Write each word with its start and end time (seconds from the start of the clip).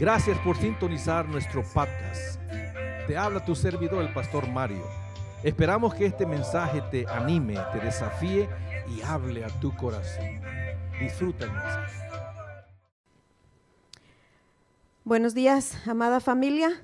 Gracias 0.00 0.38
por 0.38 0.56
sintonizar 0.56 1.28
nuestro 1.28 1.62
podcast. 1.62 2.40
Te 3.06 3.18
habla 3.18 3.44
tu 3.44 3.54
servidor, 3.54 4.02
el 4.02 4.10
pastor 4.14 4.48
Mario. 4.48 4.82
Esperamos 5.44 5.94
que 5.94 6.06
este 6.06 6.24
mensaje 6.24 6.80
te 6.90 7.06
anime, 7.06 7.58
te 7.70 7.80
desafíe 7.80 8.48
y 8.88 9.02
hable 9.02 9.44
a 9.44 9.48
tu 9.60 9.76
corazón. 9.76 10.40
Disfruta 10.98 11.44
el 11.44 11.52
mensaje. 11.52 12.00
Buenos 15.04 15.34
días, 15.34 15.86
amada 15.86 16.20
familia, 16.20 16.82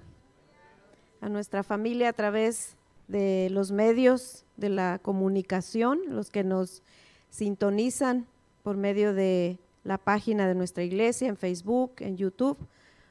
a 1.23 1.30
nuestra 1.30 1.62
familia 1.62 2.11
a 2.11 2.12
través 2.12 2.77
de 3.09 3.48
los 3.51 3.73
medios 3.73 4.45
de 4.59 4.69
la 4.69 4.98
comunicación, 4.98 6.01
los 6.11 6.30
que 6.30 6.45
nos 6.45 6.83
sintonizan 7.30 8.27
por 8.62 8.77
medio 8.77 9.14
de 9.14 9.59
la 9.85 9.96
página 9.96 10.46
de 10.46 10.55
nuestra 10.55 10.85
iglesia 10.85 11.29
en 11.29 11.39
Facebook, 11.39 11.95
en 12.01 12.19
YouTube. 12.19 12.59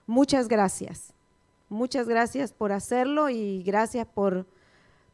Muchas 0.08 0.48
gracias. 0.48 1.14
Muchas 1.70 2.08
gracias 2.08 2.54
por 2.54 2.72
hacerlo 2.72 3.30
y 3.30 3.64
gracias 3.64 4.06
por 4.08 4.46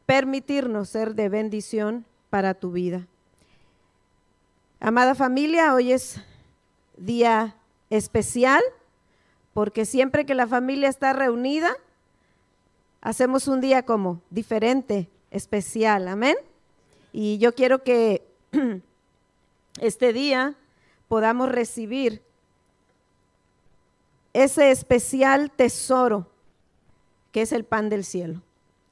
permitirnos 0.04 0.90
ser 0.90 1.14
de 1.14 1.28
bendición 1.28 2.04
para 2.28 2.54
tu 2.54 2.72
vida. 2.72 3.06
Amada 4.80 5.14
familia, 5.14 5.74
hoy 5.74 5.92
es 5.92 6.20
día 6.96 7.56
especial 7.88 8.62
porque 9.54 9.84
siempre 9.84 10.26
que 10.26 10.34
la 10.34 10.46
familia 10.46 10.88
está 10.88 11.12
reunida, 11.12 11.72
hacemos 13.00 13.48
un 13.48 13.60
día 13.60 13.84
como 13.84 14.20
diferente, 14.30 15.08
especial, 15.30 16.08
amén. 16.08 16.36
Y 17.12 17.38
yo 17.38 17.54
quiero 17.54 17.82
que 17.82 18.26
este 19.80 20.12
día 20.12 20.54
podamos 21.08 21.50
recibir 21.50 22.22
ese 24.32 24.70
especial 24.70 25.50
tesoro 25.50 26.26
que 27.32 27.42
es 27.42 27.52
el 27.52 27.64
pan 27.64 27.88
del 27.88 28.04
cielo. 28.04 28.42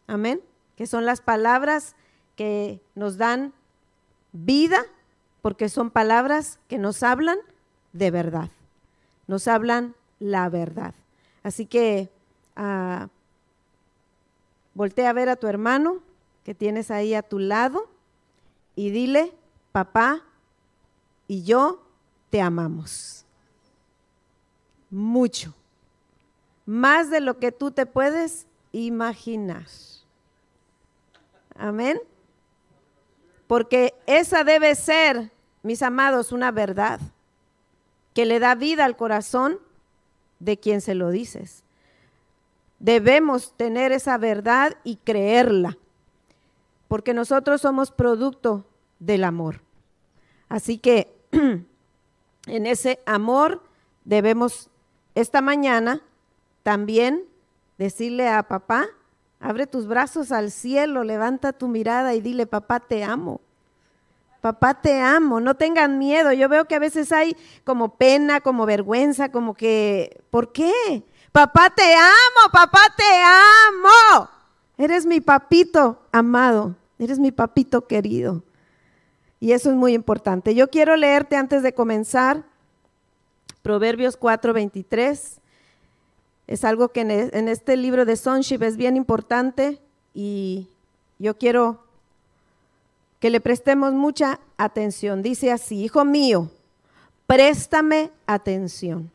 Amén. 0.06 0.40
Que 0.76 0.86
son 0.86 1.04
las 1.04 1.20
palabras 1.20 1.94
que 2.36 2.80
nos 2.94 3.16
dan 3.16 3.52
vida, 4.32 4.84
porque 5.42 5.68
son 5.68 5.90
palabras 5.90 6.58
que 6.68 6.78
nos 6.78 7.02
hablan 7.02 7.38
de 7.92 8.10
verdad. 8.10 8.50
Nos 9.26 9.46
hablan 9.46 9.94
la 10.18 10.48
verdad. 10.48 10.94
Así 11.42 11.66
que 11.66 12.10
uh, 12.56 13.06
voltea 14.74 15.10
a 15.10 15.14
ver 15.14 15.28
a 15.28 15.36
tu 15.36 15.46
hermano 15.46 15.98
que 16.44 16.54
tienes 16.54 16.90
ahí 16.90 17.14
a 17.14 17.22
tu 17.22 17.38
lado 17.38 17.88
y 18.74 18.90
dile, 18.90 19.34
papá 19.72 20.22
y 21.28 21.42
yo 21.44 21.82
te 22.30 22.40
amamos 22.40 23.26
mucho, 24.90 25.54
más 26.66 27.10
de 27.10 27.20
lo 27.20 27.38
que 27.38 27.52
tú 27.52 27.70
te 27.70 27.86
puedes 27.86 28.46
imaginar. 28.72 29.66
Amén. 31.56 32.00
Porque 33.46 33.94
esa 34.06 34.44
debe 34.44 34.74
ser, 34.74 35.30
mis 35.62 35.82
amados, 35.82 36.32
una 36.32 36.50
verdad 36.50 37.00
que 38.14 38.24
le 38.24 38.38
da 38.38 38.54
vida 38.54 38.84
al 38.84 38.96
corazón 38.96 39.58
de 40.38 40.58
quien 40.58 40.80
se 40.80 40.94
lo 40.94 41.10
dices. 41.10 41.64
Debemos 42.78 43.54
tener 43.56 43.92
esa 43.92 44.18
verdad 44.18 44.76
y 44.84 44.96
creerla, 44.96 45.76
porque 46.88 47.12
nosotros 47.14 47.60
somos 47.60 47.90
producto 47.90 48.64
del 48.98 49.24
amor. 49.24 49.60
Así 50.48 50.78
que 50.78 51.14
en 52.46 52.66
ese 52.66 53.00
amor 53.04 53.62
debemos 54.04 54.70
esta 55.20 55.40
mañana 55.40 56.02
también 56.62 57.24
decirle 57.78 58.28
a 58.28 58.42
papá, 58.42 58.86
abre 59.40 59.66
tus 59.66 59.86
brazos 59.86 60.32
al 60.32 60.50
cielo, 60.50 61.04
levanta 61.04 61.52
tu 61.52 61.68
mirada 61.68 62.14
y 62.14 62.20
dile, 62.20 62.46
papá, 62.46 62.80
te 62.80 63.04
amo. 63.04 63.40
Papá, 64.40 64.80
te 64.80 65.00
amo, 65.00 65.38
no 65.38 65.54
tengan 65.54 65.98
miedo. 65.98 66.32
Yo 66.32 66.48
veo 66.48 66.64
que 66.64 66.74
a 66.74 66.78
veces 66.78 67.12
hay 67.12 67.36
como 67.64 67.96
pena, 67.96 68.40
como 68.40 68.64
vergüenza, 68.64 69.30
como 69.30 69.54
que, 69.54 70.22
¿por 70.30 70.52
qué? 70.52 71.04
Papá, 71.30 71.70
te 71.70 71.94
amo, 71.94 72.50
papá, 72.52 72.80
te 72.96 73.04
amo. 73.04 74.30
Eres 74.78 75.04
mi 75.04 75.20
papito 75.20 76.00
amado, 76.10 76.74
eres 76.98 77.18
mi 77.18 77.32
papito 77.32 77.86
querido. 77.86 78.42
Y 79.40 79.52
eso 79.52 79.70
es 79.70 79.76
muy 79.76 79.92
importante. 79.92 80.54
Yo 80.54 80.68
quiero 80.70 80.96
leerte 80.96 81.36
antes 81.36 81.62
de 81.62 81.74
comenzar 81.74 82.44
Proverbios 83.62 84.16
4:23. 84.18 85.38
Es 86.46 86.64
algo 86.64 86.88
que 86.88 87.02
e, 87.02 87.30
en 87.32 87.48
este 87.48 87.76
libro 87.76 88.04
de 88.04 88.16
Sonship 88.16 88.62
es 88.62 88.76
bien 88.76 88.96
importante 88.96 89.78
y 90.14 90.68
yo 91.18 91.36
quiero 91.36 91.84
que 93.20 93.30
le 93.30 93.40
prestemos 93.40 93.92
mucha 93.92 94.40
atención. 94.56 95.22
Dice 95.22 95.52
así, 95.52 95.84
hijo 95.84 96.04
mío, 96.04 96.50
préstame 97.26 98.10
atención 98.26 99.10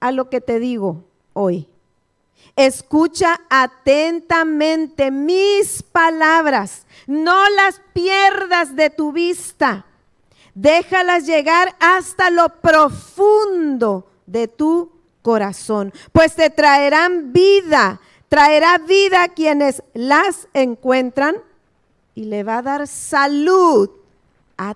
a 0.00 0.10
lo 0.10 0.28
que 0.30 0.40
te 0.40 0.58
digo 0.58 1.04
hoy. 1.34 1.68
Escucha 2.56 3.40
atentamente 3.50 5.10
mis 5.10 5.82
palabras, 5.82 6.86
no 7.06 7.48
las 7.50 7.80
pierdas 7.92 8.74
de 8.74 8.88
tu 8.88 9.12
vista 9.12 9.84
déjalas 10.56 11.26
llegar 11.26 11.76
hasta 11.80 12.30
lo 12.30 12.48
profundo 12.48 14.06
de 14.26 14.48
tu 14.48 14.90
corazón, 15.22 15.92
pues 16.12 16.34
te 16.34 16.50
traerán 16.50 17.32
vida, 17.32 18.00
traerá 18.28 18.78
vida 18.78 19.24
a 19.24 19.28
quienes 19.28 19.82
las 19.92 20.48
encuentran 20.54 21.36
y 22.14 22.24
le 22.24 22.42
va 22.42 22.58
a 22.58 22.62
dar 22.62 22.88
salud 22.88 23.90
a 24.56 24.74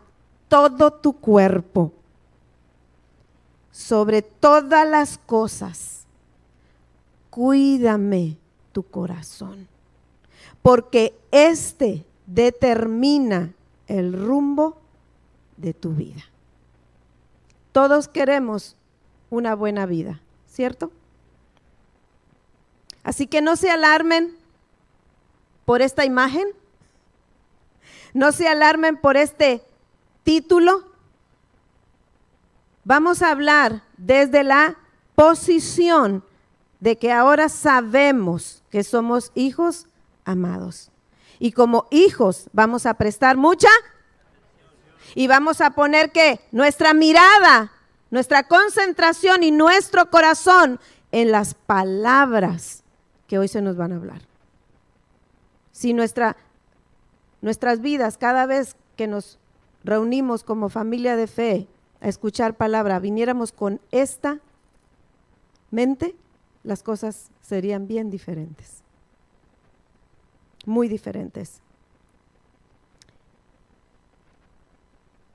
todo 0.49 0.93
tu 0.93 1.15
cuerpo. 1.15 1.93
Sobre 3.73 4.21
todas 4.21 4.87
las 4.87 5.17
cosas, 5.17 6.05
cuídame 7.31 8.37
tu 8.73 8.83
corazón, 8.83 9.67
porque 10.61 11.19
este 11.31 12.05
determina 12.27 13.55
el 13.87 14.13
rumbo 14.13 14.80
de 15.61 15.75
tu 15.75 15.91
vida. 15.91 16.23
Todos 17.73 18.09
queremos 18.09 18.77
una 19.31 19.55
buena 19.55 19.87
vida, 19.87 20.21
¿cierto? 20.49 20.91
Así 23.03 23.27
que 23.27 23.41
no 23.41 23.57
se 23.57 23.71
alarmen 23.71 24.37
por 25.65 25.83
esta 25.83 26.05
imagen, 26.05 26.49
no 28.13 28.33
se 28.33 28.49
alarmen 28.49 28.97
por 28.97 29.17
este 29.17 29.63
título. 30.25 30.85
Vamos 32.85 33.23
a 33.23 33.31
hablar 33.31 33.83
desde 33.97 34.43
la 34.43 34.77
posición 35.15 36.25
de 36.81 36.99
que 36.99 37.13
ahora 37.13 37.49
sabemos 37.49 38.63
que 38.71 38.83
somos 38.83 39.31
hijos 39.35 39.87
amados. 40.25 40.91
Y 41.39 41.53
como 41.53 41.87
hijos 41.91 42.49
vamos 42.53 42.85
a 42.85 42.95
prestar 42.95 43.37
mucha 43.37 43.69
y 45.15 45.27
vamos 45.27 45.61
a 45.61 45.71
poner 45.71 46.13
que 46.13 46.41
nuestra 46.53 46.95
mirada, 46.95 47.73
nuestra 48.11 48.45
concentración 48.45 49.43
y 49.43 49.51
nuestro 49.51 50.11
corazón 50.11 50.81
en 51.13 51.31
las 51.31 51.55
palabras 51.55 52.83
que 53.27 53.39
hoy 53.39 53.49
se 53.49 53.63
nos 53.63 53.77
van 53.77 53.93
a 53.93 53.97
hablar. 53.97 54.23
Si 55.73 55.93
nuestra, 55.95 56.37
nuestras 57.41 57.81
vidas, 57.81 58.19
cada 58.19 58.47
vez 58.47 58.77
que 58.97 59.07
nos 59.07 59.39
reunimos 59.85 60.45
como 60.45 60.69
familia 60.69 61.17
de 61.17 61.27
fe 61.27 61.69
a 62.01 62.09
escuchar 62.09 62.57
palabra, 62.57 62.99
viniéramos 62.99 63.53
con 63.53 63.81
esta 63.91 64.41
mente, 65.71 66.17
las 66.65 66.83
cosas 66.83 67.31
serían 67.41 67.87
bien 67.87 68.11
diferentes. 68.11 68.83
Muy 70.67 70.89
diferentes. 70.89 71.63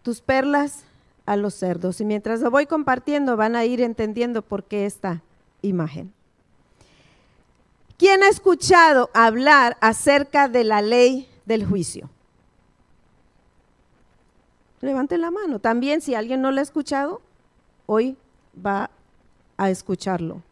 Tus 0.06 0.22
perlas 0.22 0.84
a 1.26 1.36
los 1.36 1.56
cerdos. 1.56 2.00
Y 2.00 2.06
mientras 2.06 2.40
lo 2.40 2.52
voy 2.52 2.68
compartiendo 2.68 3.36
van 3.36 3.56
a 3.56 3.66
ir 3.66 3.82
entendiendo 3.82 4.44
por 4.44 4.64
qué 4.64 4.86
esta 4.86 5.24
imagen. 5.64 6.14
¿Quién 7.98 8.22
ha 8.22 8.30
escuchado 8.30 9.10
hablar 9.14 9.78
acerca 9.82 10.48
de 10.48 10.64
la 10.64 10.84
ley 10.84 11.28
del 11.46 11.66
juicio? 11.66 12.10
Levanten 14.82 15.22
la 15.22 15.32
mano. 15.32 15.58
También 15.58 16.02
si 16.02 16.14
alguien 16.14 16.40
no 16.40 16.52
lo 16.52 16.60
ha 16.60 16.64
escuchado, 16.64 17.22
hoy 17.88 18.16
va 18.64 18.92
a 19.58 19.72
escucharlo. 19.72 20.44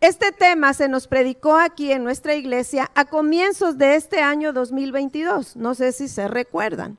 Este 0.00 0.32
tema 0.32 0.72
se 0.72 0.88
nos 0.88 1.06
predicó 1.08 1.58
aquí 1.58 1.92
en 1.92 2.04
nuestra 2.04 2.34
iglesia 2.34 2.90
a 2.94 3.04
comienzos 3.04 3.76
de 3.76 3.96
este 3.96 4.22
año 4.22 4.54
2022. 4.54 5.56
No 5.56 5.74
sé 5.74 5.92
si 5.92 6.08
se 6.08 6.26
recuerdan. 6.28 6.96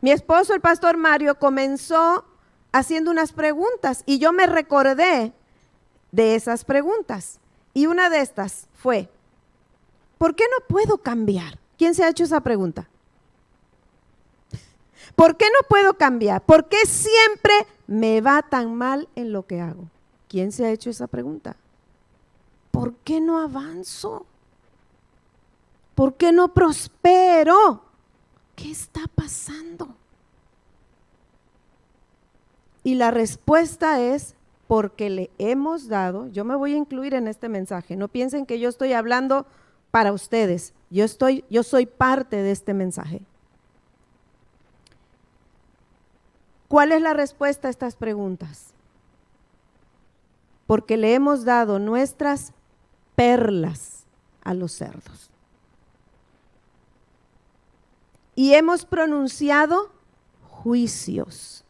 Mi 0.00 0.10
esposo, 0.10 0.54
el 0.54 0.60
pastor 0.60 0.96
Mario, 0.96 1.38
comenzó 1.38 2.24
haciendo 2.72 3.10
unas 3.10 3.32
preguntas 3.32 4.02
y 4.06 4.18
yo 4.18 4.32
me 4.32 4.46
recordé 4.46 5.32
de 6.12 6.34
esas 6.34 6.64
preguntas. 6.64 7.38
Y 7.74 7.86
una 7.86 8.10
de 8.10 8.20
estas 8.20 8.66
fue, 8.74 9.08
¿por 10.18 10.34
qué 10.34 10.44
no 10.50 10.66
puedo 10.66 10.98
cambiar? 10.98 11.58
¿Quién 11.76 11.94
se 11.94 12.04
ha 12.04 12.08
hecho 12.08 12.24
esa 12.24 12.40
pregunta? 12.40 12.88
¿Por 15.14 15.36
qué 15.36 15.46
no 15.46 15.68
puedo 15.68 15.94
cambiar? 15.94 16.42
¿Por 16.42 16.68
qué 16.68 16.86
siempre 16.86 17.66
me 17.86 18.20
va 18.20 18.42
tan 18.42 18.74
mal 18.74 19.08
en 19.16 19.32
lo 19.32 19.46
que 19.46 19.60
hago? 19.60 19.88
¿Quién 20.28 20.52
se 20.52 20.64
ha 20.64 20.70
hecho 20.70 20.90
esa 20.90 21.08
pregunta? 21.08 21.56
¿Por 22.70 22.94
qué 22.94 23.20
no 23.20 23.38
avanzo? 23.38 24.24
¿Por 25.94 26.14
qué 26.14 26.32
no 26.32 26.54
prospero? 26.54 27.89
¿Qué 28.60 28.70
está 28.70 29.06
pasando? 29.14 29.88
Y 32.84 32.94
la 32.96 33.10
respuesta 33.10 34.02
es 34.02 34.34
porque 34.68 35.08
le 35.08 35.30
hemos 35.38 35.88
dado, 35.88 36.26
yo 36.28 36.44
me 36.44 36.54
voy 36.56 36.74
a 36.74 36.76
incluir 36.76 37.14
en 37.14 37.26
este 37.26 37.48
mensaje, 37.48 37.96
no 37.96 38.08
piensen 38.08 38.44
que 38.44 38.60
yo 38.60 38.68
estoy 38.68 38.92
hablando 38.92 39.46
para 39.90 40.12
ustedes, 40.12 40.74
yo 40.90 41.04
estoy 41.06 41.42
yo 41.48 41.62
soy 41.62 41.86
parte 41.86 42.36
de 42.36 42.50
este 42.50 42.74
mensaje. 42.74 43.22
¿Cuál 46.68 46.92
es 46.92 47.00
la 47.00 47.14
respuesta 47.14 47.68
a 47.68 47.70
estas 47.70 47.96
preguntas? 47.96 48.74
Porque 50.66 50.98
le 50.98 51.14
hemos 51.14 51.46
dado 51.46 51.78
nuestras 51.78 52.52
perlas 53.16 54.04
a 54.44 54.52
los 54.52 54.72
cerdos. 54.72 55.30
Y 58.40 58.54
hemos 58.54 58.86
pronunciado 58.86 59.92
juicios. 60.48 61.62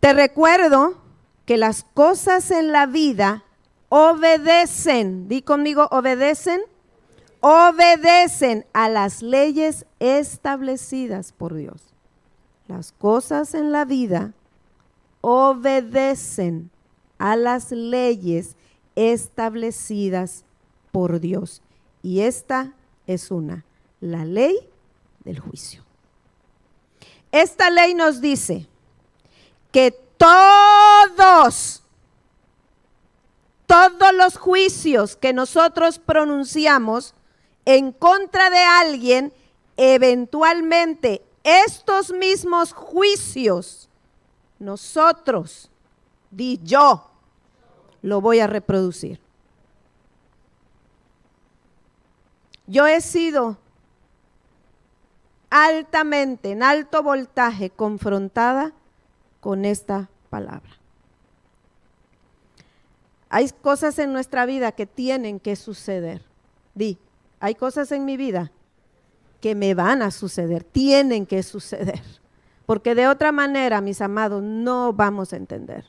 Te 0.00 0.14
recuerdo 0.14 0.96
que 1.44 1.58
las 1.58 1.84
cosas 1.92 2.50
en 2.50 2.72
la 2.72 2.86
vida 2.86 3.44
obedecen, 3.90 5.28
di 5.28 5.42
conmigo, 5.42 5.88
obedecen, 5.90 6.62
obedecen 7.40 8.64
a 8.72 8.88
las 8.88 9.20
leyes 9.20 9.84
establecidas 9.98 11.32
por 11.32 11.52
Dios. 11.52 11.82
Las 12.66 12.92
cosas 12.92 13.52
en 13.52 13.72
la 13.72 13.84
vida 13.84 14.32
obedecen 15.20 16.70
a 17.18 17.36
las 17.36 17.72
leyes 17.72 18.56
establecidas 18.96 20.46
por 20.92 21.20
Dios. 21.20 21.60
Y 22.02 22.20
esta 22.20 22.72
es 23.08 23.32
una, 23.32 23.64
la 24.00 24.24
ley 24.24 24.56
del 25.24 25.40
juicio. 25.40 25.82
Esta 27.32 27.70
ley 27.70 27.94
nos 27.94 28.20
dice 28.20 28.68
que 29.72 29.90
todos, 29.90 31.82
todos 33.66 34.14
los 34.14 34.36
juicios 34.36 35.16
que 35.16 35.32
nosotros 35.32 35.98
pronunciamos 35.98 37.14
en 37.64 37.92
contra 37.92 38.50
de 38.50 38.58
alguien, 38.58 39.32
eventualmente 39.76 41.22
estos 41.42 42.12
mismos 42.12 42.72
juicios, 42.72 43.88
nosotros, 44.58 45.70
di 46.30 46.60
yo, 46.62 47.10
lo 48.02 48.20
voy 48.20 48.40
a 48.40 48.46
reproducir. 48.46 49.27
Yo 52.68 52.86
he 52.86 53.00
sido 53.00 53.56
altamente, 55.50 56.52
en 56.52 56.62
alto 56.62 57.02
voltaje, 57.02 57.70
confrontada 57.70 58.72
con 59.40 59.64
esta 59.64 60.10
palabra. 60.28 60.70
Hay 63.30 63.48
cosas 63.62 63.98
en 63.98 64.12
nuestra 64.12 64.46
vida 64.46 64.72
que 64.72 64.86
tienen 64.86 65.40
que 65.40 65.56
suceder. 65.56 66.22
Di, 66.74 66.98
hay 67.40 67.54
cosas 67.54 67.90
en 67.90 68.04
mi 68.04 68.18
vida 68.18 68.52
que 69.40 69.54
me 69.54 69.72
van 69.74 70.02
a 70.02 70.10
suceder, 70.10 70.62
tienen 70.62 71.24
que 71.24 71.42
suceder. 71.42 72.02
Porque 72.66 72.94
de 72.94 73.08
otra 73.08 73.32
manera, 73.32 73.80
mis 73.80 74.02
amados, 74.02 74.42
no 74.42 74.92
vamos 74.92 75.32
a 75.32 75.36
entender. 75.36 75.86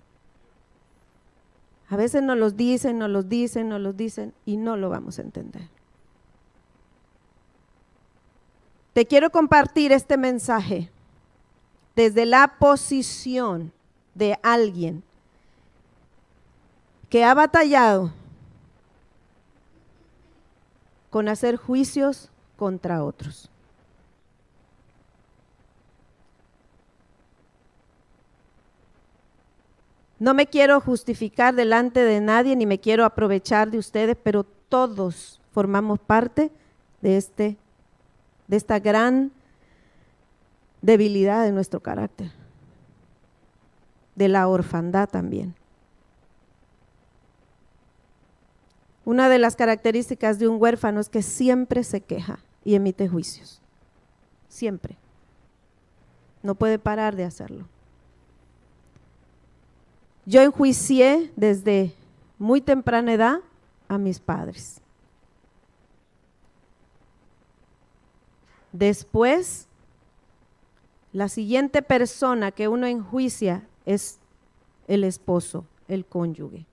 A 1.90 1.98
veces 1.98 2.24
nos 2.24 2.38
los 2.38 2.56
dicen, 2.56 3.00
nos 3.00 3.10
los 3.10 3.28
dicen, 3.28 3.68
nos 3.68 3.82
los 3.82 3.98
dicen 3.98 4.34
y 4.46 4.56
no 4.56 4.78
lo 4.78 4.90
vamos 4.90 5.20
a 5.20 5.24
entender. 5.24 5.68
Te 8.94 9.06
quiero 9.06 9.30
compartir 9.30 9.92
este 9.92 10.18
mensaje 10.18 10.90
desde 11.96 12.26
la 12.26 12.56
posición 12.60 13.72
de 14.16 14.38
alguien 14.42 15.04
que 17.10 17.24
ha 17.24 17.34
batallado 17.34 18.12
con 21.10 21.28
hacer 21.28 21.56
juicios 21.56 22.30
contra 22.56 23.04
otros. 23.04 23.50
No 30.20 30.34
me 30.34 30.48
quiero 30.48 30.82
justificar 30.82 31.56
delante 31.56 32.02
de 32.02 32.20
nadie 32.20 32.56
ni 32.56 32.66
me 32.66 32.80
quiero 32.80 33.06
aprovechar 33.06 33.72
de 33.72 33.78
ustedes, 33.78 34.18
pero 34.22 34.44
todos 34.44 35.40
formamos 35.52 35.98
parte 36.00 36.52
de 37.02 37.18
este 37.18 37.58
de 38.50 38.58
esta 38.58 38.80
gran 38.80 39.32
debilidad 40.82 41.46
de 41.46 41.52
nuestro 41.52 41.80
carácter, 41.80 42.32
de 44.16 44.28
la 44.28 44.48
orfandad 44.48 45.08
también. 45.08 45.56
Una 49.06 49.30
de 49.30 49.40
las 49.40 49.56
características 49.56 50.40
de 50.40 50.48
un 50.48 50.62
huérfano 50.62 51.00
es 51.00 51.10
que 51.10 51.22
siempre 51.22 51.84
se 51.84 52.02
queja 52.02 52.40
y 52.66 52.76
emite 52.76 53.08
juicios. 53.08 53.62
Siempre. 54.48 54.98
No 56.42 56.56
puede 56.56 56.80
parar 56.80 57.16
de 57.16 57.26
hacerlo. 57.26 57.68
Yo 60.26 60.42
enjuicié 60.42 61.32
desde 61.36 61.94
muy 62.40 62.62
temprana 62.62 63.14
edad 63.14 63.40
a 63.88 63.98
mis 63.98 64.20
padres. 64.20 64.82
Después, 68.72 69.68
la 71.12 71.28
siguiente 71.30 71.82
persona 71.82 72.52
que 72.52 72.68
uno 72.68 72.86
enjuicia 72.86 73.68
es 73.86 74.20
el 74.88 75.04
esposo, 75.04 75.66
el 75.88 76.06
cónyuge. 76.06 76.66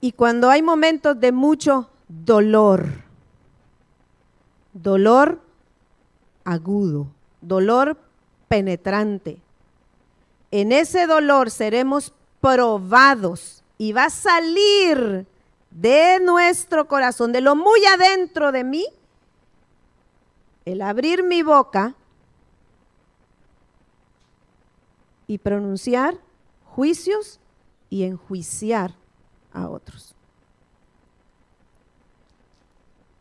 Y 0.00 0.12
cuando 0.12 0.48
hay 0.48 0.62
momentos 0.62 1.18
de 1.18 1.32
mucho 1.32 1.90
dolor, 2.08 2.86
dolor 4.72 5.40
agudo, 6.44 7.08
dolor 7.40 7.98
penetrante, 8.48 9.38
en 10.50 10.72
ese 10.72 11.06
dolor 11.06 11.50
seremos 11.50 12.12
probados 12.40 13.62
y 13.76 13.92
va 13.92 14.04
a 14.04 14.10
salir 14.10 15.26
de 15.70 16.20
nuestro 16.20 16.88
corazón, 16.88 17.32
de 17.32 17.40
lo 17.40 17.54
muy 17.54 17.84
adentro 17.84 18.52
de 18.52 18.64
mí, 18.64 18.86
el 20.64 20.82
abrir 20.82 21.22
mi 21.22 21.42
boca 21.42 21.94
y 25.26 25.38
pronunciar 25.38 26.18
juicios 26.64 27.40
y 27.90 28.04
enjuiciar 28.04 28.94
a 29.52 29.68
otros. 29.68 30.14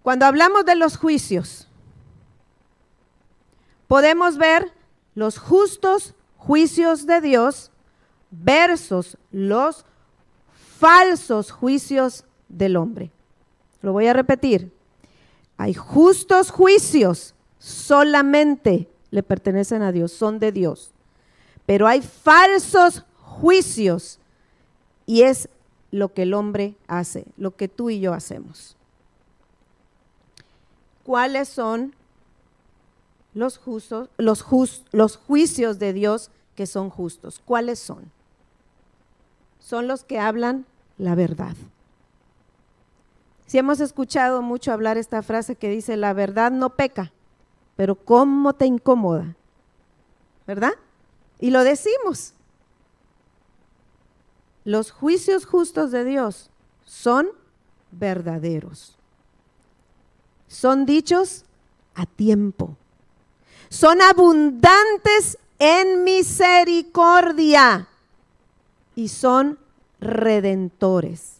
Cuando 0.03 0.25
hablamos 0.25 0.65
de 0.65 0.75
los 0.75 0.97
juicios, 0.97 1.67
podemos 3.87 4.37
ver 4.37 4.71
los 5.15 5.37
justos 5.37 6.15
juicios 6.37 7.05
de 7.05 7.19
Dios 7.19 7.71
versus 8.31 9.17
los 9.31 9.85
falsos 10.79 11.51
juicios 11.51 12.23
del 12.49 12.75
hombre. 12.75 13.11
Lo 13.81 13.93
voy 13.93 14.07
a 14.07 14.13
repetir. 14.13 14.71
Hay 15.57 15.73
justos 15.73 16.51
juicios, 16.51 17.33
solamente 17.57 18.87
le 19.11 19.23
pertenecen 19.23 19.81
a 19.81 19.91
Dios, 19.91 20.11
son 20.11 20.39
de 20.39 20.51
Dios. 20.51 20.91
Pero 21.65 21.87
hay 21.87 22.01
falsos 22.01 23.03
juicios 23.21 24.19
y 25.05 25.23
es 25.23 25.49
lo 25.91 26.13
que 26.13 26.23
el 26.23 26.33
hombre 26.33 26.75
hace, 26.87 27.25
lo 27.37 27.55
que 27.55 27.67
tú 27.67 27.89
y 27.89 27.99
yo 27.99 28.13
hacemos. 28.13 28.75
¿Cuáles 31.03 31.47
son 31.47 31.95
los, 33.33 33.57
justos, 33.57 34.09
los, 34.17 34.45
los 34.91 35.15
juicios 35.15 35.79
de 35.79 35.93
Dios 35.93 36.29
que 36.55 36.67
son 36.67 36.89
justos? 36.89 37.41
¿Cuáles 37.43 37.79
son? 37.79 38.11
Son 39.59 39.87
los 39.87 40.03
que 40.03 40.19
hablan 40.19 40.65
la 40.97 41.15
verdad. 41.15 41.55
Si 43.47 43.57
hemos 43.57 43.79
escuchado 43.79 44.41
mucho 44.41 44.73
hablar 44.73 44.97
esta 44.97 45.21
frase 45.23 45.55
que 45.55 45.69
dice, 45.69 45.95
la 45.95 46.13
verdad 46.13 46.51
no 46.51 46.71
peca, 46.71 47.13
pero 47.77 47.95
¿cómo 47.95 48.53
te 48.53 48.65
incomoda? 48.65 49.35
¿Verdad? 50.45 50.73
Y 51.39 51.51
lo 51.51 51.63
decimos. 51.63 52.33
Los 54.65 54.91
juicios 54.91 55.45
justos 55.45 55.91
de 55.91 56.03
Dios 56.03 56.49
son 56.83 57.29
verdaderos. 57.91 58.97
Son 60.49 60.85
dichos 60.85 61.45
a 61.95 62.05
tiempo. 62.05 62.75
Son 63.69 64.01
abundantes 64.01 65.37
en 65.59 66.03
misericordia 66.03 67.87
y 68.95 69.07
son 69.07 69.57
redentores. 69.99 71.37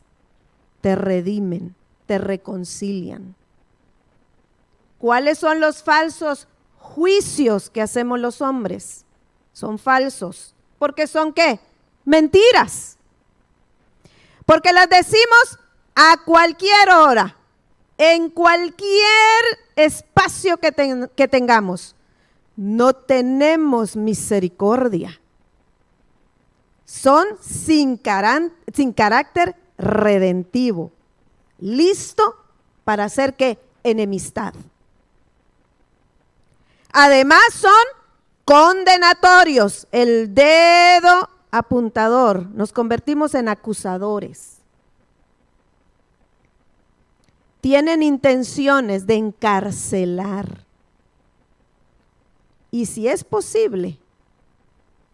Te 0.81 0.95
redimen, 0.95 1.75
te 2.07 2.17
reconcilian. 2.17 3.35
¿Cuáles 4.97 5.37
son 5.37 5.59
los 5.59 5.83
falsos 5.83 6.47
juicios 6.79 7.69
que 7.69 7.81
hacemos 7.81 8.19
los 8.19 8.41
hombres? 8.41 9.05
Son 9.53 9.77
falsos. 9.77 10.55
Porque 10.79 11.05
son 11.05 11.33
qué? 11.33 11.59
Mentiras. 12.05 12.97
Porque 14.45 14.73
las 14.73 14.89
decimos 14.89 15.59
a 15.95 16.15
cualquier 16.25 16.89
hora, 16.91 17.35
en 17.97 18.29
cualquier 18.29 19.43
espacio 19.75 20.57
que, 20.57 21.27
tengamos. 21.27 21.95
No 22.55 22.93
tenemos 22.93 23.95
misericordia. 23.95 25.19
Son 26.85 27.25
sin, 27.41 27.99
sin 28.73 28.93
carácter 28.93 29.55
redentivo, 29.77 30.91
listo 31.59 32.35
para 32.83 33.05
hacer 33.05 33.35
que 33.35 33.59
enemistad. 33.83 34.53
Además 36.91 37.41
son 37.53 37.71
condenatorios, 38.45 39.87
el 39.91 40.33
dedo 40.33 41.29
apuntador, 41.51 42.47
nos 42.51 42.71
convertimos 42.71 43.35
en 43.35 43.49
acusadores. 43.49 44.57
Tienen 47.61 48.03
intenciones 48.03 49.05
de 49.05 49.15
encarcelar. 49.15 50.65
Y 52.71 52.85
si 52.85 53.07
es 53.07 53.23
posible, 53.23 53.97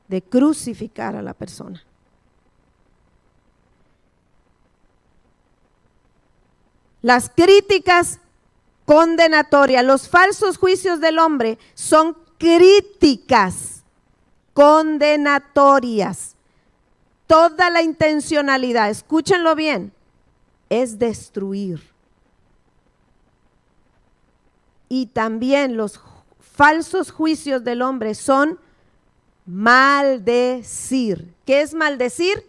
de 0.07 0.21
crucificar 0.21 1.15
a 1.15 1.21
la 1.21 1.33
persona. 1.33 1.83
Las 7.03 7.29
críticas 7.29 8.19
condenatorias, 8.85 9.85
los 9.85 10.07
falsos 10.07 10.57
juicios 10.57 11.01
del 11.01 11.19
hombre 11.19 11.59
son 11.73 12.17
críticas 12.37 13.83
condenatorias. 14.53 16.35
Toda 17.27 17.69
la 17.69 17.81
intencionalidad, 17.81 18.89
escúchenlo 18.89 19.53
bien, 19.53 19.91
es 20.69 20.97
destruir. 20.97 21.83
Y 24.87 25.07
también 25.07 25.75
los 25.75 25.99
falsos 26.39 27.11
juicios 27.11 27.65
del 27.65 27.81
hombre 27.81 28.15
son 28.15 28.57
maldecir. 29.45 31.33
¿Qué 31.45 31.61
es 31.61 31.73
maldecir? 31.73 32.45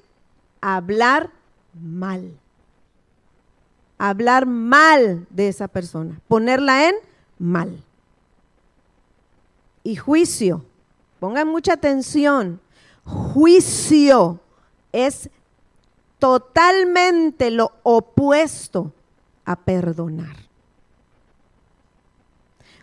Hablar 0.61 1.31
mal. 1.73 2.39
Hablar 3.99 4.47
mal 4.47 5.27
de 5.31 5.49
esa 5.49 5.69
persona, 5.69 6.21
ponerla 6.29 6.89
en 6.89 6.95
mal. 7.39 7.83
Y 9.83 9.97
juicio, 9.97 10.65
pongan 11.21 11.49
mucha 11.49 11.75
atención, 11.75 12.61
juicio 13.05 14.41
es 14.93 15.29
totalmente 16.19 17.51
lo 17.51 17.73
opuesto 17.83 18.93
a 19.45 19.57
perdonar. 19.57 20.37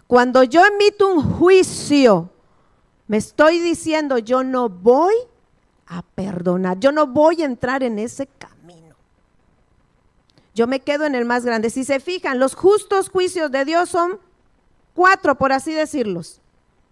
Cuando 0.08 0.44
yo 0.44 0.66
emito 0.66 1.08
un 1.08 1.24
juicio, 1.24 2.30
me 3.08 3.18
estoy 3.18 3.60
diciendo, 3.60 4.18
yo 4.18 4.44
no 4.44 4.70
voy 4.70 5.16
a 5.88 6.02
perdonar, 6.02 6.80
yo 6.80 6.92
no 6.92 7.08
voy 7.08 7.42
a 7.42 7.46
entrar 7.46 7.82
en 7.82 7.98
ese 7.98 8.28
camino. 8.28 8.61
Yo 10.54 10.68
me 10.68 10.82
quedo 10.82 11.06
en 11.06 11.16
el 11.16 11.26
más 11.26 11.46
grande. 11.46 11.70
Si 11.70 11.84
se 11.86 12.00
fijan, 12.00 12.40
los 12.40 12.56
justos 12.56 13.10
juicios 13.10 13.52
de 13.52 13.66
Dios 13.66 13.90
son 13.90 14.20
cuatro, 14.94 15.36
por 15.36 15.54
así 15.54 15.74
decirlos. 15.74 16.42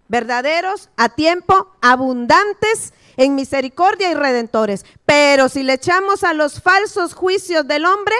Verdaderos, 0.08 0.88
a 0.96 1.10
tiempo, 1.10 1.68
abundantes 1.80 2.92
en 3.16 3.34
misericordia 3.34 4.10
y 4.10 4.14
redentores. 4.14 4.84
Pero 5.04 5.48
si 5.48 5.62
le 5.62 5.74
echamos 5.74 6.24
a 6.24 6.34
los 6.34 6.60
falsos 6.60 7.14
juicios 7.14 7.66
del 7.68 7.84
hombre, 7.84 8.14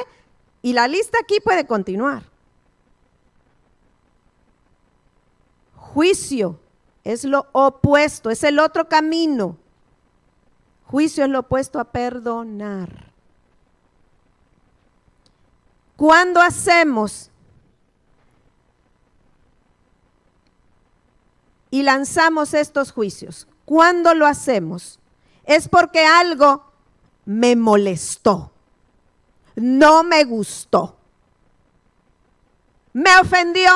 y 0.62 0.72
la 0.72 0.88
lista 0.88 1.18
aquí 1.22 1.40
puede 1.40 1.66
continuar. 1.66 2.22
Juicio, 5.74 6.60
es 7.02 7.24
lo 7.24 7.46
opuesto, 7.52 8.30
es 8.30 8.44
el 8.44 8.58
otro 8.58 8.88
camino. 8.88 9.56
Juicio 10.86 11.24
es 11.24 11.30
lo 11.30 11.40
opuesto 11.40 11.80
a 11.80 11.84
perdonar. 11.84 13.09
Cuando 16.00 16.40
hacemos 16.40 17.30
y 21.70 21.82
lanzamos 21.82 22.54
estos 22.54 22.90
juicios, 22.90 23.46
cuando 23.66 24.14
lo 24.14 24.24
hacemos, 24.24 24.98
es 25.44 25.68
porque 25.68 26.06
algo 26.06 26.64
me 27.26 27.54
molestó, 27.54 28.50
no 29.56 30.02
me 30.02 30.24
gustó, 30.24 30.96
me 32.94 33.14
ofendió 33.18 33.70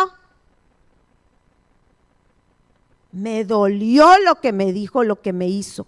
me 3.13 3.45
dolió 3.45 4.19
lo 4.21 4.41
que 4.41 4.55
me 4.55 4.73
dijo, 4.73 5.05
lo 5.05 5.21
que 5.21 5.35
me 5.35 5.47
hizo. 5.47 5.87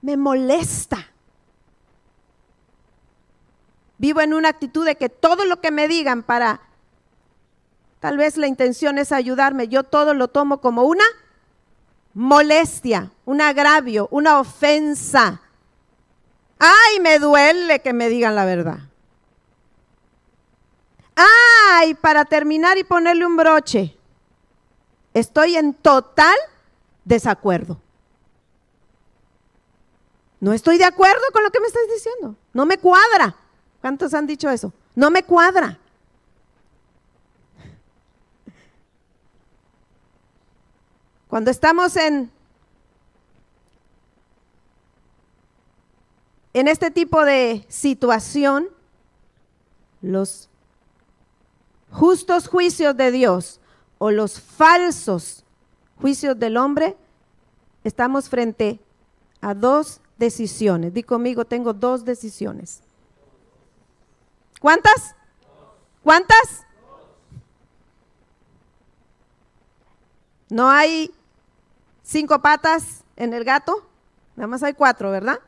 Me 0.00 0.16
molesta. 0.16 1.08
Vivo 3.98 4.20
en 4.20 4.32
una 4.32 4.48
actitud 4.48 4.86
de 4.86 4.96
que 4.96 5.08
todo 5.08 5.44
lo 5.44 5.60
que 5.60 5.70
me 5.70 5.88
digan 5.88 6.22
para, 6.22 6.60
tal 8.00 8.16
vez 8.16 8.36
la 8.36 8.46
intención 8.46 8.96
es 8.98 9.12
ayudarme, 9.12 9.68
yo 9.68 9.82
todo 9.82 10.14
lo 10.14 10.28
tomo 10.28 10.60
como 10.60 10.84
una 10.84 11.04
molestia, 12.14 13.10
un 13.24 13.40
agravio, 13.40 14.08
una 14.10 14.38
ofensa. 14.38 15.42
Ay, 16.58 17.00
me 17.00 17.18
duele 17.18 17.80
que 17.80 17.92
me 17.92 18.08
digan 18.08 18.34
la 18.34 18.44
verdad. 18.44 18.78
Ay, 21.14 21.94
para 21.94 22.24
terminar 22.24 22.78
y 22.78 22.84
ponerle 22.84 23.26
un 23.26 23.36
broche. 23.36 23.96
Estoy 25.14 25.56
en 25.56 25.74
total 25.74 26.36
desacuerdo. 27.04 27.80
No 30.40 30.52
estoy 30.52 30.78
de 30.78 30.84
acuerdo 30.84 31.24
con 31.32 31.42
lo 31.42 31.50
que 31.50 31.60
me 31.60 31.66
estás 31.66 31.82
diciendo. 31.92 32.36
No 32.52 32.66
me 32.66 32.78
cuadra. 32.78 33.34
¿Cuántos 33.80 34.14
han 34.14 34.26
dicho 34.26 34.50
eso? 34.50 34.72
No 34.94 35.10
me 35.10 35.22
cuadra. 35.22 35.78
Cuando 41.28 41.50
estamos 41.50 41.94
en, 41.96 42.30
en 46.54 46.68
este 46.68 46.90
tipo 46.90 47.24
de 47.24 47.64
situación, 47.68 48.68
los 50.00 50.48
justos 51.92 52.48
juicios 52.48 52.96
de 52.96 53.10
Dios 53.10 53.60
o 53.98 54.10
los 54.10 54.40
falsos 54.40 55.44
juicios 56.00 56.38
del 56.38 56.56
hombre, 56.56 56.96
estamos 57.84 58.28
frente 58.28 58.80
a 59.40 59.54
dos 59.54 60.00
decisiones. 60.16 60.94
Di 60.94 61.02
conmigo, 61.02 61.44
tengo 61.44 61.74
dos 61.74 62.04
decisiones. 62.04 62.82
¿Cuántas? 64.60 65.14
¿Cuántas? 66.02 66.66
No 70.50 70.68
hay 70.70 71.14
cinco 72.02 72.40
patas 72.40 73.04
en 73.16 73.34
el 73.34 73.44
gato, 73.44 73.86
nada 74.34 74.46
más 74.46 74.62
hay 74.62 74.72
cuatro, 74.72 75.10
¿verdad? 75.10 75.40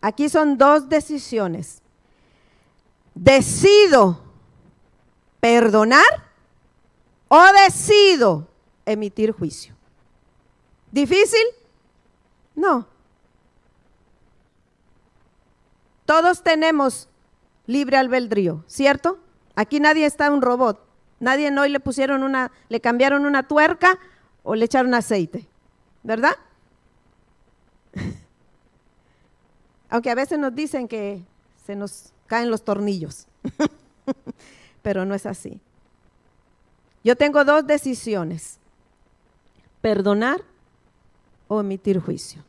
Aquí 0.00 0.28
son 0.28 0.56
dos 0.56 0.88
decisiones. 0.88 1.82
Decido 3.14 4.22
perdonar 5.40 6.02
o 7.28 7.42
decido 7.64 8.48
emitir 8.84 9.32
juicio. 9.32 9.74
¿Difícil? 10.90 11.44
No. 12.54 12.86
Todos 16.04 16.42
tenemos 16.42 17.08
libre 17.66 17.96
albedrío, 17.96 18.64
¿cierto? 18.66 19.18
Aquí 19.54 19.80
nadie 19.80 20.06
está 20.06 20.30
un 20.30 20.42
robot. 20.42 20.84
Nadie 21.18 21.50
hoy 21.58 21.70
le 21.70 21.80
pusieron 21.80 22.22
una, 22.22 22.52
le 22.68 22.80
cambiaron 22.80 23.24
una 23.24 23.48
tuerca 23.48 23.98
o 24.42 24.54
le 24.54 24.66
echaron 24.66 24.94
aceite. 24.94 25.48
¿verdad? 26.06 26.36
Aunque 29.90 30.10
a 30.10 30.14
veces 30.14 30.38
nos 30.38 30.54
dicen 30.54 30.86
que 30.86 31.24
se 31.64 31.74
nos 31.74 32.12
caen 32.26 32.48
los 32.50 32.62
tornillos, 32.64 33.26
pero 34.82 35.04
no 35.04 35.16
es 35.16 35.26
así. 35.26 35.60
Yo 37.02 37.16
tengo 37.16 37.44
dos 37.44 37.66
decisiones, 37.66 38.58
perdonar 39.80 40.42
o 41.48 41.60
emitir 41.60 42.00
juicio. 42.00 42.44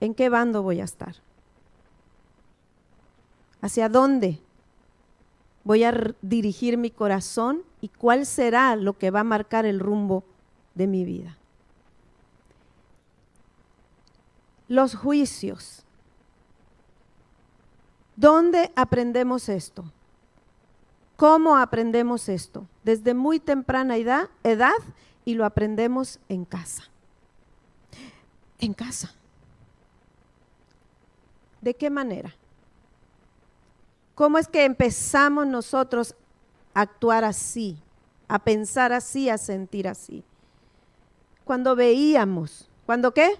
¿En 0.00 0.14
qué 0.14 0.28
bando 0.28 0.62
voy 0.62 0.80
a 0.80 0.84
estar? 0.84 1.16
¿Hacia 3.66 3.88
dónde 3.88 4.38
voy 5.64 5.82
a 5.82 6.14
dirigir 6.22 6.76
mi 6.76 6.92
corazón 6.92 7.64
y 7.80 7.88
cuál 7.88 8.24
será 8.24 8.76
lo 8.76 8.96
que 8.96 9.10
va 9.10 9.20
a 9.20 9.24
marcar 9.24 9.66
el 9.66 9.80
rumbo 9.80 10.22
de 10.76 10.86
mi 10.86 11.04
vida? 11.04 11.36
Los 14.68 14.94
juicios. 14.94 15.82
¿Dónde 18.14 18.70
aprendemos 18.76 19.48
esto? 19.48 19.90
¿Cómo 21.16 21.56
aprendemos 21.56 22.28
esto? 22.28 22.68
Desde 22.84 23.14
muy 23.14 23.40
temprana 23.40 23.96
edad, 23.96 24.30
edad 24.44 24.78
y 25.24 25.34
lo 25.34 25.44
aprendemos 25.44 26.20
en 26.28 26.44
casa. 26.44 26.84
En 28.60 28.74
casa. 28.74 29.12
¿De 31.60 31.74
qué 31.74 31.90
manera? 31.90 32.32
¿Cómo 34.16 34.38
es 34.38 34.48
que 34.48 34.64
empezamos 34.64 35.46
nosotros 35.46 36.14
a 36.72 36.80
actuar 36.80 37.22
así, 37.22 37.76
a 38.28 38.38
pensar 38.38 38.94
así, 38.94 39.28
a 39.28 39.36
sentir 39.36 39.86
así? 39.86 40.24
Cuando 41.44 41.76
veíamos, 41.76 42.66
¿cuándo 42.86 43.12
qué? 43.12 43.38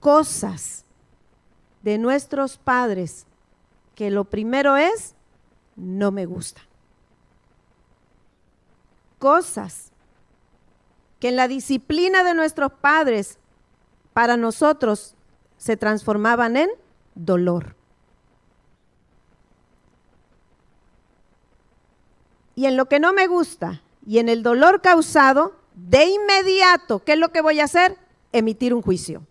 Cosas 0.00 0.84
de 1.82 1.98
nuestros 1.98 2.58
padres 2.58 3.26
que 3.94 4.10
lo 4.10 4.24
primero 4.24 4.76
es, 4.76 5.14
no 5.76 6.10
me 6.10 6.26
gusta. 6.26 6.62
Cosas 9.20 9.92
que 11.20 11.28
en 11.28 11.36
la 11.36 11.46
disciplina 11.46 12.24
de 12.24 12.34
nuestros 12.34 12.72
padres 12.72 13.38
para 14.12 14.36
nosotros 14.36 15.14
se 15.58 15.76
transformaban 15.76 16.56
en 16.56 16.81
dolor. 17.14 17.74
Y 22.54 22.66
en 22.66 22.76
lo 22.76 22.86
que 22.86 23.00
no 23.00 23.12
me 23.12 23.26
gusta 23.26 23.82
y 24.06 24.18
en 24.18 24.28
el 24.28 24.42
dolor 24.42 24.82
causado, 24.82 25.54
de 25.74 26.04
inmediato, 26.04 27.02
¿qué 27.04 27.14
es 27.14 27.18
lo 27.18 27.32
que 27.32 27.40
voy 27.40 27.60
a 27.60 27.64
hacer? 27.64 27.96
Emitir 28.32 28.74
un 28.74 28.82
juicio. 28.82 29.26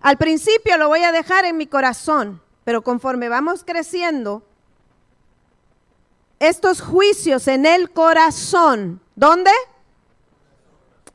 Al 0.00 0.16
principio 0.16 0.76
lo 0.76 0.88
voy 0.88 1.02
a 1.02 1.12
dejar 1.12 1.44
en 1.44 1.56
mi 1.56 1.66
corazón, 1.66 2.40
pero 2.64 2.82
conforme 2.82 3.28
vamos 3.28 3.64
creciendo, 3.64 4.42
estos 6.38 6.80
juicios 6.80 7.48
en 7.48 7.66
el 7.66 7.90
corazón, 7.90 9.00
¿dónde? 9.16 9.50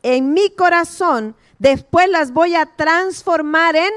En 0.02 0.34
mi 0.34 0.50
corazón, 0.50 1.36
después 1.60 2.10
las 2.10 2.34
voy 2.34 2.56
a 2.56 2.66
transformar 2.66 3.76
en 3.76 3.92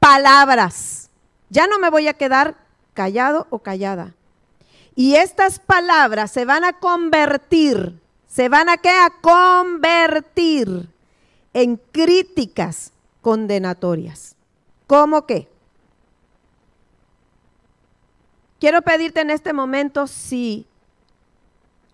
palabras. 0.00 1.10
Ya 1.50 1.66
no 1.66 1.78
me 1.78 1.90
voy 1.90 2.08
a 2.08 2.14
quedar 2.14 2.56
callado 2.94 3.46
o 3.50 3.60
callada. 3.60 4.14
Y 4.96 5.14
estas 5.14 5.58
palabras 5.60 6.32
se 6.32 6.44
van 6.44 6.64
a 6.64 6.72
convertir, 6.74 8.00
se 8.26 8.48
van 8.48 8.68
a 8.68 8.78
qué? 8.78 8.90
A 8.90 9.10
convertir 9.20 10.88
en 11.52 11.76
críticas 11.76 12.92
condenatorias. 13.22 14.34
¿Cómo 14.86 15.26
qué? 15.26 15.48
Quiero 18.58 18.82
pedirte 18.82 19.20
en 19.20 19.30
este 19.30 19.52
momento 19.52 20.06
si 20.06 20.66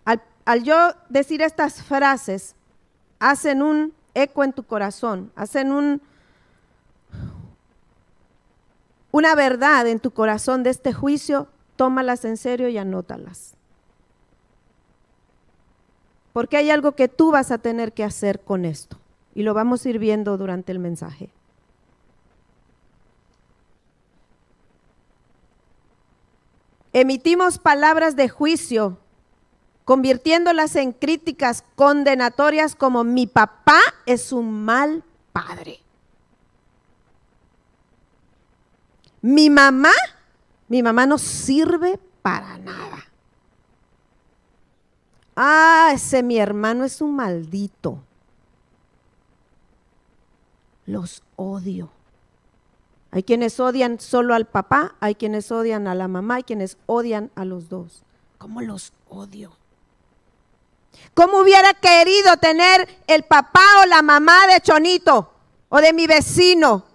al, 0.03 0.21
al, 0.45 0.63
yo 0.63 0.93
decir 1.07 1.41
estas 1.41 1.81
frases 1.81 2.55
hacen 3.19 3.61
un 3.61 3.93
eco 4.13 4.43
en 4.43 4.51
tu 4.51 4.63
corazón, 4.63 5.31
hacen 5.35 5.71
un, 5.71 6.01
una 9.17 9.33
verdad 9.33 9.87
en 9.87 9.99
tu 9.99 10.11
corazón 10.11 10.61
de 10.61 10.69
este 10.69 10.93
juicio, 10.93 11.47
tómalas 11.75 12.23
en 12.23 12.37
serio 12.37 12.69
y 12.69 12.77
anótalas. 12.77 13.55
Porque 16.33 16.55
hay 16.57 16.69
algo 16.69 16.91
que 16.91 17.07
tú 17.07 17.31
vas 17.31 17.49
a 17.49 17.57
tener 17.57 17.93
que 17.93 18.03
hacer 18.03 18.41
con 18.41 18.63
esto. 18.63 18.99
Y 19.33 19.41
lo 19.41 19.55
vamos 19.55 19.83
a 19.83 19.89
ir 19.89 19.97
viendo 19.97 20.37
durante 20.37 20.71
el 20.71 20.77
mensaje. 20.77 21.31
Emitimos 26.93 27.57
palabras 27.57 28.15
de 28.15 28.29
juicio, 28.29 28.99
convirtiéndolas 29.83 30.75
en 30.75 30.91
críticas 30.91 31.63
condenatorias 31.75 32.75
como 32.75 33.03
mi 33.03 33.25
papá 33.25 33.79
es 34.05 34.31
un 34.31 34.63
mal 34.63 35.03
padre. 35.33 35.86
Mi 39.27 39.49
mamá, 39.49 39.91
mi 40.69 40.81
mamá 40.81 41.05
no 41.05 41.17
sirve 41.17 41.99
para 42.21 42.57
nada. 42.59 43.05
Ah, 45.35 45.91
ese 45.93 46.23
mi 46.23 46.37
hermano 46.37 46.85
es 46.85 47.01
un 47.01 47.13
maldito. 47.13 47.99
Los 50.85 51.23
odio. 51.35 51.89
Hay 53.11 53.23
quienes 53.23 53.59
odian 53.59 53.99
solo 53.99 54.33
al 54.33 54.45
papá, 54.45 54.95
hay 55.01 55.15
quienes 55.15 55.51
odian 55.51 55.89
a 55.89 55.95
la 55.95 56.07
mamá, 56.07 56.35
hay 56.35 56.43
quienes 56.43 56.77
odian 56.85 57.29
a 57.35 57.43
los 57.43 57.67
dos. 57.67 58.03
¿Cómo 58.37 58.61
los 58.61 58.93
odio? 59.09 59.51
¿Cómo 61.13 61.39
hubiera 61.39 61.73
querido 61.73 62.37
tener 62.37 62.87
el 63.07 63.23
papá 63.23 63.65
o 63.83 63.87
la 63.87 64.01
mamá 64.01 64.47
de 64.47 64.61
Chonito 64.61 65.33
o 65.67 65.81
de 65.81 65.91
mi 65.91 66.07
vecino 66.07 66.86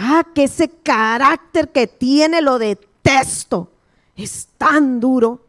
Ah, 0.00 0.24
que 0.32 0.44
ese 0.44 0.68
carácter 0.68 1.72
que 1.72 1.88
tiene 1.88 2.40
lo 2.40 2.60
detesto. 2.60 3.68
Es 4.14 4.46
tan 4.56 5.00
duro. 5.00 5.40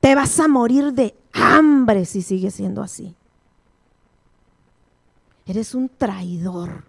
Te 0.00 0.16
vas 0.16 0.40
a 0.40 0.48
morir 0.48 0.92
de 0.92 1.14
hambre 1.32 2.04
si 2.06 2.22
sigues 2.22 2.54
siendo 2.54 2.82
así. 2.82 3.14
Eres 5.46 5.76
un 5.76 5.88
traidor. 5.88 6.86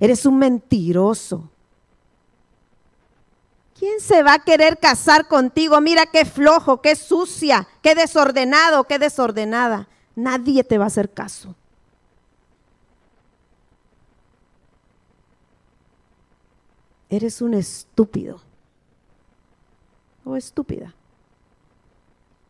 Eres 0.00 0.24
un 0.24 0.38
mentiroso. 0.38 1.50
¿Quién 3.78 4.00
se 4.00 4.22
va 4.22 4.34
a 4.34 4.38
querer 4.38 4.78
casar 4.78 5.28
contigo? 5.28 5.78
Mira 5.82 6.06
qué 6.06 6.24
flojo, 6.24 6.80
qué 6.80 6.96
sucia, 6.96 7.68
qué 7.82 7.94
desordenado, 7.94 8.84
qué 8.84 8.98
desordenada. 8.98 9.88
Nadie 10.14 10.64
te 10.64 10.78
va 10.78 10.84
a 10.84 10.86
hacer 10.86 11.12
caso. 11.12 11.54
Eres 17.08 17.40
un 17.42 17.54
estúpido 17.54 18.40
o 20.24 20.36
estúpida. 20.36 20.94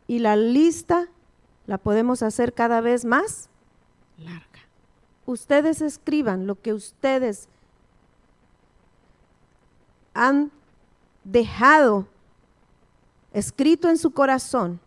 Y 0.07 0.19
la 0.19 0.35
lista 0.35 1.07
la 1.65 1.77
podemos 1.77 2.23
hacer 2.23 2.53
cada 2.53 2.81
vez 2.81 3.05
más 3.05 3.49
larga. 4.17 4.47
Ustedes 5.25 5.81
escriban 5.81 6.47
lo 6.47 6.59
que 6.59 6.73
ustedes 6.73 7.49
han 10.13 10.51
dejado 11.23 12.07
escrito 13.33 13.89
en 13.89 13.97
su 13.97 14.11
corazón 14.11 14.79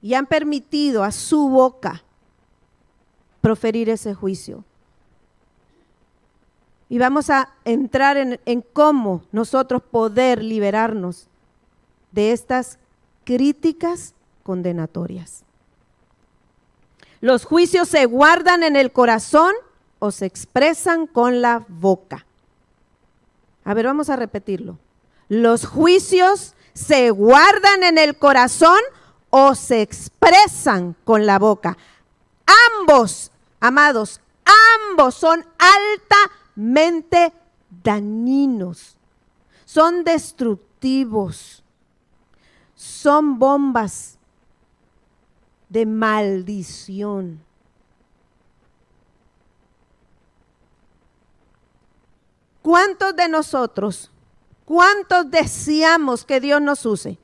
y 0.00 0.14
han 0.14 0.26
permitido 0.26 1.02
a 1.02 1.10
su 1.10 1.48
boca 1.48 2.02
proferir 3.40 3.90
ese 3.90 4.14
juicio. 4.14 4.64
Y 6.88 6.98
vamos 6.98 7.30
a 7.30 7.50
entrar 7.64 8.16
en, 8.16 8.64
cómo 8.72 9.22
nosotros 9.32 9.82
poder 9.82 10.42
liberarnos 10.42 11.26
de 12.12 12.32
estas 12.32 12.78
críticas 13.24 14.14
condenatorias. 14.44 15.42
Los 17.20 17.44
juicios 17.44 17.88
se 17.88 18.06
guardan 18.06 18.62
en 18.62 18.76
el 18.76 18.92
corazón 18.92 19.52
o 19.98 20.12
se 20.12 20.26
expresan 20.26 21.06
con 21.06 21.42
la 21.42 21.64
boca. 21.68 22.24
A 23.64 23.74
ver, 23.74 23.86
vamos 23.86 24.08
a 24.10 24.16
repetirlo. 24.16 24.78
Los 25.28 25.66
juicios 25.66 26.54
se 26.72 27.10
guardan 27.10 27.82
en 27.82 27.98
el 27.98 28.16
corazón 28.16 28.78
o 29.30 29.56
se 29.56 29.82
expresan 29.82 30.94
con 31.04 31.26
la 31.26 31.40
boca. 31.40 31.76
Ambos, 32.80 33.32
amados, 33.58 34.20
ambos 34.88 35.16
son 35.16 35.40
alta 35.58 36.16
mente 36.56 37.32
dañinos 37.84 38.96
son 39.66 40.04
destructivos, 40.04 41.62
son 42.74 43.38
bombas 43.38 44.16
de 45.68 45.84
maldición. 45.84 47.44
¿Cuántos 52.62 53.14
de 53.14 53.28
nosotros, 53.28 54.10
cuántos 54.64 55.30
deseamos 55.30 56.24
que 56.24 56.40
Dios 56.40 56.60
nos 56.62 56.86
use? 56.86 57.18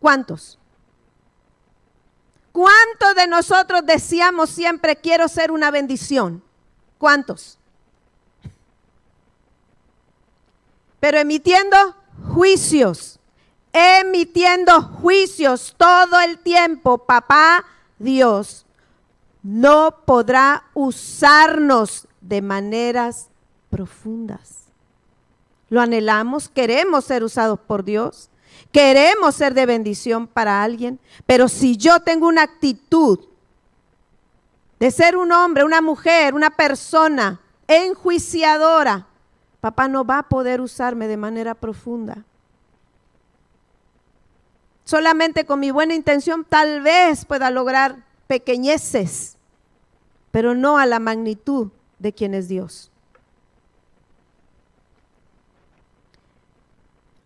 ¿Cuántos? 0.00 0.58
¿Cuántos 2.52 3.14
de 3.14 3.26
nosotros 3.26 3.82
deseamos 3.84 4.50
siempre 4.50 4.96
quiero 4.96 5.28
ser 5.28 5.50
una 5.50 5.70
bendición? 5.70 6.42
¿Cuántos? 6.98 7.58
Pero 11.02 11.18
emitiendo 11.18 11.76
juicios, 12.32 13.18
emitiendo 13.72 14.80
juicios 14.80 15.74
todo 15.76 16.20
el 16.20 16.38
tiempo, 16.38 16.98
papá 16.98 17.64
Dios 17.98 18.64
no 19.42 19.96
podrá 20.06 20.62
usarnos 20.74 22.06
de 22.20 22.40
maneras 22.40 23.30
profundas. 23.68 24.68
Lo 25.70 25.80
anhelamos, 25.80 26.48
queremos 26.48 27.06
ser 27.06 27.24
usados 27.24 27.58
por 27.58 27.82
Dios, 27.82 28.30
queremos 28.70 29.34
ser 29.34 29.54
de 29.54 29.66
bendición 29.66 30.28
para 30.28 30.62
alguien, 30.62 31.00
pero 31.26 31.48
si 31.48 31.76
yo 31.76 31.98
tengo 31.98 32.28
una 32.28 32.42
actitud 32.42 33.18
de 34.78 34.90
ser 34.92 35.16
un 35.16 35.32
hombre, 35.32 35.64
una 35.64 35.80
mujer, 35.80 36.32
una 36.32 36.50
persona 36.50 37.40
enjuiciadora, 37.66 39.08
papá 39.62 39.86
no 39.86 40.04
va 40.04 40.18
a 40.18 40.22
poder 40.24 40.60
usarme 40.60 41.06
de 41.06 41.16
manera 41.16 41.54
profunda. 41.54 42.24
Solamente 44.84 45.46
con 45.46 45.60
mi 45.60 45.70
buena 45.70 45.94
intención 45.94 46.44
tal 46.44 46.80
vez 46.82 47.24
pueda 47.24 47.48
lograr 47.48 48.04
pequeñeces, 48.26 49.36
pero 50.32 50.56
no 50.56 50.78
a 50.78 50.86
la 50.86 50.98
magnitud 50.98 51.68
de 52.00 52.12
quien 52.12 52.34
es 52.34 52.48
Dios. 52.48 52.90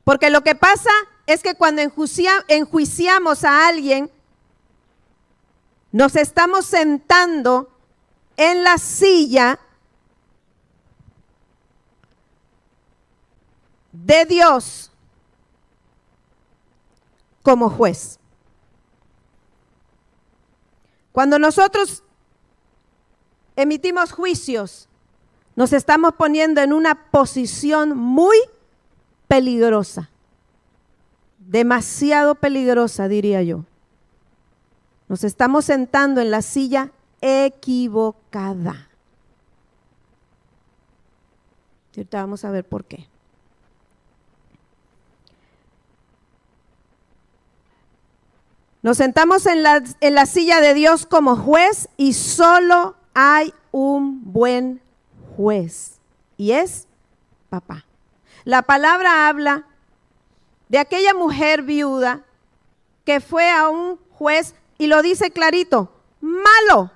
Porque 0.04 0.28
lo 0.28 0.42
que 0.42 0.54
pasa 0.54 0.90
es 1.26 1.42
que 1.42 1.54
cuando 1.54 1.80
enjuiciamos 1.80 3.44
a 3.44 3.66
alguien, 3.66 4.10
nos 5.90 6.16
estamos 6.16 6.66
sentando 6.66 7.70
en 8.36 8.62
la 8.62 8.76
silla 8.76 9.58
de 14.06 14.24
Dios 14.24 14.92
como 17.42 17.68
juez. 17.68 18.20
Cuando 21.10 21.38
nosotros 21.38 22.04
emitimos 23.56 24.12
juicios, 24.12 24.88
nos 25.56 25.72
estamos 25.72 26.14
poniendo 26.14 26.60
en 26.60 26.72
una 26.72 27.10
posición 27.10 27.96
muy 27.96 28.36
peligrosa, 29.26 30.10
demasiado 31.38 32.36
peligrosa, 32.36 33.08
diría 33.08 33.42
yo. 33.42 33.64
Nos 35.08 35.24
estamos 35.24 35.64
sentando 35.64 36.20
en 36.20 36.30
la 36.30 36.42
silla 36.42 36.92
equivocada. 37.20 38.88
Ahorita 41.96 42.20
vamos 42.20 42.44
a 42.44 42.50
ver 42.50 42.64
por 42.64 42.84
qué. 42.84 43.08
Nos 48.86 48.98
sentamos 48.98 49.46
en 49.46 49.64
la, 49.64 50.26
silla 50.26 50.60
de 50.60 50.72
Dios 50.72 51.06
como 51.06 51.34
juez 51.34 51.88
y 51.96 52.12
solo 52.12 52.94
hay 53.14 53.52
un 53.72 54.32
buen 54.32 54.80
juez 55.36 55.98
y 56.36 56.52
es 56.52 56.86
papá. 57.50 57.84
La 58.44 58.62
palabra 58.62 59.26
habla 59.28 59.66
de 60.68 60.78
aquella 60.78 61.14
mujer 61.14 61.62
viuda 61.62 62.22
que 63.04 63.18
fue 63.18 63.50
a 63.50 63.68
un 63.68 63.98
juez 64.12 64.54
y 64.78 64.86
lo 64.86 65.02
dice 65.02 65.32
clarito, 65.32 65.90
malo, 66.20 66.92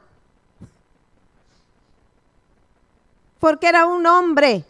porque 3.40 3.66
era 3.66 3.86
un 3.86 4.06
hombre. 4.06 4.64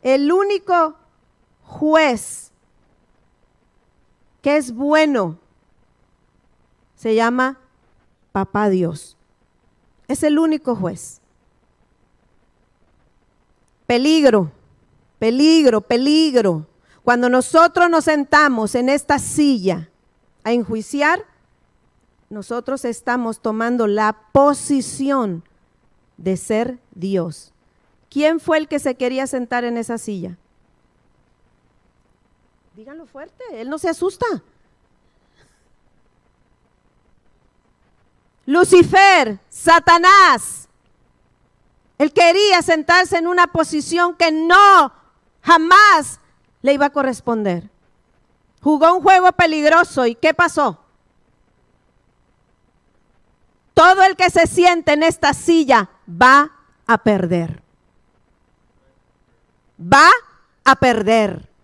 El 0.00 0.32
único 0.32 0.96
juez 1.64 2.50
que 4.46 4.56
es 4.56 4.72
bueno 4.72 5.38
se 6.94 7.16
llama 7.16 7.58
Papá 8.30 8.68
Dios. 8.68 9.16
Es 10.06 10.22
el 10.22 10.38
único 10.38 10.76
juez. 10.76 11.20
Peligro, 13.88 14.52
peligro, 15.18 15.80
peligro. 15.80 16.64
Cuando 17.02 17.28
nosotros 17.28 17.90
nos 17.90 18.04
sentamos 18.04 18.76
en 18.76 18.88
esta 18.88 19.18
silla 19.18 19.90
a 20.44 20.52
enjuiciar, 20.52 21.24
nosotros 22.30 22.84
estamos 22.84 23.40
tomando 23.40 23.88
la 23.88 24.16
posición 24.30 25.42
de 26.18 26.36
ser 26.36 26.78
Dios. 26.94 27.52
¿Quién 28.08 28.38
fue 28.38 28.58
el 28.58 28.68
que 28.68 28.78
se 28.78 28.94
quería 28.94 29.26
sentar 29.26 29.64
en 29.64 29.76
esa 29.76 29.98
silla? 29.98 30.38
Díganlo 32.76 33.06
fuerte, 33.06 33.42
él 33.54 33.70
no 33.70 33.78
se 33.78 33.88
asusta. 33.88 34.26
Lucifer, 38.44 39.40
Satanás, 39.48 40.68
él 41.96 42.12
quería 42.12 42.60
sentarse 42.60 43.16
en 43.16 43.28
una 43.28 43.46
posición 43.46 44.14
que 44.14 44.30
no, 44.30 44.92
jamás 45.40 46.20
le 46.60 46.74
iba 46.74 46.84
a 46.84 46.92
corresponder. 46.92 47.70
Jugó 48.60 48.94
un 48.94 49.02
juego 49.02 49.32
peligroso 49.32 50.04
y 50.04 50.14
¿qué 50.14 50.34
pasó? 50.34 50.78
Todo 53.72 54.02
el 54.02 54.16
que 54.16 54.28
se 54.28 54.46
siente 54.46 54.92
en 54.92 55.02
esta 55.02 55.32
silla 55.32 55.88
va 56.06 56.52
a 56.86 56.98
perder. 56.98 57.62
Va 59.80 60.10
a 60.62 60.76
perder. 60.76 61.55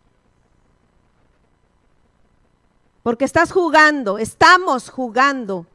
Porque 3.02 3.24
estás 3.24 3.50
jugando, 3.50 4.18
estamos 4.18 4.88
jugando 4.88 5.66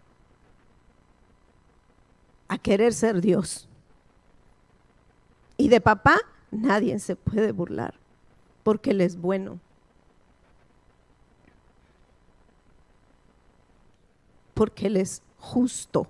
a 2.48 2.58
querer 2.58 2.94
ser 2.94 3.20
Dios. 3.20 3.68
Y 5.58 5.68
de 5.68 5.82
papá 5.82 6.20
nadie 6.52 6.98
se 7.00 7.16
puede 7.16 7.52
burlar, 7.52 7.96
porque 8.64 8.92
Él 8.92 9.02
es 9.02 9.18
bueno. 9.18 9.60
Porque 14.54 14.88
Él 14.88 14.98
es 14.98 15.22
justo. 15.40 16.08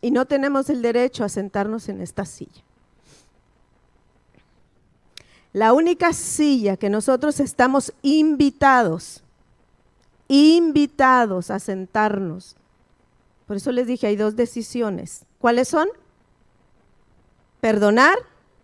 Y 0.00 0.10
no 0.10 0.26
tenemos 0.26 0.68
el 0.68 0.82
derecho 0.82 1.24
a 1.24 1.28
sentarnos 1.28 1.88
en 1.88 2.02
esta 2.02 2.26
silla. 2.26 2.62
La 5.54 5.72
única 5.72 6.12
silla 6.12 6.76
que 6.76 6.90
nosotros 6.90 7.38
estamos 7.38 7.94
invitados, 8.02 9.22
invitados 10.26 11.48
a 11.48 11.60
sentarnos. 11.60 12.56
Por 13.46 13.56
eso 13.58 13.70
les 13.70 13.86
dije, 13.86 14.08
hay 14.08 14.16
dos 14.16 14.34
decisiones. 14.34 15.24
¿Cuáles 15.38 15.68
son? 15.68 15.86
Perdonar 17.60 18.18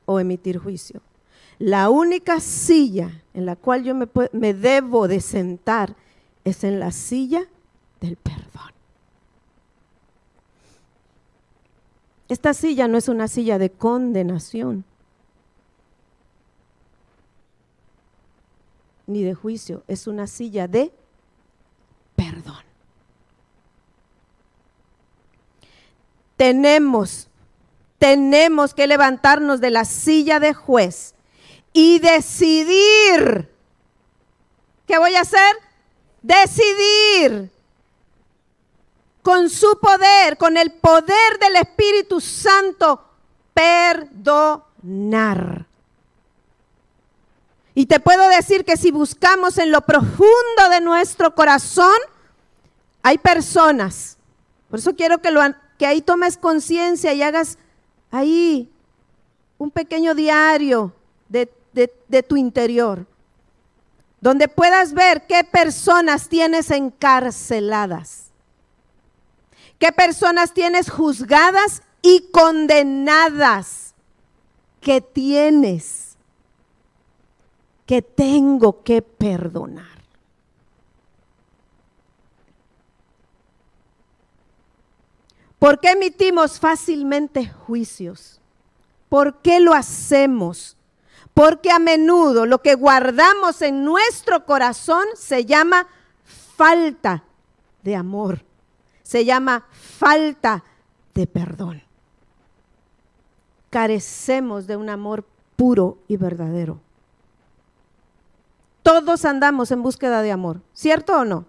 o 0.05 0.19
emitir 0.19 0.59
juicio. 0.59 1.01
La 1.61 1.91
única 1.91 2.41
silla 2.41 3.23
en 3.35 3.47
la 3.47 3.55
cual 3.55 3.85
yo 3.85 3.95
me, 3.95 4.53
debo 4.53 5.07
de 5.07 5.21
sentar 5.21 5.95
es 6.43 6.65
en 6.65 6.81
la 6.81 6.91
silla 6.91 7.45
del 8.01 8.17
perdón. 8.17 8.73
Esta 12.29 12.53
silla 12.53 12.89
no 12.89 12.99
es 12.99 13.09
una 13.09 13.29
silla 13.29 13.59
de 13.59 13.71
condenación 13.71 14.85
ni 19.11 19.23
de 19.23 19.35
juicio, 19.35 19.83
es 19.89 20.07
una 20.07 20.27
silla 20.27 20.69
de 20.69 20.93
perdón. 22.17 22.71
tenemos, 26.41 27.29
tenemos 27.99 28.73
que 28.73 28.87
levantarnos 28.87 29.61
de 29.61 29.71
la 29.71 29.85
silla 29.85 30.41
de 30.41 30.55
juez 30.55 31.15
y 31.75 31.99
decidir. 31.99 33.55
¿Qué 34.87 34.97
voy 34.97 35.17
a 35.17 35.21
hacer? 35.21 35.55
Decidir 36.23 37.51
con 39.21 39.51
su 39.51 39.79
poder, 39.79 40.39
con 40.39 40.57
el 40.57 40.73
poder 40.73 41.39
del 41.39 41.57
Espíritu 41.57 42.23
Santo, 42.23 43.05
perdonar. 43.53 44.47
Y 47.75 47.87
te 47.87 48.01
puedo 48.01 48.29
decir 48.29 48.65
que 48.65 48.77
si 48.77 48.91
buscamos 48.91 49.59
en 49.59 49.71
lo 49.71 49.83
profundo 49.83 50.69
de 50.71 50.81
nuestro 50.81 51.35
corazón, 51.35 51.97
hay 53.03 53.19
personas. 53.19 54.19
Por 54.69 54.79
eso 54.79 54.95
quiero 54.95 55.19
que, 55.19 55.31
lo, 55.31 55.41
que 55.79 55.87
ahí 55.87 56.03
tomes 56.03 56.37
conciencia 56.37 57.13
y 57.13 57.23
hagas 57.23 57.59
ahí 58.11 58.71
un 59.59 59.71
pequeño 59.71 60.15
diario 60.15 60.93
de, 61.29 61.51
de 61.73 62.23
tu 62.23 62.37
interior, 62.37 63.07
donde 64.21 64.49
puedas 64.49 64.93
ver 64.93 65.27
qué 65.27 65.45
personas 65.45 66.29
tienes 66.29 66.71
encarceladas, 66.71 68.31
qué 69.79 69.93
personas 69.93 70.53
tienes 70.53 70.91
juzgadas 70.91 71.83
y 72.03 72.31
condenadas 72.33 73.95
que 74.81 75.01
tienes, 75.01 76.10
que 77.91 78.03
tengo 78.03 78.85
que 78.85 79.03
perdonar. 79.03 79.99
¿Por 85.59 85.81
qué 85.81 85.91
emitimos 85.91 86.61
fácilmente 86.61 87.49
juicios? 87.49 88.41
¿Por 89.09 89.39
qué 89.39 89.59
lo 89.59 89.75
hacemos? 89.75 90.77
Porque 91.35 91.73
a 91.73 91.81
menudo 91.81 92.47
lo 92.47 92.63
que 92.63 92.77
guardamos 92.77 93.61
en 93.61 93.85
nuestro 93.85 94.47
corazón 94.47 95.03
se 95.17 95.45
llama 95.45 95.89
falta 96.57 97.25
de 97.83 97.97
amor, 97.97 98.45
se 99.03 99.25
llama 99.25 99.67
falta 99.73 100.63
de 101.13 101.27
perdón. 101.27 101.83
Carecemos 103.69 104.69
de 104.69 104.77
un 104.77 104.91
amor 104.91 105.25
puro 105.57 105.99
y 106.07 106.17
verdadero. 106.17 106.81
Todos 108.91 109.25
andamos 109.25 109.71
en 109.71 109.85
búsqueda 109.85 110.21
de 110.21 110.33
amor, 110.33 110.63
¿cierto 110.75 111.21
o 111.21 111.25
no? 111.25 111.45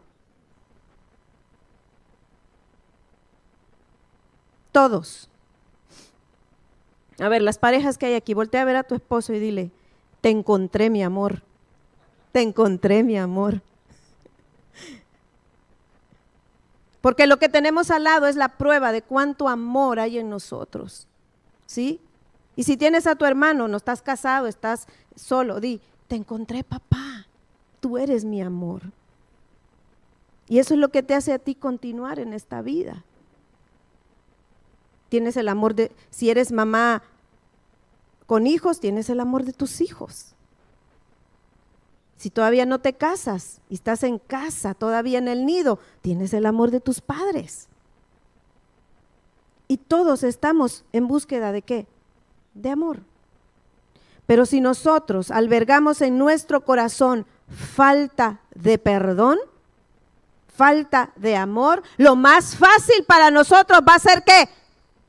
Todos. 4.71 5.27
A 7.19 7.29
ver, 7.29 7.41
las 7.41 7.57
parejas 7.57 7.97
que 7.97 8.05
hay 8.05 8.13
aquí, 8.13 8.35
voltea 8.35 8.61
a 8.61 8.65
ver 8.65 8.75
a 8.75 8.83
tu 8.83 8.93
esposo 8.93 9.33
y 9.33 9.39
dile, 9.39 9.71
te 10.21 10.29
encontré 10.29 10.91
mi 10.91 11.01
amor, 11.01 11.41
te 12.31 12.43
encontré 12.43 13.01
mi 13.01 13.17
amor. 13.17 13.63
Porque 17.01 17.25
lo 17.25 17.37
que 17.37 17.49
tenemos 17.49 17.89
al 17.89 18.03
lado 18.03 18.27
es 18.27 18.35
la 18.35 18.49
prueba 18.49 18.91
de 18.91 19.01
cuánto 19.01 19.49
amor 19.49 19.99
hay 19.99 20.19
en 20.19 20.29
nosotros. 20.29 21.07
¿Sí? 21.65 21.99
Y 22.55 22.65
si 22.65 22.77
tienes 22.77 23.07
a 23.07 23.15
tu 23.15 23.25
hermano, 23.25 23.67
no 23.67 23.77
estás 23.77 24.03
casado, 24.03 24.45
estás 24.45 24.85
solo, 25.15 25.59
di, 25.59 25.81
te 26.07 26.15
encontré 26.15 26.63
papá, 26.63 27.25
tú 27.81 27.97
eres 27.97 28.23
mi 28.23 28.41
amor. 28.41 28.83
Y 30.47 30.59
eso 30.59 30.73
es 30.73 30.79
lo 30.79 30.89
que 30.89 31.03
te 31.03 31.13
hace 31.13 31.33
a 31.33 31.39
ti 31.39 31.55
continuar 31.55 32.19
en 32.19 32.31
esta 32.31 32.61
vida 32.61 33.03
tienes 35.11 35.35
el 35.35 35.49
amor 35.49 35.75
de, 35.75 35.91
si 36.09 36.29
eres 36.29 36.53
mamá 36.53 37.03
con 38.27 38.47
hijos, 38.47 38.79
tienes 38.79 39.09
el 39.09 39.19
amor 39.19 39.43
de 39.43 39.51
tus 39.51 39.81
hijos. 39.81 40.27
Si 42.15 42.29
todavía 42.29 42.65
no 42.65 42.79
te 42.79 42.93
casas 42.93 43.59
y 43.69 43.73
estás 43.73 44.03
en 44.03 44.19
casa, 44.19 44.73
todavía 44.73 45.17
en 45.17 45.27
el 45.27 45.45
nido, 45.45 45.79
tienes 46.01 46.33
el 46.33 46.45
amor 46.45 46.71
de 46.71 46.79
tus 46.79 47.01
padres. 47.01 47.67
Y 49.67 49.75
todos 49.75 50.23
estamos 50.23 50.85
en 50.93 51.09
búsqueda 51.09 51.51
de 51.51 51.61
qué? 51.61 51.87
De 52.53 52.69
amor. 52.69 53.01
Pero 54.27 54.45
si 54.45 54.61
nosotros 54.61 55.29
albergamos 55.29 56.01
en 56.01 56.17
nuestro 56.17 56.63
corazón 56.63 57.25
falta 57.51 58.39
de 58.53 58.77
perdón, 58.77 59.39
falta 60.55 61.11
de 61.15 61.35
amor, 61.35 61.81
lo 61.97 62.15
más 62.15 62.55
fácil 62.55 63.03
para 63.05 63.31
nosotros 63.31 63.81
va 63.87 63.95
a 63.95 63.99
ser 63.99 64.23
que 64.23 64.49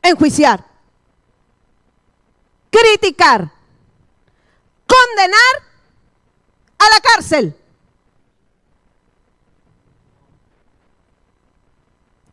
enjuiciar, 0.02 0.64
criticar, 2.70 3.50
condenar 4.86 5.54
a 6.78 6.84
la 6.90 7.00
cárcel. 7.00 7.56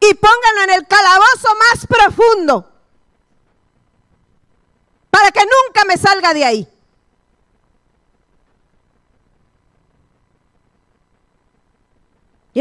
Y 0.01 0.13
pónganlo 0.13 0.61
en 0.63 0.69
el 0.79 0.87
calabozo 0.87 1.49
más 1.59 1.85
profundo 1.85 2.71
para 5.09 5.29
que 5.31 5.41
nunca 5.41 5.83
me 5.85 5.97
salga 5.97 6.33
de 6.33 6.45
ahí. 6.45 6.78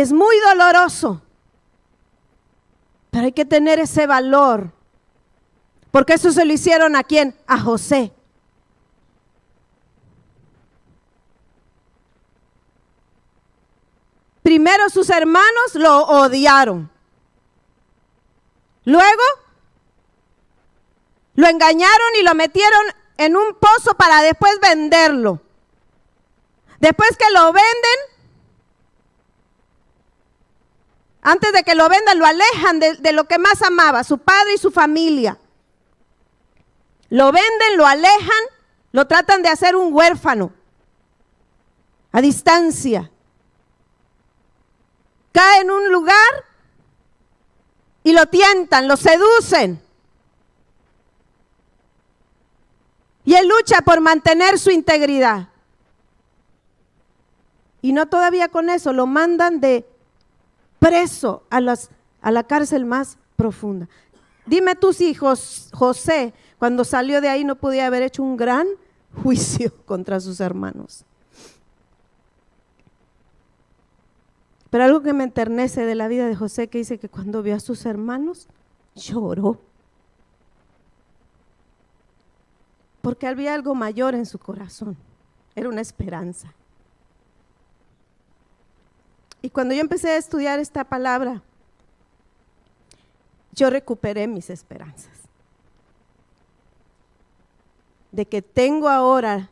Es 0.00 0.12
muy 0.12 0.36
doloroso, 0.40 1.22
pero 3.10 3.24
hay 3.24 3.32
que 3.32 3.44
tener 3.44 3.78
ese 3.78 4.06
valor 4.06 4.72
porque 5.90 6.14
eso 6.14 6.30
se 6.32 6.44
lo 6.44 6.52
hicieron 6.52 6.96
a 6.96 7.02
quién? 7.02 7.36
A 7.46 7.58
José. 7.58 8.12
Primero 14.42 14.88
sus 14.90 15.10
hermanos 15.10 15.74
lo 15.74 16.04
odiaron. 16.06 16.90
Luego 18.84 19.22
lo 21.34 21.46
engañaron 21.46 22.08
y 22.20 22.22
lo 22.22 22.34
metieron 22.34 22.84
en 23.16 23.36
un 23.36 23.54
pozo 23.54 23.94
para 23.94 24.22
después 24.22 24.58
venderlo. 24.60 25.40
Después 26.80 27.16
que 27.16 27.30
lo 27.32 27.52
venden, 27.52 28.17
antes 31.30 31.52
de 31.52 31.62
que 31.62 31.74
lo 31.74 31.90
vendan, 31.90 32.18
lo 32.18 32.24
alejan 32.24 32.80
de, 32.80 33.12
lo 33.12 33.24
que 33.24 33.38
más 33.38 33.60
amaba, 33.60 34.02
su 34.02 34.16
padre 34.16 34.54
y 34.54 34.58
su 34.58 34.70
familia. 34.70 35.36
Lo 37.10 37.30
venden, 37.32 37.76
lo 37.76 37.86
alejan, 37.86 38.44
lo 38.92 39.06
tratan 39.06 39.42
de 39.42 39.50
hacer 39.50 39.76
un 39.76 39.92
huérfano 39.92 40.54
a 42.12 42.22
distancia. 42.22 43.10
Cae 45.32 45.60
en 45.60 45.70
un 45.70 45.92
lugar 45.92 46.44
y 48.04 48.12
lo 48.12 48.24
tientan, 48.24 48.88
lo 48.88 48.96
seducen. 48.96 49.82
Y 53.26 53.34
él 53.34 53.46
lucha 53.48 53.82
por 53.82 54.00
mantener 54.00 54.58
su 54.58 54.70
integridad. 54.70 55.48
Y 57.82 57.92
no 57.92 58.08
todavía 58.08 58.48
con 58.48 58.70
eso, 58.70 58.94
lo 58.94 59.06
mandan 59.06 59.60
de 59.60 59.86
preso 60.78 61.42
a, 61.50 61.60
la 61.60 62.44
cárcel 62.44 62.84
más 62.84 63.18
profunda. 63.36 63.88
Dime 64.46 64.74
tus 64.74 65.00
hijos, 65.00 65.70
José, 65.72 66.32
cuando 66.58 66.84
salió 66.84 67.20
de 67.20 67.28
ahí 67.28 67.44
no 67.44 67.56
podía 67.56 67.86
haber 67.86 68.02
hecho 68.02 68.22
un 68.22 68.36
gran 68.36 68.66
juicio 69.22 69.72
contra 69.84 70.20
sus 70.20 70.40
hermanos. 70.40 71.04
Pero 74.70 74.84
algo 74.84 75.02
que 75.02 75.14
me 75.14 75.24
enternece 75.24 75.86
de 75.86 75.94
la 75.94 76.08
vida 76.08 76.26
de 76.26 76.36
José, 76.36 76.68
que 76.68 76.78
dice 76.78 76.98
que 76.98 77.08
cuando 77.08 77.42
vio 77.42 77.54
a 77.54 77.60
sus 77.60 77.86
hermanos, 77.86 78.48
lloró. 78.94 79.60
Porque 83.00 83.26
había 83.26 83.54
algo 83.54 83.74
mayor 83.74 84.14
en 84.14 84.26
su 84.26 84.38
corazón. 84.38 84.96
Era 85.54 85.70
una 85.70 85.80
esperanza. 85.80 86.52
Y 89.42 89.50
cuando 89.50 89.74
yo 89.74 89.80
empecé 89.80 90.10
a 90.10 90.16
estudiar 90.16 90.58
esta 90.58 90.84
palabra, 90.84 91.42
yo 93.52 93.70
recuperé 93.70 94.26
mis 94.26 94.50
esperanzas. 94.50 95.12
De 98.10 98.26
que 98.26 98.42
tengo 98.42 98.88
ahora 98.88 99.50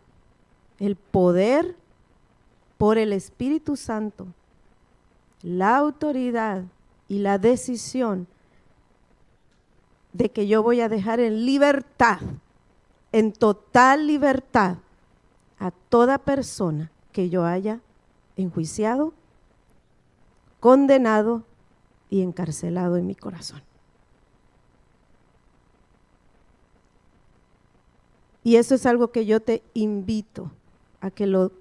el 0.78 0.96
poder 0.96 1.76
por 2.78 2.98
el 2.98 3.12
Espíritu 3.12 3.76
Santo, 3.76 4.26
la 5.42 5.76
autoridad 5.76 6.64
y 7.08 7.18
la 7.18 7.38
decisión 7.38 8.26
de 10.12 10.30
que 10.30 10.46
yo 10.46 10.62
voy 10.62 10.80
a 10.80 10.88
dejar 10.88 11.20
en 11.20 11.44
libertad, 11.44 12.20
en 13.12 13.32
total 13.32 14.06
libertad, 14.06 14.78
a 15.58 15.70
toda 15.70 16.18
persona 16.18 16.90
que 17.12 17.28
yo 17.28 17.44
haya 17.44 17.80
enjuiciado, 18.36 19.12
condenado 20.66 21.44
y 22.10 22.22
encarcelado 22.22 22.96
en 22.96 23.06
mi 23.06 23.14
corazón. 23.14 23.62
Y 28.42 28.56
eso 28.56 28.74
es 28.74 28.84
algo 28.84 29.12
que 29.12 29.26
yo 29.26 29.38
te 29.38 29.62
invito 29.74 30.50
a 31.00 31.12
que 31.12 31.28
lo 31.28 31.52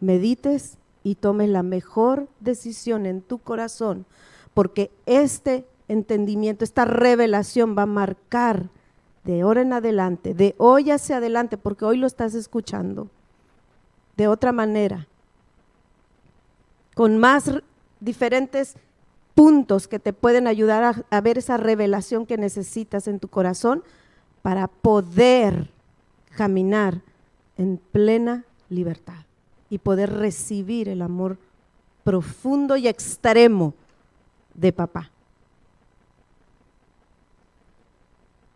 medites 0.00 0.76
y 1.04 1.14
tomes 1.14 1.50
la 1.50 1.62
mejor 1.62 2.26
decisión 2.40 3.06
en 3.06 3.22
tu 3.22 3.38
corazón, 3.38 4.06
porque 4.54 4.90
este 5.06 5.64
entendimiento, 5.86 6.64
esta 6.64 6.84
revelación 6.84 7.78
va 7.78 7.82
a 7.82 7.86
marcar 7.86 8.70
de 9.22 9.42
ahora 9.42 9.62
en 9.62 9.72
adelante, 9.72 10.34
de 10.34 10.56
hoy 10.58 10.90
hacia 10.90 11.18
adelante, 11.18 11.56
porque 11.56 11.84
hoy 11.84 11.96
lo 11.96 12.08
estás 12.08 12.34
escuchando, 12.34 13.06
de 14.16 14.26
otra 14.26 14.50
manera, 14.50 15.06
con 16.96 17.16
más 17.16 17.52
diferentes 18.00 18.76
puntos 19.34 19.88
que 19.88 19.98
te 19.98 20.12
pueden 20.12 20.46
ayudar 20.46 21.04
a, 21.08 21.20
ver 21.20 21.38
esa 21.38 21.56
revelación 21.56 22.26
que 22.26 22.36
necesitas 22.36 23.06
en 23.08 23.20
tu 23.20 23.28
corazón 23.28 23.82
para 24.42 24.66
poder 24.68 25.70
caminar 26.36 27.00
en 27.56 27.80
plena 27.92 28.44
libertad 28.68 29.24
y 29.68 29.78
poder 29.78 30.12
recibir 30.12 30.88
el 30.88 31.02
amor 31.02 31.38
profundo 32.04 32.76
y 32.76 32.88
extremo 32.88 33.74
de 34.54 34.72
papá. 34.72 35.10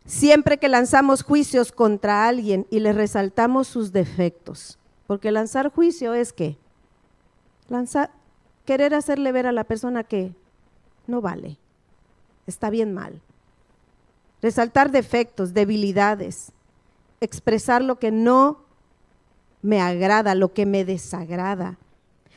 Siempre 0.06 0.58
que 0.58 0.68
lanzamos 0.68 1.22
juicios 1.22 1.72
contra 1.72 2.28
alguien 2.28 2.66
y 2.70 2.80
le 2.80 2.92
resaltamos 2.92 3.68
sus 3.68 3.92
defectos, 3.92 4.78
porque 5.06 5.32
lanzar 5.32 5.70
juicio 5.70 6.12
es 6.12 6.32
que 6.32 6.58
lanzar, 7.68 8.10
querer 8.64 8.94
hacerle 8.94 9.32
ver 9.32 9.46
a 9.46 9.52
la 9.52 9.64
persona 9.64 10.04
que 10.04 10.32
no 11.06 11.20
vale, 11.20 11.58
está 12.46 12.70
bien 12.70 12.94
mal. 12.94 13.20
Resaltar 14.42 14.90
defectos, 14.90 15.54
debilidades, 15.54 16.52
expresar 17.20 17.82
lo 17.82 17.98
que 17.98 18.10
no 18.10 18.64
me 19.62 19.80
agrada, 19.80 20.34
lo 20.34 20.52
que 20.52 20.66
me 20.66 20.84
desagrada. 20.84 21.78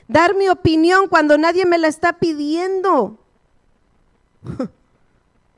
Dar 0.08 0.36
mi 0.36 0.48
opinión 0.48 1.10
cuando 1.10 1.38
nadie 1.38 1.66
me 1.66 1.78
la 1.78 1.90
está 1.90 2.13
pidiendo. 2.13 3.18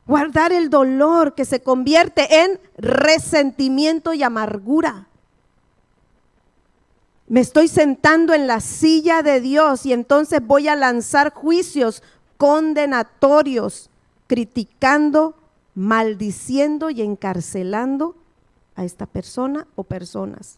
Guardar 0.08 0.52
el 0.52 0.72
dolor 0.72 1.36
que 1.36 1.46
se 1.46 1.62
convierte 1.62 2.44
en 2.44 2.60
resentimiento 2.78 4.16
y 4.16 4.24
amargura. 4.24 5.09
Me 7.30 7.42
estoy 7.42 7.68
sentando 7.68 8.34
en 8.34 8.48
la 8.48 8.60
silla 8.60 9.22
de 9.22 9.40
Dios 9.40 9.86
y 9.86 9.94
entonces 9.94 10.46
voy 10.46 10.68
a 10.68 10.76
lanzar 10.76 11.32
juicios 11.32 12.02
condenatorios, 12.38 13.92
criticando, 14.26 15.36
maldiciendo 15.76 16.90
y 16.90 17.04
encarcelando 17.04 18.16
a 18.76 18.84
esta 18.84 19.06
persona 19.06 19.68
o 19.76 19.84
personas. 19.84 20.58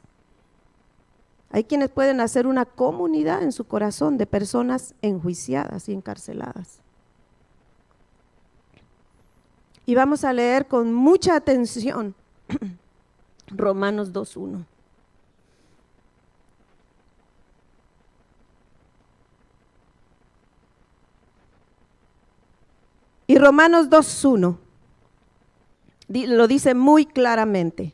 Hay 1.52 1.66
quienes 1.66 1.90
pueden 1.90 2.22
hacer 2.22 2.48
una 2.48 2.64
comunidad 2.64 3.44
en 3.44 3.52
su 3.52 3.66
corazón 3.66 4.18
de 4.18 4.26
personas 4.26 4.96
enjuiciadas 5.02 5.90
y 5.90 5.94
encarceladas. 5.94 6.80
Y 9.86 9.96
vamos 9.96 10.24
a 10.24 10.32
leer 10.32 10.68
con 10.68 10.94
mucha 10.94 11.36
atención 11.36 12.16
Romanos 13.48 14.14
2.1. 14.14 14.71
Y 23.32 23.38
Romanos 23.38 23.90
2.1 23.90 24.58
lo 26.28 26.48
dice 26.50 26.76
muy 26.76 27.06
claramente. 27.06 27.94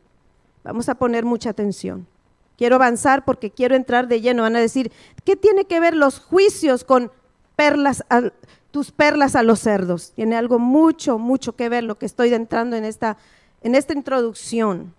Vamos 0.64 0.90
a 0.90 0.96
poner 0.96 1.26
mucha 1.26 1.52
atención. 1.52 2.08
Quiero 2.58 2.78
avanzar 2.78 3.24
porque 3.24 3.52
quiero 3.52 3.76
entrar 3.76 4.08
de 4.08 4.20
lleno. 4.20 4.42
Van 4.42 4.56
a 4.56 4.60
decir, 4.60 4.92
¿qué 5.26 5.36
tiene 5.36 5.66
que 5.66 5.80
ver 5.80 5.96
los 5.96 6.20
juicios 6.20 6.84
con 6.84 7.12
perlas, 7.56 8.04
tus 8.72 8.90
perlas 8.90 9.36
a 9.36 9.44
los 9.44 9.60
cerdos? 9.60 10.12
Tiene 10.16 10.36
algo 10.36 10.58
mucho, 10.58 11.20
mucho 11.20 11.56
que 11.56 11.70
ver 11.70 11.84
lo 11.84 12.00
que 12.00 12.08
estoy 12.08 12.34
entrando 12.34 12.76
en 12.76 12.84
esta, 12.84 13.18
en 13.62 13.76
esta 13.76 13.94
introducción. 13.94 14.96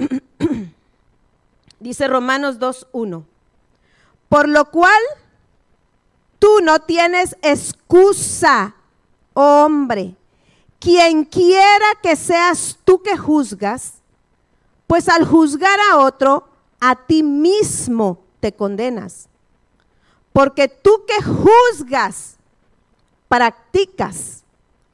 Dice 1.78 2.08
Romanos 2.08 2.58
2.1. 2.58 3.22
Por 4.28 4.48
lo 4.48 4.68
cual 4.72 5.00
tú 6.40 6.58
no 6.64 6.80
tienes 6.80 7.36
excusa, 7.40 8.74
hombre. 9.34 10.16
Quien 10.78 11.24
quiera 11.24 11.86
que 12.02 12.16
seas 12.16 12.78
tú 12.84 13.02
que 13.02 13.16
juzgas, 13.16 13.94
pues 14.86 15.08
al 15.08 15.24
juzgar 15.24 15.78
a 15.90 15.98
otro, 15.98 16.48
a 16.80 17.06
ti 17.06 17.22
mismo 17.22 18.24
te 18.40 18.52
condenas. 18.52 19.28
Porque 20.32 20.68
tú 20.68 21.04
que 21.06 21.22
juzgas, 21.22 22.36
practicas 23.28 24.44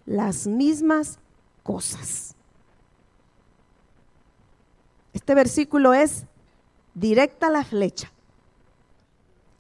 las 0.05 0.47
mismas 0.47 1.19
cosas. 1.63 2.35
Este 5.13 5.35
versículo 5.35 5.95
es 5.95 6.25
directa 6.95 7.51
la 7.51 7.65
flecha, 7.65 8.13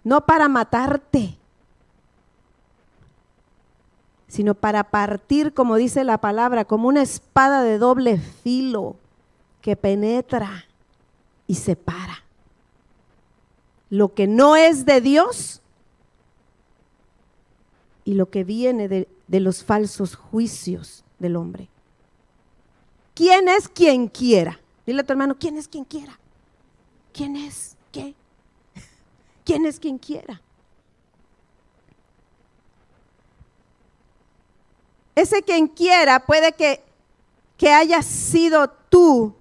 no 0.04 0.24
para 0.24 0.48
matarte, 0.48 1.38
sino 4.28 4.54
para 4.54 4.84
partir, 4.84 5.54
como 5.54 5.76
dice 5.76 6.04
la 6.04 6.18
palabra, 6.18 6.66
como 6.66 6.88
una 6.88 7.02
espada 7.02 7.62
de 7.62 7.78
doble 7.78 8.18
filo 8.18 8.96
que 9.62 9.74
penetra 9.74 10.66
y 11.46 11.54
separa. 11.54 12.22
Lo 13.90 14.12
que 14.12 14.26
no 14.26 14.54
es 14.54 14.84
de 14.84 15.00
Dios 15.00 15.62
y 18.04 18.14
lo 18.14 18.30
que 18.30 18.44
viene 18.44 18.86
de, 18.88 19.08
los 19.40 19.64
falsos 19.64 20.14
juicios 20.14 21.04
del 21.18 21.36
hombre. 21.36 21.68
¿Quién 23.14 23.48
es 23.48 23.68
quien 23.68 24.08
quiera? 24.08 24.60
Dile 24.86 25.00
a 25.00 25.04
tu 25.04 25.12
hermano, 25.12 25.36
¿quién 25.38 25.56
es 25.56 25.66
quien 25.66 25.84
quiera? 25.84 26.18
¿Quién 27.12 27.34
es? 27.36 27.76
¿Qué? 27.90 28.14
¿Quién 29.44 29.66
es 29.66 29.80
quien 29.80 29.98
quiera? 29.98 30.40
Ese 35.18 35.42
quien 35.42 35.66
quiera 35.66 36.20
puede 36.20 36.52
que, 36.52 36.80
que 37.56 37.72
haya 37.72 38.02
sido 38.02 38.70
tú 38.88 39.34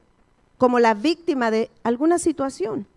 como 0.57 0.79
la 0.79 0.95
víctima 0.95 1.51
de 1.51 1.69
alguna 1.83 2.17
situación. 2.17 2.87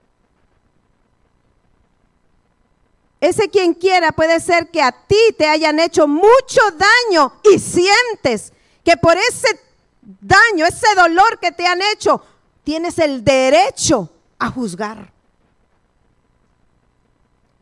Ese 3.21 3.51
quien 3.51 3.75
quiera 3.75 4.13
puede 4.13 4.41
ser 4.41 4.71
que 4.71 4.81
a 4.81 4.93
ti 4.93 5.21
te 5.37 5.47
hayan 5.47 5.79
hecho 5.79 6.09
mucho 6.09 6.63
daño 7.11 7.35
y 7.53 7.59
sientes 7.59 8.55
que 8.83 8.97
por 8.97 9.19
ese 9.19 9.61
daño, 10.01 10.65
ese 10.65 10.95
dolor 10.97 11.39
que 11.39 11.53
te 11.53 11.67
han 11.67 11.83
hecho, 11.83 12.25
tienes 12.65 12.99
el 12.99 13.23
derecho 13.23 14.09
a 14.39 14.51
juzgar. 14.51 15.13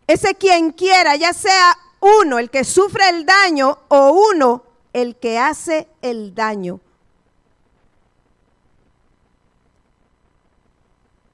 Ese 0.07 0.37
quien 0.37 0.71
quiera, 0.71 1.17
ya 1.17 1.33
sea 1.33 1.77
uno 1.99 2.39
el 2.39 2.51
que 2.51 2.63
sufre 2.63 3.09
el 3.09 3.27
daño 3.27 3.79
o 3.89 4.13
uno 4.33 4.68
el 4.93 5.17
que 5.17 5.39
hace 5.39 5.89
el 6.03 6.35
daño, 6.35 6.81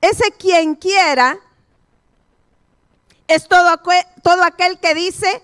Ese 0.05 0.33
quien 0.33 0.75
quiera 0.75 1.39
es 3.27 3.49
todo, 3.49 3.81
todo 4.23 4.43
aquel 4.43 4.79
que 4.79 4.95
dice, 4.95 5.43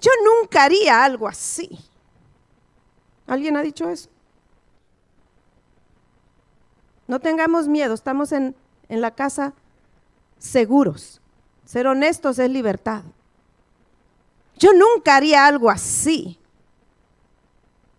yo 0.00 0.10
nunca 0.24 0.64
haría 0.64 1.04
algo 1.04 1.28
así. 1.28 1.78
¿Alguien 3.28 3.56
ha 3.56 3.62
dicho 3.62 3.88
eso? 3.88 4.08
No 7.06 7.20
tengamos 7.20 7.68
miedo, 7.68 7.94
estamos 7.94 8.32
en, 8.32 8.56
en 8.88 9.00
la 9.00 9.12
casa 9.12 9.52
seguros. 10.40 11.20
Ser 11.64 11.86
honestos 11.86 12.40
es 12.40 12.50
libertad. 12.50 13.04
Yo 14.58 14.72
nunca 14.72 15.14
haría 15.14 15.46
algo 15.46 15.70
así. 15.70 16.40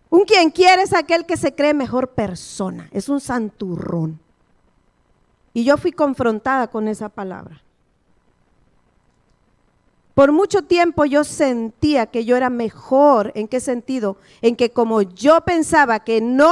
Un 0.09 0.23
quien 0.23 0.51
quiere 0.51 0.83
es 0.83 0.93
aquel 0.93 1.25
que 1.25 1.37
se 1.37 1.53
cree 1.53 1.73
mejor 1.73 2.11
persona, 2.11 2.89
es 2.91 3.09
un 3.09 3.19
santurrón. 3.19 4.19
Y 5.53 5.63
yo 5.63 5.77
fui 5.77 5.91
confrontada 5.91 6.67
con 6.67 6.87
esa 6.87 7.09
palabra. 7.09 7.61
Por 10.17 10.31
mucho 10.31 10.63
tiempo 10.63 11.05
yo 11.05 11.23
sentía 11.23 12.07
que 12.07 12.25
yo 12.25 12.35
era 12.35 12.49
mejor. 12.49 13.31
¿En 13.35 13.47
qué 13.47 13.59
sentido? 13.59 14.17
En 14.41 14.55
que 14.55 14.71
como 14.71 15.03
yo 15.03 15.41
pensaba 15.41 15.99
que 15.99 16.21
no 16.21 16.51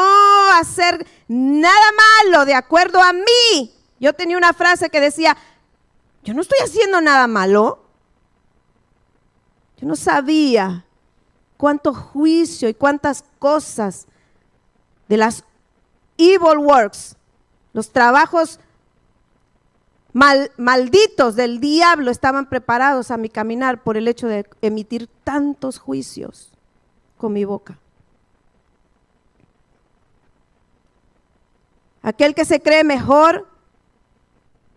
hacer 0.59 1.03
nada 1.27 1.85
malo 2.23 2.45
de 2.45 2.53
acuerdo 2.53 3.01
a 3.01 3.11
mí, 3.11 3.73
yo 3.99 4.13
tenía 4.13 4.37
una 4.37 4.53
frase 4.53 4.91
que 4.91 5.01
decía, 5.01 5.35
yo 6.23 6.35
no 6.35 6.41
estoy 6.41 6.59
haciendo 6.63 7.01
nada 7.01 7.25
malo. 7.25 7.79
Yo 9.77 9.87
no 9.87 9.95
sabía 9.95 10.85
cuánto 11.57 11.93
juicio 11.93 12.69
y 12.69 12.73
cuántas 12.73 13.23
cosas 13.39 14.07
de 15.07 15.17
las 15.17 15.43
evil 16.17 16.59
works, 16.59 17.15
los 17.73 17.91
trabajos 17.91 18.59
malditos 20.13 21.35
del 21.35 21.59
diablo 21.59 22.09
estaban 22.09 22.47
preparados 22.47 23.11
a 23.11 23.17
mi 23.17 23.29
caminar 23.29 23.83
por 23.83 23.97
el 23.97 24.07
hecho 24.07 24.27
de 24.27 24.47
emitir 24.61 25.09
tantos 25.23 25.77
juicios 25.77 26.51
con 27.17 27.33
mi 27.33 27.43
boca. 27.43 27.79
aquel 32.05 32.35
que 32.35 32.45
se 32.45 32.61
cree 32.61 32.83
mejor 32.83 33.47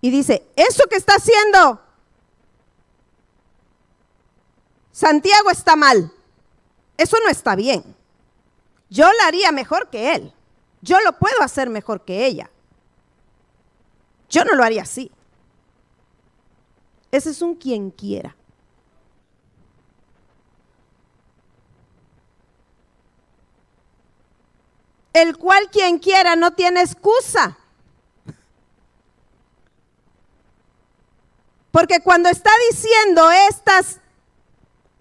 y 0.01 0.11
dice, 0.11 0.49
eso 0.57 0.85
que 0.89 0.97
está 0.97 1.17
haciendo 1.17 1.79
Santiago 4.93 5.51
está 5.51 5.77
mal, 5.77 6.11
eso 6.99 7.17
no 7.25 7.31
está 7.31 7.57
bien. 7.57 7.97
Yo 8.91 9.07
lo 9.11 9.25
haría 9.27 9.51
mejor 9.51 9.89
que 9.89 10.15
él, 10.15 10.35
yo 10.83 11.01
lo 11.01 11.19
puedo 11.19 11.43
hacer 11.43 11.71
mejor 11.71 12.05
que 12.05 12.27
ella. 12.27 12.51
Yo 14.29 14.45
no 14.45 14.55
lo 14.55 14.63
haría 14.63 14.83
así. 14.83 15.11
Ese 17.11 17.31
es 17.31 17.41
un 17.41 17.55
quien 17.55 17.91
quiera. 17.91 18.37
el 25.23 25.37
cual 25.37 25.69
quien 25.71 25.99
quiera 25.99 26.37
no 26.37 26.53
tiene 26.53 26.81
excusa. 26.81 27.59
Porque 31.71 32.01
cuando 32.01 32.29
está 32.29 32.51
diciendo 32.71 33.31
estas 33.31 34.01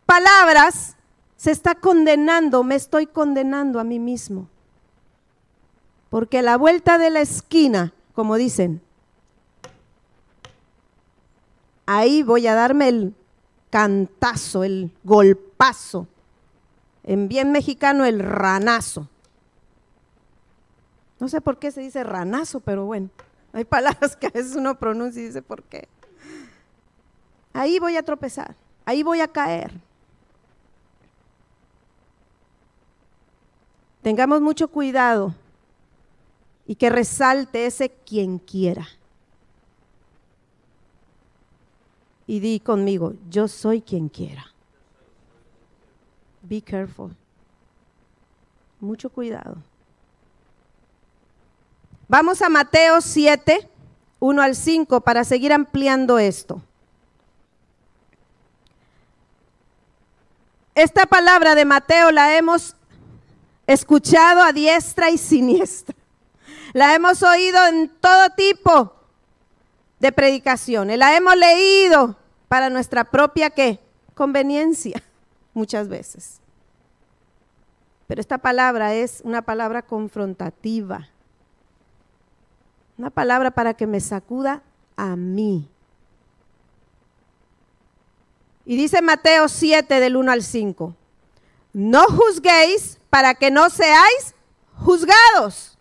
palabras, 0.05 0.96
se 1.37 1.51
está 1.51 1.75
condenando, 1.75 2.63
me 2.63 2.75
estoy 2.75 3.05
condenando 3.05 3.79
a 3.79 3.83
mí 3.83 3.99
mismo. 3.99 4.49
Porque 6.09 6.41
la 6.41 6.57
vuelta 6.57 6.97
de 6.97 7.11
la 7.11 7.21
esquina, 7.21 7.93
como 8.13 8.35
dicen, 8.35 8.81
ahí 11.85 12.23
voy 12.23 12.47
a 12.47 12.55
darme 12.55 12.89
el 12.89 13.15
cantazo, 13.69 14.63
el 14.63 14.91
golpazo. 15.03 16.07
En 17.03 17.27
bien 17.27 17.51
mexicano, 17.51 18.03
el 18.03 18.19
ranazo. 18.19 19.07
No 21.19 21.29
sé 21.29 21.39
por 21.39 21.59
qué 21.59 21.71
se 21.71 21.81
dice 21.81 22.03
ranazo, 22.03 22.59
pero 22.59 22.85
bueno, 22.85 23.09
hay 23.53 23.63
palabras 23.65 24.15
que 24.15 24.27
a 24.27 24.31
veces 24.31 24.55
uno 24.55 24.77
pronuncia 24.77 25.21
y 25.21 25.27
dice 25.27 25.41
por 25.41 25.63
qué. 25.63 25.87
Ahí 27.53 27.79
voy 27.79 27.95
a 27.95 28.03
tropezar, 28.03 28.55
ahí 28.85 29.03
voy 29.03 29.21
a 29.21 29.27
caer. 29.27 29.86
Tengamos 34.07 34.39
mucho 34.39 34.69
cuidado 34.69 35.35
y 36.65 36.75
que 36.75 36.89
resalte 36.89 37.65
ese 37.65 37.89
quien 37.89 38.39
quiera. 38.39 38.87
Y 42.25 42.39
di 42.39 42.61
conmigo, 42.61 43.15
yo 43.29 43.49
soy 43.49 43.81
quien 43.81 44.07
quiera. 44.07 44.45
Be 46.41 46.61
careful. 46.61 47.13
Mucho 48.79 49.09
cuidado. 49.09 49.57
Vamos 52.07 52.41
a 52.41 52.47
Mateo 52.47 53.01
7, 53.01 53.67
1 54.21 54.41
al 54.41 54.55
5 54.55 55.01
para 55.01 55.25
seguir 55.25 55.51
ampliando 55.51 56.17
esto. 56.17 56.61
Esta 60.75 61.05
palabra 61.07 61.55
de 61.55 61.65
Mateo 61.65 62.11
la 62.11 62.37
hemos 62.37 62.77
escuchado 63.67 64.41
a 64.41 64.51
diestra 64.51 65.11
y 65.11 65.17
siniestra. 65.17 65.95
La 66.73 66.95
hemos 66.95 67.21
oído 67.21 67.65
en 67.67 67.89
todo 67.99 68.29
tipo 68.31 68.93
de 69.99 70.11
predicaciones. 70.11 70.97
La 70.97 71.15
hemos 71.15 71.35
leído 71.35 72.17
para 72.47 72.69
nuestra 72.69 73.03
propia 73.03 73.49
¿qué? 73.49 73.79
conveniencia 74.15 75.03
muchas 75.53 75.87
veces. 75.87 76.39
Pero 78.07 78.21
esta 78.21 78.37
palabra 78.37 78.95
es 78.95 79.21
una 79.23 79.43
palabra 79.43 79.81
confrontativa 79.81 81.09
una 82.97 83.09
palabra 83.11 83.51
para 83.51 83.75
que 83.75 83.85
me 83.85 83.99
sacuda 83.99 84.63
a 84.95 85.15
mí. 85.15 85.69
Y 88.65 88.75
dice 88.75 89.01
Mateo 89.01 89.47
7 89.47 89.99
del 89.99 90.17
1 90.17 90.31
al 90.31 90.43
5, 90.43 90.95
no 91.77 92.07
juzguéis 92.07 92.97
para 93.11 93.35
que 93.35 93.51
no 93.51 93.69
seáis 93.69 94.33
juzgados, 94.73 95.77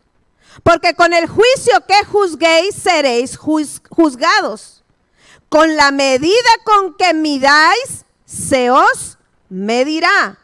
porque 0.63 0.95
con 0.95 1.15
el 1.15 1.27
juicio 1.27 1.87
que 1.89 2.05
juzguéis 2.05 2.75
seréis 2.75 3.39
juzgados. 3.39 4.85
Con 5.49 5.77
la 5.77 5.93
medida 5.93 6.51
con 6.65 6.95
que 6.97 7.15
midáis, 7.15 8.05
se 8.27 8.71
os 8.71 9.17
medirá. 9.49 10.39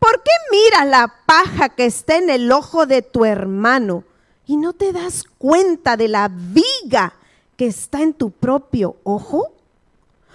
¿Por 0.00 0.22
qué 0.22 0.30
miras 0.50 0.86
la 0.86 1.14
paja 1.26 1.68
que 1.68 1.84
está 1.84 2.16
en 2.16 2.30
el 2.30 2.50
ojo 2.50 2.86
de 2.86 3.02
tu 3.02 3.24
hermano? 3.24 4.04
y 4.46 4.56
no 4.56 4.72
te 4.72 4.92
das 4.92 5.24
cuenta 5.38 5.96
de 5.96 6.08
la 6.08 6.28
viga 6.28 7.14
que 7.56 7.66
está 7.66 8.00
en 8.00 8.14
tu 8.14 8.30
propio 8.30 8.96
ojo? 9.02 9.52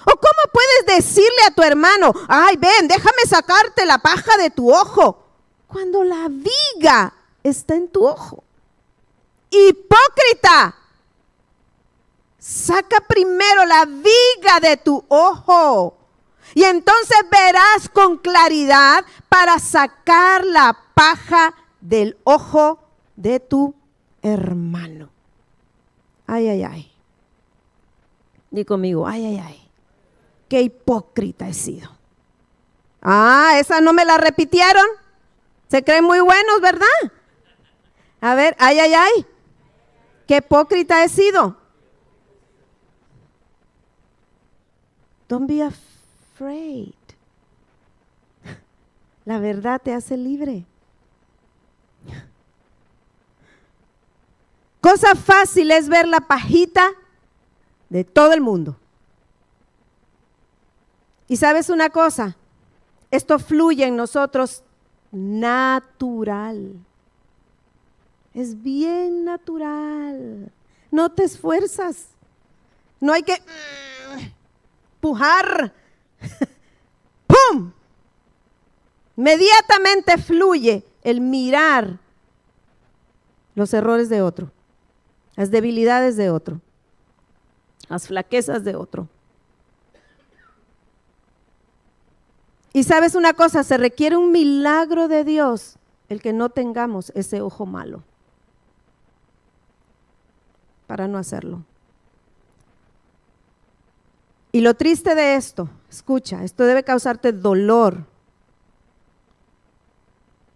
¿O 0.06 0.20
puedes 0.52 0.98
decirle 0.98 1.44
a 1.48 1.52
tu 1.52 1.64
hermano, 1.64 2.14
ay, 2.28 2.56
ven, 2.58 2.88
déjame 2.88 3.24
sacarte 3.28 3.86
la 3.86 3.98
paja 3.98 4.38
de 4.38 4.50
tu 4.50 4.74
ojo, 4.74 5.24
cuando 5.68 6.04
la 6.04 6.28
viga 6.30 7.14
está 7.44 7.76
en 7.76 7.88
tu 7.88 8.08
ojo? 8.08 8.44
Hipócrita, 9.50 10.76
saca 12.38 13.02
primero 13.02 13.66
la 13.66 13.86
viga 13.86 14.60
de 14.62 14.78
tu 14.78 15.04
ojo 15.08 15.98
y 16.54 16.64
entonces 16.64 17.18
verás 17.30 17.90
con 17.94 18.18
claridad 18.18 19.06
para 19.30 19.60
sacar 19.60 20.44
la 20.46 20.78
paja 20.94 21.54
del 21.80 22.18
ojo 22.24 22.80
de 23.16 23.40
tu 23.40 23.74
hermano. 24.22 25.10
Ay, 26.28 26.50
ay, 26.50 26.64
ay. 26.64 26.92
Di 28.50 28.66
conmigo, 28.66 29.08
ay, 29.08 29.26
ay, 29.26 29.38
ay. 29.38 29.61
Qué 30.52 30.64
hipócrita 30.64 31.48
he 31.48 31.54
sido. 31.54 31.90
Ah, 33.02 33.54
esa 33.58 33.80
no 33.80 33.94
me 33.94 34.04
la 34.04 34.18
repitieron. 34.18 34.86
Se 35.70 35.82
creen 35.82 36.04
muy 36.04 36.20
buenos, 36.20 36.60
¿verdad? 36.60 36.88
A 38.20 38.36
ver, 38.36 38.58
ay, 38.60 38.78
ay, 38.80 38.94
ay. 38.94 39.26
Qué 40.28 40.36
hipócrita 40.36 41.06
he 41.06 41.08
sido. 41.08 41.56
Don't 45.30 45.48
be 45.48 45.64
afraid. 45.64 46.96
La 49.24 49.40
verdad 49.40 49.82
te 49.82 49.94
hace 49.94 50.18
libre. 50.18 50.66
Cosa 54.82 55.16
fácil 55.16 55.72
es 55.72 55.88
ver 55.88 56.10
la 56.10 56.20
pajita 56.20 56.92
de 57.88 58.04
todo 58.04 58.34
el 58.34 58.42
mundo. 58.42 58.81
Y 61.32 61.38
sabes 61.38 61.70
una 61.70 61.90
cosa, 61.90 62.36
esto 63.10 63.40
fluye 63.40 63.86
en 63.86 63.96
nosotros 63.96 64.66
natural. 65.14 66.76
Es 68.34 68.62
bien 68.62 69.24
natural. 69.24 70.52
No 70.92 71.10
te 71.14 71.24
esfuerzas. 71.24 72.08
No 73.00 73.14
hay 73.14 73.24
que 73.24 73.36
mm, 73.36 74.26
pujar. 75.00 75.74
¡Pum! 77.28 77.72
Inmediatamente 79.16 80.18
fluye 80.18 80.84
el 81.02 81.22
mirar 81.22 81.98
los 83.56 83.74
errores 83.74 84.10
de 84.10 84.22
otro 84.22 84.52
las 85.36 85.50
debilidades 85.50 86.18
de 86.18 86.30
otro, 86.30 86.60
las 87.88 88.08
flaquezas 88.08 88.64
de 88.64 88.76
otro. 88.76 89.08
Y 92.74 92.84
sabes 92.84 93.16
una 93.16 93.34
cosa, 93.34 93.64
se 93.64 93.78
requiere 93.78 94.16
un 94.16 94.32
milagro 94.32 95.08
de 95.08 95.24
Dios 95.24 95.78
el 96.08 96.22
que 96.22 96.34
no 96.34 96.50
tengamos 96.50 97.12
ese 97.16 97.42
ojo 97.42 97.66
malo 97.66 98.04
para 100.88 101.08
no 101.08 101.18
hacerlo. 101.18 101.64
Y 104.52 104.62
lo 104.62 104.74
triste 104.74 105.16
de 105.16 105.36
esto, 105.36 105.70
escucha, 105.90 106.44
esto 106.44 106.66
debe 106.66 106.84
causarte 106.84 107.32
dolor, 107.32 108.06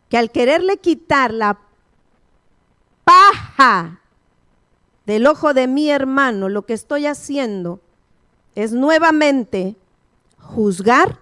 que 0.10 0.18
al 0.18 0.32
quererle 0.32 0.78
quitar 0.78 1.34
la 1.34 1.58
paja 3.06 4.02
del 5.06 5.28
ojo 5.28 5.54
de 5.54 5.68
mi 5.68 5.90
hermano, 5.90 6.50
lo 6.50 6.66
que 6.66 6.74
estoy 6.74 7.06
haciendo 7.06 7.80
es 8.56 8.74
nuevamente 8.74 9.78
juzgar 10.38 11.20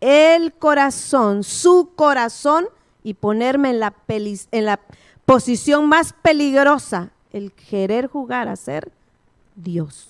el 0.00 0.52
corazón, 0.52 1.44
su 1.44 1.92
corazón, 1.94 2.66
y 3.02 3.14
ponerme 3.14 3.70
en 3.70 3.80
la, 3.80 3.94
en 4.08 4.64
la 4.64 4.80
posición 5.24 5.88
más 5.88 6.12
peligrosa, 6.12 7.10
el 7.32 7.52
querer 7.52 8.08
jugar 8.08 8.48
a 8.48 8.56
ser 8.56 8.92
Dios. 9.54 10.08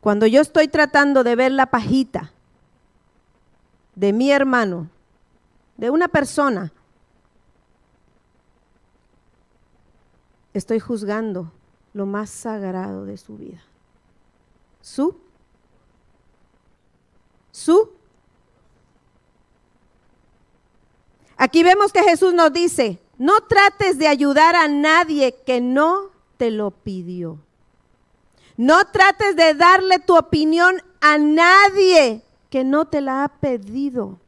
Cuando 0.00 0.26
yo 0.26 0.42
estoy 0.42 0.68
tratando 0.68 1.24
de 1.24 1.34
ver 1.34 1.50
la 1.50 1.66
pajita 1.66 2.30
de 3.94 4.12
mi 4.12 4.30
hermano, 4.30 4.90
de 5.78 5.88
una 5.88 6.08
persona, 6.08 6.72
estoy 10.54 10.80
juzgando 10.80 11.52
lo 11.92 12.06
más 12.06 12.30
sagrado 12.30 13.04
de 13.04 13.16
su 13.18 13.36
vida. 13.36 13.62
Su, 14.80 15.16
su. 17.50 17.90
Aquí 21.36 21.62
vemos 21.62 21.92
que 21.92 22.02
Jesús 22.02 22.32
nos 22.32 22.52
dice, 22.52 23.00
no 23.18 23.40
trates 23.40 23.98
de 23.98 24.08
ayudar 24.08 24.54
a 24.56 24.68
nadie 24.68 25.34
que 25.44 25.60
no 25.60 26.10
te 26.36 26.50
lo 26.50 26.70
pidió. 26.70 27.38
No 28.56 28.84
trates 28.86 29.34
de 29.34 29.54
darle 29.54 29.98
tu 29.98 30.16
opinión 30.16 30.80
a 31.00 31.18
nadie 31.18 32.22
que 32.50 32.62
no 32.62 32.86
te 32.86 33.00
la 33.00 33.24
ha 33.24 33.28
pedido. 33.28 34.18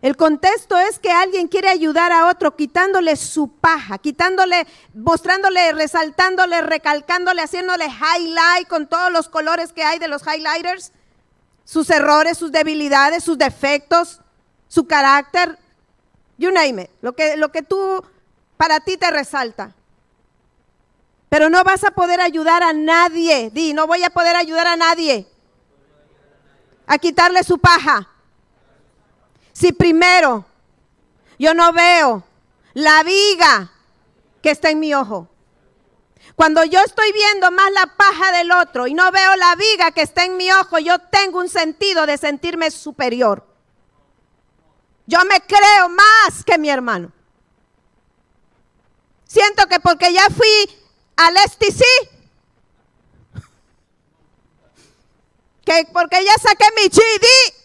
El 0.00 0.16
contexto 0.16 0.78
es 0.78 1.00
que 1.00 1.10
alguien 1.10 1.48
quiere 1.48 1.68
ayudar 1.68 2.12
a 2.12 2.28
otro 2.28 2.54
quitándole 2.54 3.16
su 3.16 3.48
paja, 3.48 3.98
quitándole, 3.98 4.66
mostrándole, 4.94 5.72
resaltándole, 5.72 6.62
recalcándole, 6.62 7.42
haciéndole 7.42 7.86
highlight 7.86 8.68
con 8.68 8.86
todos 8.86 9.10
los 9.10 9.28
colores 9.28 9.72
que 9.72 9.82
hay 9.82 9.98
de 9.98 10.06
los 10.06 10.22
highlighters, 10.22 10.92
sus 11.64 11.90
errores, 11.90 12.38
sus 12.38 12.52
debilidades, 12.52 13.24
sus 13.24 13.36
defectos, 13.36 14.20
su 14.68 14.86
carácter, 14.86 15.58
you 16.36 16.52
name 16.52 16.82
it, 16.82 16.90
lo 17.00 17.14
que, 17.14 17.36
lo 17.36 17.50
que 17.50 17.62
tú, 17.62 18.04
para 18.56 18.78
ti 18.78 18.96
te 18.96 19.10
resalta. 19.10 19.74
Pero 21.28 21.50
no 21.50 21.64
vas 21.64 21.82
a 21.82 21.90
poder 21.90 22.20
ayudar 22.20 22.62
a 22.62 22.72
nadie, 22.72 23.50
di, 23.50 23.74
no 23.74 23.88
voy 23.88 24.04
a 24.04 24.10
poder 24.10 24.36
ayudar 24.36 24.68
a 24.68 24.76
nadie 24.76 25.26
a 26.86 26.98
quitarle 26.98 27.42
su 27.42 27.58
paja 27.58 28.08
si 29.58 29.72
primero 29.72 30.44
yo 31.36 31.52
no 31.52 31.72
veo 31.72 32.22
la 32.74 33.02
viga 33.02 33.72
que 34.40 34.50
está 34.50 34.70
en 34.70 34.78
mi 34.78 34.94
ojo? 34.94 35.28
Cuando 36.36 36.62
yo 36.62 36.80
estoy 36.80 37.10
viendo 37.12 37.50
más 37.50 37.72
la 37.72 37.86
paja 37.96 38.30
del 38.30 38.52
otro 38.52 38.86
y 38.86 38.94
no 38.94 39.10
veo 39.10 39.34
la 39.34 39.56
viga 39.56 39.90
que 39.90 40.02
está 40.02 40.24
en 40.24 40.36
mi 40.36 40.48
ojo, 40.52 40.78
yo 40.78 41.00
tengo 41.00 41.40
un 41.40 41.48
sentido 41.48 42.06
de 42.06 42.16
sentirme 42.18 42.70
superior. 42.70 43.44
Yo 45.06 45.18
me 45.24 45.40
creo 45.40 45.88
más 45.88 46.44
que 46.44 46.56
mi 46.58 46.70
hermano. 46.70 47.10
Siento 49.24 49.66
que 49.66 49.80
porque 49.80 50.12
ya 50.12 50.28
fui 50.30 50.80
al 51.16 51.36
STC, 51.36 51.82
que 55.64 55.88
porque 55.92 56.24
ya 56.24 56.34
saqué 56.34 56.66
mi 56.76 56.88
GD, 56.88 57.57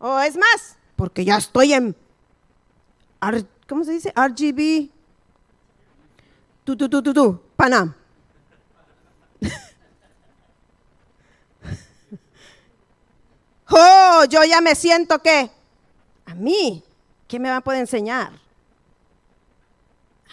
O 0.00 0.18
es 0.18 0.36
más, 0.36 0.76
porque 0.96 1.24
ya 1.26 1.36
estoy 1.36 1.74
en, 1.74 1.94
¿cómo 3.68 3.84
se 3.84 3.92
dice? 3.92 4.12
RGB. 4.16 4.88
Tu, 6.64 6.74
tu, 6.76 6.88
tu, 6.88 7.02
tu, 7.02 7.12
tu, 7.12 7.40
Panam. 7.54 7.94
oh, 13.70 14.24
yo 14.30 14.42
ya 14.44 14.62
me 14.62 14.74
siento 14.74 15.18
que, 15.20 15.50
a 16.24 16.34
mí, 16.34 16.82
¿qué 17.28 17.38
me 17.38 17.50
va 17.50 17.56
a 17.56 17.60
poder 17.60 17.80
enseñar? 17.80 18.32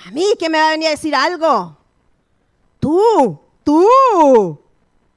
A 0.05 0.11
mí, 0.11 0.23
¿qué 0.39 0.49
me 0.49 0.59
va 0.59 0.69
a 0.69 0.71
venir 0.71 0.87
a 0.87 0.91
decir 0.91 1.13
algo? 1.13 1.75
Tú, 2.79 3.37
tú, 3.65 3.85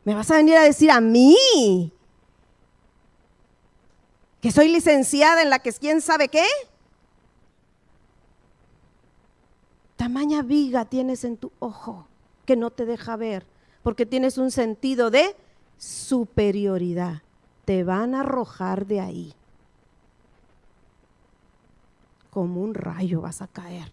me 0.02 0.12
vas 0.16 0.28
a 0.32 0.38
venir 0.38 0.56
a 0.56 0.62
decir 0.62 0.90
a 0.90 1.00
mí 1.00 1.92
que 4.40 4.50
soy 4.50 4.68
licenciada 4.68 5.42
en 5.42 5.50
la 5.50 5.58
que 5.58 5.72
quién 5.72 6.00
sabe 6.00 6.28
qué. 6.28 6.46
Tamaña 9.96 10.42
viga 10.42 10.86
tienes 10.86 11.24
en 11.24 11.36
tu 11.36 11.52
ojo 11.58 12.06
que 12.46 12.56
no 12.56 12.70
te 12.70 12.86
deja 12.86 13.16
ver, 13.16 13.46
porque 13.82 14.06
tienes 14.06 14.38
un 14.38 14.50
sentido 14.50 15.10
de 15.10 15.36
superioridad. 15.76 17.22
Te 17.64 17.84
van 17.84 18.14
a 18.14 18.20
arrojar 18.20 18.86
de 18.86 19.00
ahí. 19.00 19.34
Como 22.30 22.62
un 22.62 22.74
rayo 22.74 23.20
vas 23.20 23.42
a 23.42 23.46
caer. 23.46 23.92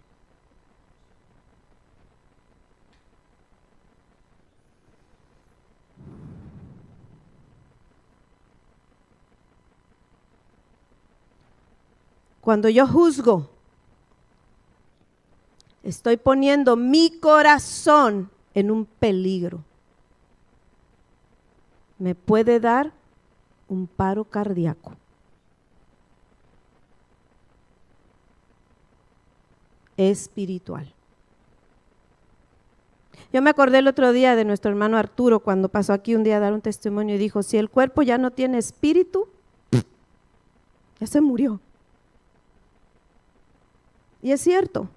Cuando 12.48 12.70
yo 12.70 12.86
juzgo, 12.86 13.50
estoy 15.82 16.16
poniendo 16.16 16.76
mi 16.76 17.20
corazón 17.20 18.30
en 18.54 18.70
un 18.70 18.86
peligro. 18.86 19.62
Me 21.98 22.14
puede 22.14 22.58
dar 22.58 22.90
un 23.68 23.86
paro 23.86 24.24
cardíaco. 24.24 24.94
espiritual. 29.98 30.90
Yo 33.30 33.42
me 33.42 33.50
acordé 33.50 33.80
el 33.80 33.88
otro 33.88 34.12
día 34.12 34.36
de 34.36 34.46
nuestro 34.46 34.70
hermano 34.70 34.96
Arturo 34.96 35.40
cuando 35.40 35.68
pasó 35.68 35.92
aquí 35.92 36.14
un 36.14 36.24
día 36.24 36.38
a 36.38 36.40
dar 36.40 36.54
un 36.54 36.62
testimonio 36.62 37.16
y 37.16 37.18
dijo, 37.18 37.42
si 37.42 37.58
el 37.58 37.68
cuerpo 37.68 38.00
ya 38.00 38.16
no 38.16 38.30
tiene 38.30 38.56
espíritu, 38.56 39.28
ya 40.98 41.06
se 41.06 41.20
murió. 41.20 41.60
Y 44.22 44.32
es 44.32 44.40
cierto. 44.40 44.88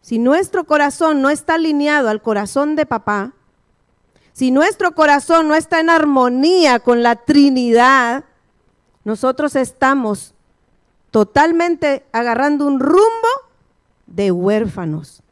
Si 0.00 0.18
nuestro 0.18 0.64
corazón 0.64 1.22
no 1.22 1.30
está 1.30 1.54
alineado 1.54 2.08
al 2.08 2.22
corazón 2.22 2.76
de 2.76 2.86
papá, 2.86 3.32
si 4.32 4.50
nuestro 4.50 4.94
corazón 4.94 5.48
no 5.48 5.54
está 5.54 5.80
en 5.80 5.90
armonía 5.90 6.80
con 6.80 7.02
la 7.02 7.16
Trinidad, 7.16 8.24
nosotros 9.04 9.56
estamos 9.56 10.34
totalmente 11.10 12.04
agarrando 12.12 12.66
un 12.66 12.80
rumbo 12.80 13.28
de 14.06 14.32
huérfanos, 14.32 15.22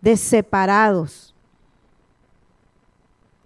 de 0.00 0.16
separados. 0.16 1.34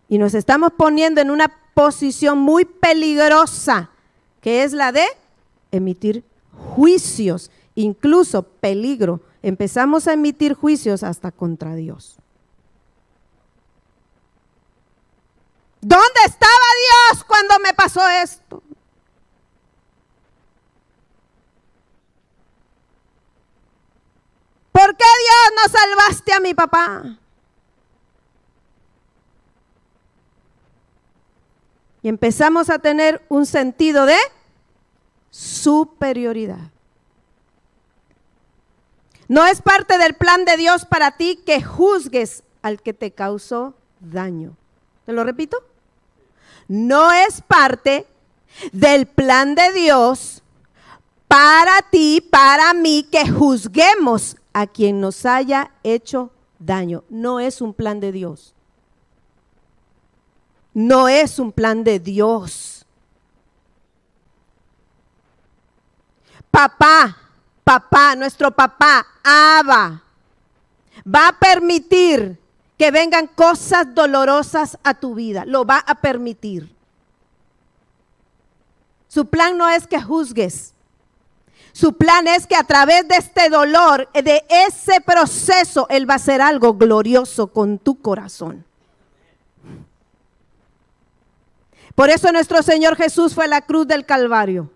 Y 0.09 0.18
nos 0.18 0.34
estamos 0.34 0.72
poniendo 0.76 1.20
en 1.20 1.30
una 1.30 1.51
posición 1.74 2.38
muy 2.38 2.64
peligrosa, 2.64 3.90
que 4.40 4.62
es 4.62 4.72
la 4.72 4.92
de 4.92 5.05
emitir 5.70 6.24
juicios 6.74 7.51
incluso 7.80 8.42
peligro, 8.42 9.20
empezamos 9.42 10.06
a 10.06 10.12
emitir 10.12 10.54
juicios 10.54 11.02
hasta 11.02 11.30
contra 11.30 11.74
Dios. 11.74 12.16
¿Dónde 15.80 16.20
estaba 16.26 16.50
Dios 17.10 17.24
cuando 17.24 17.58
me 17.60 17.72
pasó 17.72 18.06
esto? 18.08 18.62
¿Por 24.72 24.96
qué 24.96 25.04
Dios 25.04 25.52
no 25.56 25.78
salvaste 25.78 26.32
a 26.32 26.40
mi 26.40 26.54
papá? 26.54 27.18
Y 32.02 32.08
empezamos 32.08 32.70
a 32.70 32.78
tener 32.78 33.24
un 33.28 33.44
sentido 33.44 34.06
de 34.06 34.16
superioridad. 35.30 36.70
No 39.30 39.46
es 39.46 39.62
parte 39.62 39.96
del 39.96 40.14
plan 40.14 40.44
de 40.44 40.56
Dios 40.56 40.84
para 40.84 41.12
ti 41.12 41.40
que 41.46 41.62
juzgues 41.62 42.42
al 42.62 42.82
que 42.82 42.92
te 42.92 43.12
causó 43.12 43.74
daño. 44.00 44.56
¿Te 45.06 45.12
lo 45.12 45.22
repito? 45.22 45.56
No 46.66 47.12
es 47.12 47.40
parte 47.40 48.08
del 48.72 49.06
plan 49.06 49.54
de 49.54 49.70
Dios 49.70 50.42
para 51.28 51.80
ti, 51.92 52.20
para 52.20 52.74
mí, 52.74 53.06
que 53.08 53.30
juzguemos 53.30 54.36
a 54.52 54.66
quien 54.66 55.00
nos 55.00 55.24
haya 55.24 55.70
hecho 55.84 56.32
daño. 56.58 57.04
No 57.08 57.38
es 57.38 57.60
un 57.60 57.72
plan 57.72 58.00
de 58.00 58.10
Dios. 58.10 58.52
No 60.74 61.06
es 61.06 61.38
un 61.38 61.52
plan 61.52 61.84
de 61.84 62.00
Dios. 62.00 62.84
Papá, 66.50 67.16
papá, 67.70 68.16
nuestro 68.16 68.50
papá, 68.50 69.06
Abba, 69.22 70.02
va 71.06 71.28
a 71.28 71.38
permitir 71.38 72.36
que 72.76 72.90
vengan 72.90 73.28
cosas 73.28 73.94
dolorosas 73.94 74.76
a 74.82 74.94
tu 74.94 75.14
vida. 75.14 75.44
Lo 75.46 75.64
va 75.64 75.78
a 75.78 75.94
permitir. 75.94 76.74
Su 79.06 79.26
plan 79.26 79.56
no 79.56 79.68
es 79.68 79.86
que 79.86 80.02
juzgues. 80.02 80.74
Su 81.70 81.92
plan 81.92 82.26
es 82.26 82.44
que 82.44 82.56
a 82.56 82.64
través 82.64 83.06
de 83.06 83.14
este 83.14 83.48
dolor, 83.48 84.08
de 84.14 84.44
ese 84.48 85.00
proceso, 85.00 85.86
Él 85.90 86.10
va 86.10 86.14
a 86.14 86.16
hacer 86.16 86.42
algo 86.42 86.74
glorioso 86.74 87.52
con 87.52 87.78
tu 87.78 88.00
corazón. 88.02 88.64
Por 91.94 92.10
eso 92.10 92.32
nuestro 92.32 92.64
Señor 92.64 92.96
Jesús 92.96 93.32
fue 93.32 93.44
a 93.44 93.48
la 93.48 93.60
cruz 93.60 93.86
del 93.86 94.04
Calvario. 94.04 94.72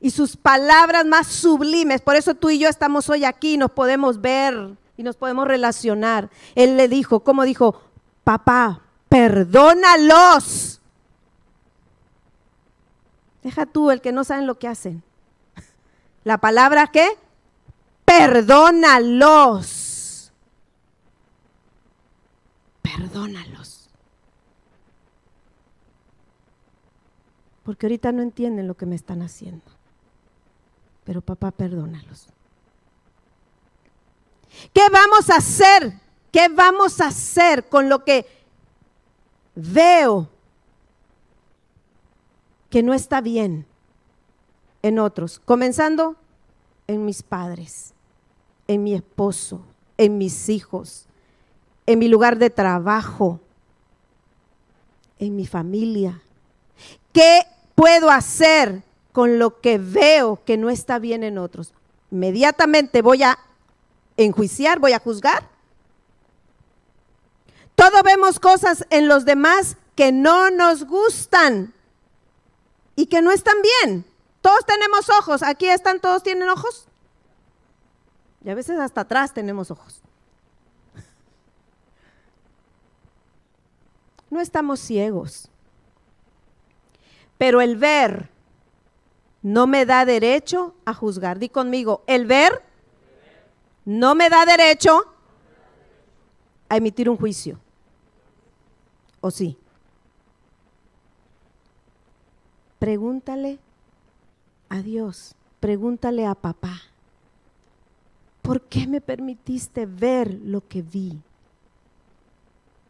Y 0.00 0.10
sus 0.10 0.36
palabras 0.36 1.06
más 1.06 1.26
sublimes, 1.26 2.02
por 2.02 2.16
eso 2.16 2.34
tú 2.34 2.50
y 2.50 2.58
yo 2.58 2.68
estamos 2.68 3.08
hoy 3.08 3.24
aquí, 3.24 3.56
nos 3.56 3.70
podemos 3.70 4.20
ver 4.20 4.76
y 4.96 5.02
nos 5.02 5.16
podemos 5.16 5.48
relacionar. 5.48 6.30
Él 6.54 6.76
le 6.76 6.88
dijo, 6.88 7.20
¿cómo 7.20 7.44
dijo? 7.44 7.80
Papá, 8.24 8.82
perdónalos. 9.08 10.80
Deja 13.42 13.64
tú 13.66 13.90
el 13.90 14.00
que 14.00 14.12
no 14.12 14.24
saben 14.24 14.46
lo 14.46 14.58
que 14.58 14.68
hacen. 14.68 15.02
La 16.24 16.38
palabra 16.38 16.88
qué? 16.88 17.08
Perdónalos. 18.04 19.76
Perdónalos. 22.82 23.88
Porque 27.62 27.86
ahorita 27.86 28.10
no 28.12 28.22
entienden 28.22 28.66
lo 28.66 28.76
que 28.76 28.86
me 28.86 28.96
están 28.96 29.22
haciendo. 29.22 29.75
Pero 31.06 31.22
papá, 31.22 31.50
perdónalos. 31.50 32.26
¿Qué 34.74 34.82
vamos 34.92 35.30
a 35.30 35.36
hacer? 35.36 35.98
¿Qué 36.30 36.48
vamos 36.48 37.00
a 37.00 37.06
hacer 37.06 37.66
con 37.70 37.88
lo 37.88 38.04
que 38.04 38.26
veo 39.54 40.28
que 42.68 42.82
no 42.82 42.92
está 42.92 43.22
bien? 43.22 43.66
en 44.86 45.00
otros, 45.00 45.40
comenzando 45.44 46.14
en 46.86 47.04
mis 47.04 47.24
padres, 47.24 47.92
en 48.68 48.84
mi 48.84 48.94
esposo, 48.94 49.62
en 49.98 50.16
mis 50.16 50.48
hijos, 50.48 51.06
en 51.86 51.98
mi 51.98 52.06
lugar 52.06 52.38
de 52.38 52.50
trabajo, 52.50 53.40
en 55.18 55.34
mi 55.34 55.44
familia. 55.44 56.22
¿Qué 57.12 57.40
puedo 57.74 58.10
hacer 58.10 58.84
con 59.16 59.38
lo 59.38 59.62
que 59.62 59.78
veo 59.78 60.44
que 60.44 60.58
no 60.58 60.68
está 60.68 60.98
bien 60.98 61.24
en 61.24 61.38
otros? 61.38 61.72
Inmediatamente 62.10 63.00
voy 63.00 63.22
a 63.22 63.38
enjuiciar, 64.18 64.78
voy 64.78 64.92
a 64.92 64.98
juzgar. 64.98 65.48
Todos 67.74 68.02
vemos 68.02 68.38
cosas 68.38 68.84
en 68.90 69.08
los 69.08 69.24
demás 69.24 69.78
que 69.94 70.12
no 70.12 70.50
nos 70.50 70.84
gustan 70.84 71.72
y 72.94 73.06
que 73.06 73.22
no 73.22 73.32
están 73.32 73.54
bien. 73.62 74.04
Todos 74.42 74.66
tenemos 74.66 75.08
ojos. 75.08 75.42
Aquí 75.42 75.66
están, 75.66 75.98
todos 75.98 76.22
tienen 76.22 76.50
ojos. 76.50 76.86
Y 78.44 78.50
a 78.50 78.54
veces 78.54 78.78
hasta 78.78 79.00
atrás 79.00 79.32
tenemos 79.32 79.70
ojos. 79.70 80.02
No 84.28 84.42
estamos 84.42 84.78
ciegos. 84.78 85.48
Pero 87.38 87.62
el 87.62 87.76
ver 87.78 88.35
no 89.42 89.66
me 89.66 89.86
da 89.86 90.04
derecho 90.04 90.74
a 90.84 90.94
juzgar. 90.94 91.38
Di 91.38 91.48
conmigo, 91.48 92.02
el 92.06 92.26
ver 92.26 92.62
no 93.84 94.14
me 94.14 94.28
da 94.28 94.44
derecho 94.44 95.04
a 96.68 96.76
emitir 96.76 97.08
un 97.08 97.16
juicio. 97.16 97.58
¿O 99.20 99.30
sí? 99.30 99.56
Pregúntale 102.78 103.58
a 104.68 104.82
Dios, 104.82 105.34
pregúntale 105.60 106.26
a 106.26 106.34
papá, 106.34 106.82
¿por 108.42 108.60
qué 108.62 108.86
me 108.86 109.00
permitiste 109.00 109.86
ver 109.86 110.34
lo 110.34 110.66
que 110.66 110.82
vi? 110.82 111.20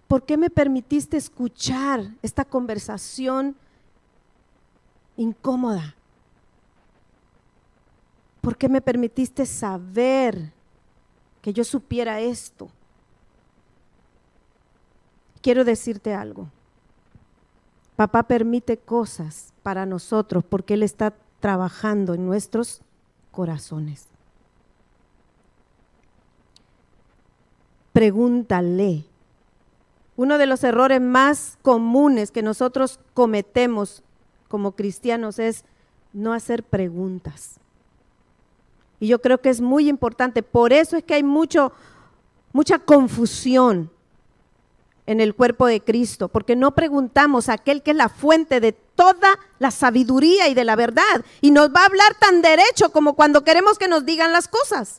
¿Por 0.08 0.24
qué 0.24 0.36
me 0.36 0.50
permitiste 0.50 1.16
escuchar 1.16 2.12
esta 2.22 2.44
conversación 2.44 3.56
incómoda? 5.16 5.95
¿Por 8.46 8.56
qué 8.56 8.68
me 8.68 8.80
permitiste 8.80 9.44
saber 9.44 10.52
que 11.42 11.52
yo 11.52 11.64
supiera 11.64 12.20
esto? 12.20 12.68
Quiero 15.42 15.64
decirte 15.64 16.14
algo. 16.14 16.46
Papá 17.96 18.22
permite 18.22 18.76
cosas 18.76 19.52
para 19.64 19.84
nosotros 19.84 20.44
porque 20.44 20.74
Él 20.74 20.84
está 20.84 21.12
trabajando 21.40 22.14
en 22.14 22.24
nuestros 22.24 22.82
corazones. 23.32 24.06
Pregúntale. 27.92 29.06
Uno 30.14 30.38
de 30.38 30.46
los 30.46 30.62
errores 30.62 31.00
más 31.00 31.58
comunes 31.62 32.30
que 32.30 32.42
nosotros 32.42 33.00
cometemos 33.12 34.04
como 34.46 34.76
cristianos 34.76 35.40
es 35.40 35.64
no 36.12 36.32
hacer 36.32 36.62
preguntas. 36.62 37.58
Y 39.00 39.08
yo 39.08 39.20
creo 39.20 39.40
que 39.40 39.50
es 39.50 39.60
muy 39.60 39.88
importante. 39.88 40.42
Por 40.42 40.72
eso 40.72 40.96
es 40.96 41.04
que 41.04 41.14
hay 41.14 41.22
mucho, 41.22 41.72
mucha 42.52 42.78
confusión 42.78 43.90
en 45.06 45.20
el 45.20 45.34
cuerpo 45.34 45.66
de 45.66 45.80
Cristo, 45.80 46.28
porque 46.28 46.56
no 46.56 46.74
preguntamos 46.74 47.48
a 47.48 47.54
aquel 47.54 47.82
que 47.82 47.92
es 47.92 47.96
la 47.96 48.08
fuente 48.08 48.60
de 48.60 48.72
toda 48.72 49.38
la 49.58 49.70
sabiduría 49.70 50.48
y 50.48 50.54
de 50.54 50.64
la 50.64 50.74
verdad, 50.74 51.24
y 51.40 51.52
nos 51.52 51.68
va 51.68 51.82
a 51.82 51.86
hablar 51.86 52.16
tan 52.18 52.42
derecho 52.42 52.90
como 52.90 53.14
cuando 53.14 53.44
queremos 53.44 53.78
que 53.78 53.88
nos 53.88 54.04
digan 54.04 54.32
las 54.32 54.48
cosas. 54.48 54.98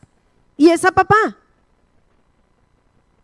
Y 0.55 0.69
es 0.69 0.85
a 0.85 0.91
papá. 0.91 1.37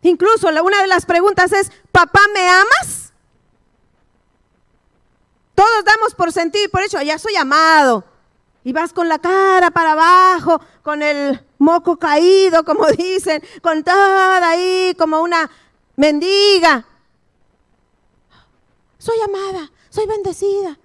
Incluso 0.02 0.48
una 0.48 0.82
de 0.82 0.86
las 0.86 1.06
preguntas 1.06 1.52
es, 1.52 1.72
papá, 1.90 2.20
¿me 2.34 2.46
amas? 2.46 3.12
Todos 5.54 5.84
damos 5.84 6.14
por 6.14 6.32
sentido 6.32 6.64
y 6.64 6.68
por 6.68 6.82
hecho, 6.82 7.00
ya 7.00 7.18
soy 7.18 7.36
amado. 7.36 8.04
Y 8.64 8.72
vas 8.72 8.94
con 8.94 9.08
la 9.08 9.18
cara 9.18 9.70
para 9.70 9.92
abajo, 9.92 10.58
con 10.82 11.02
el 11.02 11.38
moco 11.58 11.98
caído, 11.98 12.64
como 12.64 12.86
dicen, 12.98 13.42
con 13.60 13.84
toda 13.84 14.48
ahí 14.48 14.94
como 14.98 15.20
una 15.20 15.50
mendiga. 15.96 16.86
Soy 18.98 19.20
amada, 19.20 19.70
soy 19.90 20.06
bendecida. 20.06 20.78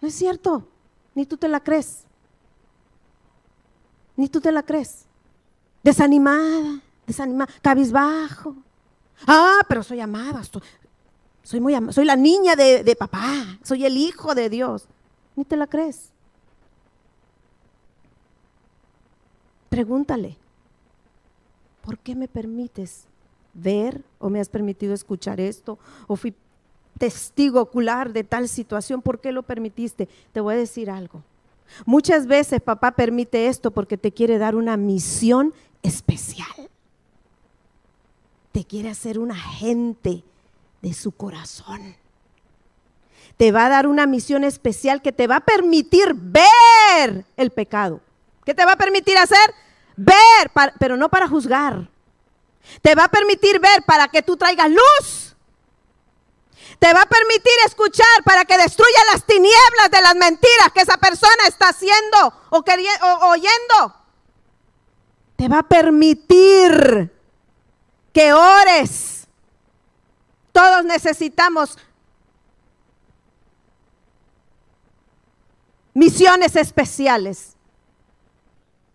No 0.00 0.08
es 0.08 0.14
cierto, 0.14 0.66
ni 1.14 1.26
tú 1.26 1.36
te 1.36 1.46
la 1.46 1.60
crees. 1.60 2.04
Ni 4.16 4.28
tú 4.28 4.40
te 4.40 4.50
la 4.50 4.64
crees. 4.64 5.04
Desanimada, 5.84 6.80
desanimada, 7.06 7.52
cabizbajo. 7.62 8.56
Ah, 9.28 9.60
pero 9.68 9.84
soy 9.84 10.00
amada, 10.00 10.42
soy, 11.44 11.60
muy 11.60 11.76
soy 11.92 12.04
la 12.04 12.16
niña 12.16 12.56
de 12.56 12.96
papá, 12.98 13.58
soy 13.62 13.84
el 13.84 13.96
hijo 13.96 14.34
de 14.34 14.50
Dios. 14.50 14.88
Ni 15.36 15.44
te 15.44 15.56
la 15.56 15.68
crees. 15.68 16.10
Pregúntale, 19.68 20.36
¿por 21.82 21.98
qué 21.98 22.14
me 22.14 22.28
permites 22.28 23.04
ver 23.54 24.02
o 24.18 24.30
me 24.30 24.40
has 24.40 24.48
permitido 24.48 24.94
escuchar 24.94 25.40
esto 25.40 25.78
o 26.06 26.16
fui 26.16 26.34
testigo 26.98 27.60
ocular 27.60 28.12
de 28.12 28.24
tal 28.24 28.48
situación, 28.48 29.00
¿por 29.00 29.20
qué 29.20 29.32
lo 29.32 29.42
permitiste? 29.42 30.08
Te 30.32 30.40
voy 30.40 30.54
a 30.54 30.58
decir 30.58 30.90
algo. 30.90 31.22
Muchas 31.86 32.26
veces 32.26 32.60
papá 32.60 32.92
permite 32.92 33.46
esto 33.46 33.70
porque 33.70 33.96
te 33.96 34.12
quiere 34.12 34.38
dar 34.38 34.56
una 34.56 34.76
misión 34.76 35.54
especial. 35.82 36.48
Te 38.52 38.64
quiere 38.64 38.90
hacer 38.90 39.18
un 39.18 39.30
agente 39.30 40.24
de 40.82 40.92
su 40.92 41.12
corazón. 41.12 41.94
Te 43.36 43.52
va 43.52 43.66
a 43.66 43.68
dar 43.68 43.86
una 43.86 44.06
misión 44.06 44.42
especial 44.42 45.00
que 45.00 45.12
te 45.12 45.26
va 45.26 45.36
a 45.36 45.44
permitir 45.44 46.14
ver 46.14 47.24
el 47.36 47.50
pecado. 47.50 48.00
¿Qué 48.48 48.54
te 48.54 48.64
va 48.64 48.72
a 48.72 48.76
permitir 48.76 49.18
hacer? 49.18 49.54
Ver, 49.94 50.50
pero 50.78 50.96
no 50.96 51.10
para 51.10 51.28
juzgar 51.28 51.86
te 52.82 52.94
va 52.94 53.04
a 53.04 53.08
permitir 53.08 53.60
ver 53.60 53.82
para 53.84 54.08
que 54.08 54.22
tú 54.22 54.36
traigas 54.36 54.70
luz. 54.70 55.36
Te 56.78 56.92
va 56.92 57.02
a 57.02 57.06
permitir 57.06 57.52
escuchar 57.66 58.06
para 58.24 58.44
que 58.44 58.56
destruya 58.56 58.98
las 59.12 59.24
tinieblas 59.24 59.90
de 59.90 60.00
las 60.00 60.14
mentiras 60.14 60.72
que 60.72 60.82
esa 60.82 60.96
persona 60.96 61.46
está 61.48 61.70
haciendo 61.70 62.34
o, 62.50 62.58
o 62.58 63.28
oyendo. 63.30 63.94
Te 65.36 65.48
va 65.48 65.60
a 65.60 65.68
permitir 65.68 67.12
que 68.12 68.32
ores. 68.32 69.26
Todos 70.52 70.84
necesitamos 70.84 71.78
misiones 75.94 76.54
especiales. 76.54 77.57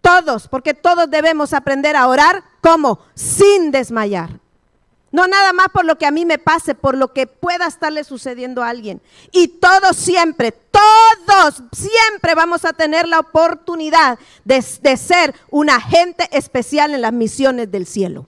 Todos, 0.03 0.49
porque 0.49 0.73
todos 0.73 1.09
debemos 1.09 1.53
aprender 1.53 1.95
a 1.95 2.09
orar 2.09 2.43
como 2.59 2.99
sin 3.15 3.71
desmayar. 3.71 4.41
No 5.13 5.27
nada 5.27 5.53
más 5.53 5.67
por 5.69 5.85
lo 5.85 5.97
que 5.97 6.05
a 6.05 6.11
mí 6.11 6.25
me 6.25 6.39
pase, 6.39 6.75
por 6.75 6.97
lo 6.97 7.13
que 7.13 7.25
pueda 7.25 7.67
estarle 7.67 8.03
sucediendo 8.03 8.61
a 8.61 8.69
alguien. 8.69 9.01
Y 9.31 9.47
todos 9.47 9.95
siempre, 9.95 10.51
todos 10.51 11.63
siempre 11.71 12.35
vamos 12.35 12.65
a 12.65 12.73
tener 12.73 13.07
la 13.07 13.19
oportunidad 13.19 14.19
de, 14.43 14.61
ser 14.61 15.33
un 15.49 15.69
agente 15.69 16.27
especial 16.33 16.93
en 16.93 17.01
las 17.01 17.13
misiones 17.13 17.71
del 17.71 17.85
cielo. 17.87 18.27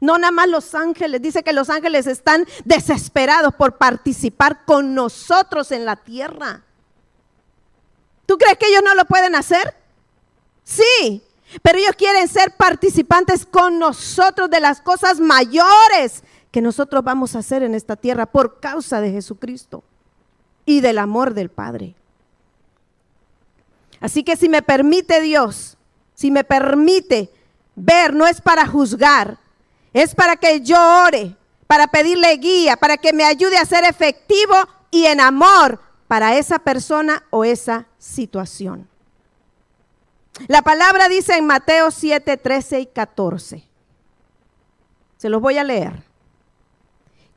No 0.00 0.18
nada 0.18 0.30
más 0.30 0.48
los 0.48 0.74
ángeles, 0.74 1.22
dice 1.22 1.42
que 1.42 1.54
los 1.54 1.70
ángeles 1.70 2.06
están 2.06 2.46
desesperados 2.66 3.54
por 3.54 3.78
participar 3.78 4.66
con 4.66 4.94
nosotros 4.94 5.72
en 5.72 5.86
la 5.86 5.96
tierra. 5.96 6.60
¿Tú 8.26 8.36
crees 8.36 8.58
que 8.58 8.66
ellos 8.66 8.82
no 8.84 8.94
lo 8.94 9.06
pueden 9.06 9.34
hacer? 9.34 9.83
Sí, 10.64 11.22
pero 11.62 11.78
ellos 11.78 11.94
quieren 11.96 12.26
ser 12.26 12.56
participantes 12.56 13.46
con 13.46 13.78
nosotros 13.78 14.50
de 14.50 14.60
las 14.60 14.80
cosas 14.80 15.20
mayores 15.20 16.24
que 16.50 16.62
nosotros 16.62 17.04
vamos 17.04 17.36
a 17.36 17.40
hacer 17.40 17.62
en 17.62 17.74
esta 17.74 17.96
tierra 17.96 18.26
por 18.26 18.60
causa 18.60 19.00
de 19.00 19.10
Jesucristo 19.12 19.84
y 20.64 20.80
del 20.80 20.98
amor 20.98 21.34
del 21.34 21.50
Padre. 21.50 21.94
Así 24.00 24.22
que 24.22 24.36
si 24.36 24.48
me 24.48 24.62
permite 24.62 25.20
Dios, 25.20 25.76
si 26.14 26.30
me 26.30 26.44
permite 26.44 27.30
ver, 27.74 28.14
no 28.14 28.26
es 28.26 28.40
para 28.40 28.66
juzgar, 28.66 29.38
es 29.92 30.14
para 30.14 30.36
que 30.36 30.60
yo 30.60 30.78
ore, 31.06 31.36
para 31.66 31.86
pedirle 31.88 32.36
guía, 32.36 32.76
para 32.76 32.96
que 32.96 33.12
me 33.12 33.24
ayude 33.24 33.58
a 33.58 33.64
ser 33.64 33.84
efectivo 33.84 34.54
y 34.90 35.06
en 35.06 35.20
amor 35.20 35.80
para 36.06 36.36
esa 36.36 36.58
persona 36.58 37.24
o 37.30 37.44
esa 37.44 37.86
situación. 37.98 38.88
La 40.48 40.62
palabra 40.62 41.08
dice 41.08 41.36
en 41.36 41.46
Mateo 41.46 41.90
7, 41.90 42.36
13 42.36 42.80
y 42.80 42.86
14. 42.86 43.68
Se 45.16 45.28
los 45.28 45.40
voy 45.40 45.58
a 45.58 45.64
leer. 45.64 46.02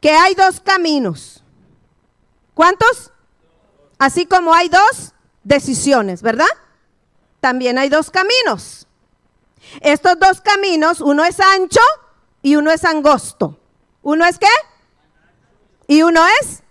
Que 0.02 0.12
hay 0.12 0.36
dos 0.36 0.60
caminos. 0.60 1.44
¿Cuántos? 2.54 3.12
Así 4.00 4.26
como 4.26 4.54
hay 4.54 4.70
dos 4.70 5.14
decisiones, 5.44 6.22
¿verdad? 6.22 6.48
También 7.40 7.78
hay 7.78 7.90
dos 7.90 8.10
caminos. 8.10 8.88
Estos 9.82 10.20
dos 10.20 10.42
caminos, 10.42 11.02
uno 11.02 11.24
es 11.24 11.40
ancho 11.40 11.82
y 12.42 12.56
uno 12.56 12.72
es 12.72 12.84
angosto. 12.84 13.60
¿Uno 14.02 14.26
es 14.26 14.40
qué? 14.40 14.48
Y 15.88 16.02
uno 16.02 16.22
es. 16.42 16.64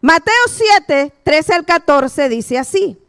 Mateo 0.00 0.34
7, 0.48 1.14
13 1.22 1.54
al 1.54 1.64
14 1.64 2.28
dice 2.28 2.58
así. 2.58 3.01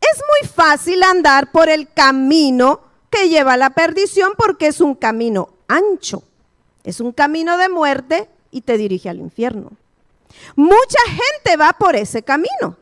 Es 0.00 0.18
muy 0.18 0.48
fácil 0.48 1.02
andar 1.02 1.52
por 1.52 1.68
el 1.68 1.92
camino 1.92 2.80
que 3.10 3.28
lleva 3.28 3.54
a 3.54 3.56
la 3.56 3.70
perdición 3.70 4.32
porque 4.36 4.68
es 4.68 4.80
un 4.80 4.94
camino 4.94 5.50
ancho. 5.68 6.22
Es 6.84 7.00
un 7.00 7.12
camino 7.12 7.56
de 7.58 7.68
muerte 7.68 8.28
y 8.50 8.62
te 8.62 8.76
dirige 8.76 9.08
al 9.08 9.18
infierno. 9.18 9.72
Mucha 10.56 10.98
gente 11.06 11.56
va 11.56 11.72
por 11.72 11.96
ese 11.96 12.22
camino, 12.22 12.76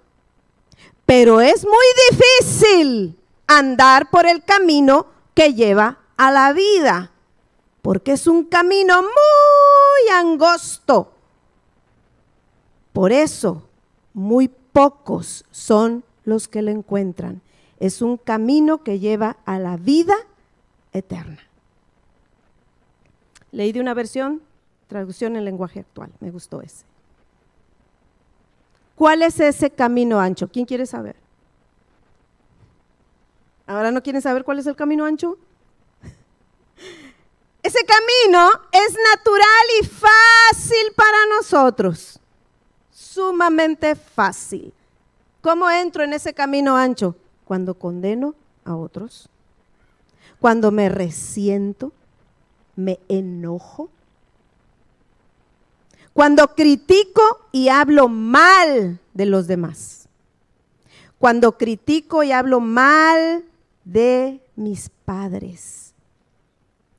pero 1.06 1.40
es 1.40 1.64
muy 1.64 1.86
difícil 2.10 3.18
andar 3.46 4.10
por 4.10 4.26
el 4.26 4.44
camino 4.44 5.06
que 5.34 5.54
lleva 5.54 5.98
a 6.16 6.30
la 6.30 6.52
vida, 6.52 7.10
porque 7.82 8.12
es 8.12 8.26
un 8.26 8.44
camino 8.44 9.02
muy 9.02 10.14
angosto. 10.14 11.12
Por 12.92 13.12
eso, 13.12 13.62
muy 14.12 14.48
pocos 14.48 15.44
son 15.50 16.04
los 16.28 16.46
que 16.46 16.62
lo 16.62 16.70
encuentran. 16.70 17.40
Es 17.80 18.02
un 18.02 18.16
camino 18.18 18.82
que 18.84 18.98
lleva 18.98 19.38
a 19.46 19.58
la 19.58 19.76
vida 19.76 20.14
eterna. 20.92 21.38
Leí 23.50 23.72
de 23.72 23.80
una 23.80 23.94
versión, 23.94 24.42
traducción 24.88 25.36
en 25.36 25.44
lenguaje 25.44 25.80
actual, 25.80 26.12
me 26.20 26.30
gustó 26.30 26.60
ese. 26.60 26.84
¿Cuál 28.94 29.22
es 29.22 29.40
ese 29.40 29.70
camino 29.70 30.20
ancho? 30.20 30.48
¿Quién 30.48 30.66
quiere 30.66 30.84
saber? 30.84 31.16
¿Ahora 33.66 33.90
no 33.90 34.02
quieren 34.02 34.20
saber 34.20 34.44
cuál 34.44 34.58
es 34.58 34.66
el 34.66 34.76
camino 34.76 35.04
ancho? 35.04 35.38
Ese 37.62 37.80
camino 37.84 38.50
es 38.72 38.96
natural 39.14 39.66
y 39.80 39.86
fácil 39.86 40.92
para 40.96 41.26
nosotros. 41.36 42.18
Sumamente 42.90 43.94
fácil. 43.94 44.72
¿Cómo 45.48 45.70
entro 45.70 46.04
en 46.04 46.12
ese 46.12 46.34
camino 46.34 46.76
ancho? 46.76 47.16
Cuando 47.46 47.72
condeno 47.72 48.34
a 48.66 48.76
otros, 48.76 49.30
cuando 50.40 50.70
me 50.70 50.90
resiento, 50.90 51.90
me 52.76 53.00
enojo, 53.08 53.88
cuando 56.12 56.54
critico 56.54 57.22
y 57.50 57.70
hablo 57.70 58.10
mal 58.10 59.00
de 59.14 59.24
los 59.24 59.46
demás, 59.46 60.06
cuando 61.18 61.56
critico 61.56 62.22
y 62.22 62.30
hablo 62.30 62.60
mal 62.60 63.42
de 63.86 64.42
mis 64.54 64.90
padres. 65.06 65.94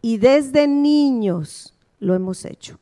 Y 0.02 0.18
desde 0.18 0.68
niños 0.68 1.76
lo 2.00 2.16
hemos 2.16 2.44
hecho. 2.46 2.80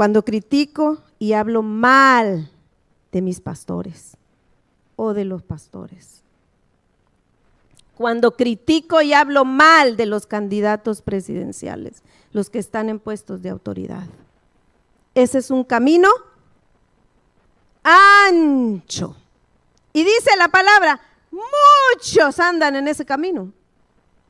Cuando 0.00 0.24
critico 0.24 1.02
y 1.18 1.34
hablo 1.34 1.62
mal 1.62 2.50
de 3.12 3.20
mis 3.20 3.42
pastores 3.42 4.16
o 4.96 5.12
de 5.12 5.26
los 5.26 5.42
pastores. 5.42 6.22
Cuando 7.98 8.34
critico 8.34 9.02
y 9.02 9.12
hablo 9.12 9.44
mal 9.44 9.98
de 9.98 10.06
los 10.06 10.26
candidatos 10.26 11.02
presidenciales, 11.02 12.02
los 12.32 12.48
que 12.48 12.58
están 12.58 12.88
en 12.88 12.98
puestos 12.98 13.42
de 13.42 13.50
autoridad. 13.50 14.06
Ese 15.14 15.36
es 15.36 15.50
un 15.50 15.64
camino 15.64 16.08
ancho. 17.82 19.14
Y 19.92 20.02
dice 20.02 20.30
la 20.38 20.48
palabra, 20.48 20.98
muchos 21.30 22.40
andan 22.40 22.74
en 22.74 22.88
ese 22.88 23.04
camino. 23.04 23.52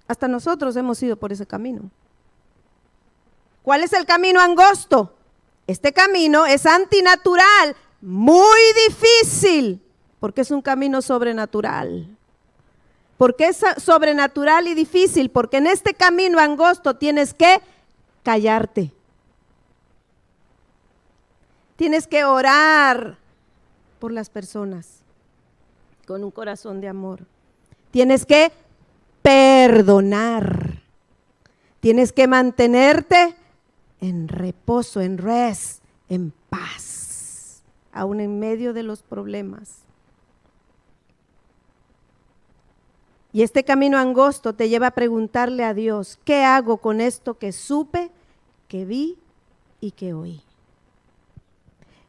Hasta 0.08 0.26
nosotros 0.26 0.74
hemos 0.74 1.00
ido 1.00 1.14
por 1.14 1.30
ese 1.30 1.46
camino. 1.46 1.92
¿Cuál 3.62 3.84
es 3.84 3.92
el 3.92 4.04
camino 4.04 4.40
angosto? 4.40 5.14
Este 5.70 5.92
camino 5.92 6.46
es 6.46 6.66
antinatural, 6.66 7.76
muy 8.00 8.58
difícil, 8.88 9.80
porque 10.18 10.40
es 10.40 10.50
un 10.50 10.62
camino 10.62 11.00
sobrenatural. 11.00 12.08
¿Por 13.16 13.36
qué 13.36 13.46
es 13.46 13.60
sobrenatural 13.76 14.66
y 14.66 14.74
difícil? 14.74 15.30
Porque 15.30 15.58
en 15.58 15.68
este 15.68 15.94
camino 15.94 16.40
angosto 16.40 16.96
tienes 16.96 17.34
que 17.34 17.60
callarte. 18.24 18.90
Tienes 21.76 22.08
que 22.08 22.24
orar 22.24 23.16
por 24.00 24.10
las 24.10 24.28
personas 24.28 25.04
con 26.04 26.24
un 26.24 26.32
corazón 26.32 26.80
de 26.80 26.88
amor. 26.88 27.20
Tienes 27.92 28.26
que 28.26 28.50
perdonar. 29.22 30.82
Tienes 31.78 32.12
que 32.12 32.26
mantenerte 32.26 33.36
en 34.00 34.28
reposo, 34.28 35.00
en 35.00 35.18
res, 35.18 35.80
en 36.08 36.32
paz, 36.48 37.62
aún 37.92 38.20
en 38.20 38.38
medio 38.38 38.72
de 38.72 38.82
los 38.82 39.02
problemas. 39.02 39.80
Y 43.32 43.42
este 43.42 43.62
camino 43.62 43.98
angosto 43.98 44.54
te 44.54 44.68
lleva 44.68 44.88
a 44.88 44.92
preguntarle 44.92 45.64
a 45.64 45.74
Dios, 45.74 46.18
¿qué 46.24 46.42
hago 46.42 46.78
con 46.78 47.00
esto 47.00 47.38
que 47.38 47.52
supe, 47.52 48.10
que 48.66 48.84
vi 48.84 49.18
y 49.80 49.92
que 49.92 50.14
oí? 50.14 50.42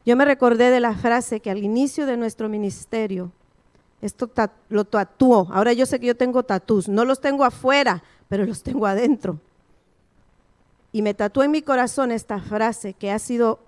Yo 0.03 0.15
me 0.15 0.25
recordé 0.25 0.71
de 0.71 0.79
la 0.79 0.95
frase 0.95 1.39
que 1.39 1.51
al 1.51 1.59
inicio 1.59 2.07
de 2.07 2.17
nuestro 2.17 2.49
ministerio, 2.49 3.31
esto 4.01 4.31
lo 4.69 4.85
tatuó. 4.85 5.47
Ahora 5.51 5.73
yo 5.73 5.85
sé 5.85 5.99
que 5.99 6.07
yo 6.07 6.17
tengo 6.17 6.41
tatús, 6.41 6.89
no 6.89 7.05
los 7.05 7.21
tengo 7.21 7.43
afuera, 7.43 8.03
pero 8.27 8.43
los 8.45 8.63
tengo 8.63 8.87
adentro 8.87 9.39
y 10.91 11.01
me 11.01 11.13
tatué 11.13 11.45
en 11.45 11.51
mi 11.51 11.61
corazón 11.61 12.11
esta 12.11 12.39
frase 12.39 12.93
que 12.93 13.11
ha 13.11 13.19
sido 13.19 13.59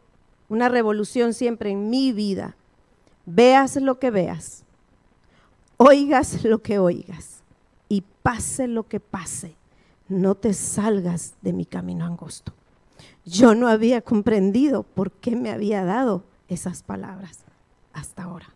una 0.50 0.70
revolución 0.70 1.34
siempre 1.34 1.72
en 1.72 1.90
mi 1.90 2.12
vida. 2.12 2.56
Veas 3.26 3.78
lo 3.78 4.00
que 4.00 4.12
veas, 4.12 4.64
oigas 5.78 6.44
lo 6.44 6.62
que 6.62 6.80
oigas 6.80 7.42
y 7.88 8.04
pase 8.22 8.68
lo 8.68 8.88
que 8.88 9.00
pase, 9.00 9.56
no 10.10 10.36
te 10.36 10.54
salgas 10.54 11.34
de 11.42 11.54
mi 11.54 11.66
camino 11.66 12.06
angosto. 12.06 12.54
Yo 13.26 13.56
no 13.56 13.68
había 13.68 14.02
comprendido 14.02 14.84
por 14.84 15.12
qué 15.12 15.36
me 15.36 15.50
había 15.50 15.86
dado 15.86 16.24
esas 16.50 16.84
palabras 16.84 17.40
hasta 17.94 18.24
ahora. 18.24 18.48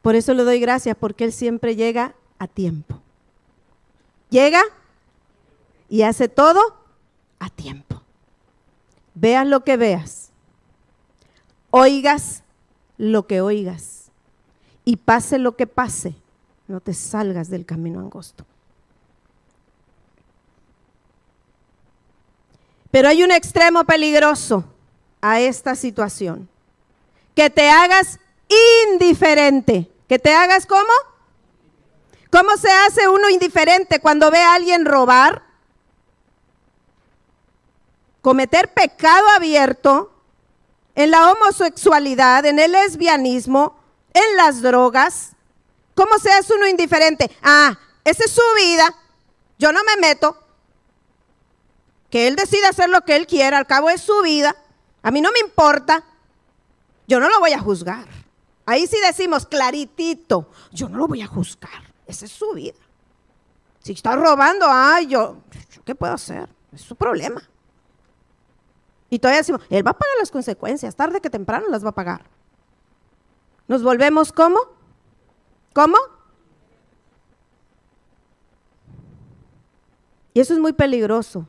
Por 0.00 0.14
eso 0.14 0.32
le 0.32 0.44
doy 0.44 0.60
gracias 0.60 0.96
porque 0.98 1.24
Él 1.24 1.32
siempre 1.32 1.76
llega 1.76 2.14
a 2.38 2.46
tiempo. 2.46 3.00
Llega 4.30 4.62
y 5.90 6.02
hace 6.02 6.28
todo 6.28 6.60
a 7.38 7.50
tiempo. 7.50 8.00
Veas 9.14 9.46
lo 9.46 9.64
que 9.64 9.76
veas, 9.76 10.30
oigas 11.70 12.42
lo 12.96 13.26
que 13.26 13.42
oigas 13.42 14.10
y 14.84 14.96
pase 14.96 15.38
lo 15.38 15.56
que 15.56 15.66
pase, 15.66 16.14
no 16.68 16.80
te 16.80 16.94
salgas 16.94 17.50
del 17.50 17.66
camino 17.66 18.00
angosto. 18.00 18.46
Pero 22.90 23.08
hay 23.08 23.22
un 23.22 23.30
extremo 23.30 23.84
peligroso 23.84 24.64
a 25.20 25.40
esta 25.40 25.74
situación. 25.74 26.48
Que 27.34 27.50
te 27.50 27.70
hagas 27.70 28.18
indiferente. 28.90 29.88
Que 30.08 30.18
te 30.18 30.34
hagas 30.34 30.66
como? 30.66 30.90
¿Cómo 32.30 32.56
se 32.56 32.70
hace 32.70 33.08
uno 33.08 33.28
indiferente 33.28 34.00
cuando 34.00 34.30
ve 34.30 34.38
a 34.38 34.54
alguien 34.54 34.84
robar? 34.84 35.49
Cometer 38.20 38.72
pecado 38.74 39.26
abierto 39.34 40.12
en 40.94 41.10
la 41.10 41.32
homosexualidad, 41.32 42.44
en 42.44 42.58
el 42.58 42.72
lesbianismo, 42.72 43.78
en 44.12 44.36
las 44.36 44.62
drogas. 44.62 45.32
¿Cómo 45.94 46.18
se 46.18 46.30
hace 46.32 46.54
uno 46.54 46.66
indiferente? 46.66 47.30
Ah, 47.42 47.78
esa 48.04 48.24
es 48.24 48.30
su 48.30 48.42
vida. 48.56 48.94
Yo 49.58 49.72
no 49.72 49.80
me 49.84 49.96
meto. 50.00 50.36
Que 52.10 52.26
él 52.26 52.36
decida 52.36 52.70
hacer 52.70 52.88
lo 52.90 53.02
que 53.02 53.16
él 53.16 53.26
quiera, 53.26 53.58
al 53.58 53.66
cabo 53.66 53.88
es 53.88 54.00
su 54.00 54.22
vida. 54.22 54.56
A 55.02 55.10
mí 55.10 55.20
no 55.20 55.30
me 55.32 55.38
importa. 55.40 56.04
Yo 57.06 57.20
no 57.20 57.28
lo 57.28 57.40
voy 57.40 57.52
a 57.52 57.58
juzgar. 57.58 58.06
Ahí 58.66 58.86
sí 58.86 58.96
decimos 59.04 59.46
claritito, 59.46 60.48
yo 60.70 60.88
no 60.88 60.98
lo 60.98 61.08
voy 61.08 61.22
a 61.22 61.26
juzgar. 61.26 61.92
Esa 62.06 62.24
es 62.26 62.32
su 62.32 62.52
vida. 62.52 62.78
Si 63.80 63.92
está 63.92 64.14
robando, 64.14 64.66
ay, 64.68 65.08
yo, 65.08 65.38
¿qué 65.84 65.94
puedo 65.94 66.12
hacer? 66.12 66.48
Es 66.72 66.82
su 66.82 66.94
problema. 66.94 67.42
Y 69.10 69.18
todavía 69.18 69.40
decimos, 69.40 69.62
él 69.68 69.84
va 69.84 69.90
a 69.90 69.98
pagar 69.98 70.14
las 70.20 70.30
consecuencias, 70.30 70.94
tarde 70.94 71.20
que 71.20 71.28
temprano 71.28 71.66
las 71.68 71.84
va 71.84 71.90
a 71.90 71.94
pagar. 71.94 72.22
Nos 73.66 73.82
volvemos 73.82 74.32
¿cómo? 74.32 74.58
¿Cómo? 75.74 75.96
Y 80.32 80.40
eso 80.40 80.54
es 80.54 80.60
muy 80.60 80.72
peligroso, 80.72 81.46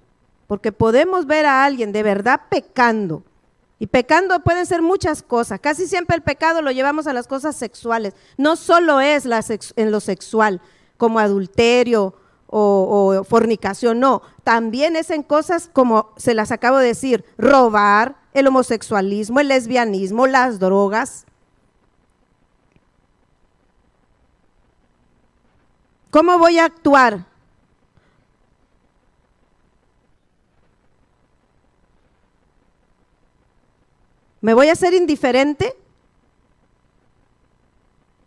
porque 0.48 0.72
podemos 0.72 1.28
ver 1.28 1.46
a 1.46 1.64
alguien 1.64 1.92
de 1.92 2.04
verdad 2.04 2.42
pecando. 2.50 3.24
Y 3.78 3.88
pecando 3.88 4.40
pueden 4.42 4.66
ser 4.66 4.82
muchas 4.82 5.24
cosas. 5.24 5.60
Casi 5.60 5.88
siempre 5.88 6.16
el 6.16 6.22
pecado 6.22 6.62
lo 6.62 6.72
llevamos 6.72 7.08
a 7.08 7.14
las 7.14 7.28
cosas 7.28 7.56
sexuales. 7.56 8.14
No 8.38 8.56
solo 8.56 9.02
es 9.02 9.26
en 9.76 9.92
lo 9.92 10.00
sexual, 10.00 10.62
como 10.98 11.20
adulterio 11.20 12.16
o, 12.52 13.24
fornicación, 13.24 14.00
no. 14.00 14.22
También 14.44 14.96
es 14.96 15.10
en 15.10 15.24
cosas 15.24 15.70
como 15.72 16.12
se 16.18 16.34
las 16.34 16.52
acabo 16.52 16.78
de 16.78 16.88
decir, 16.88 17.26
robar, 17.38 18.18
el 18.34 18.48
homosexualismo, 18.48 19.40
el 19.40 19.48
lesbianismo, 19.48 20.28
las 20.28 20.60
drogas. 20.60 21.26
¿Cómo 26.12 26.38
voy 26.38 26.60
a 26.60 26.66
actuar? 26.66 27.26
¿Me 34.42 34.54
voy 34.54 34.70
a 34.70 34.76
ser 34.76 34.94
indiferente? 34.94 35.76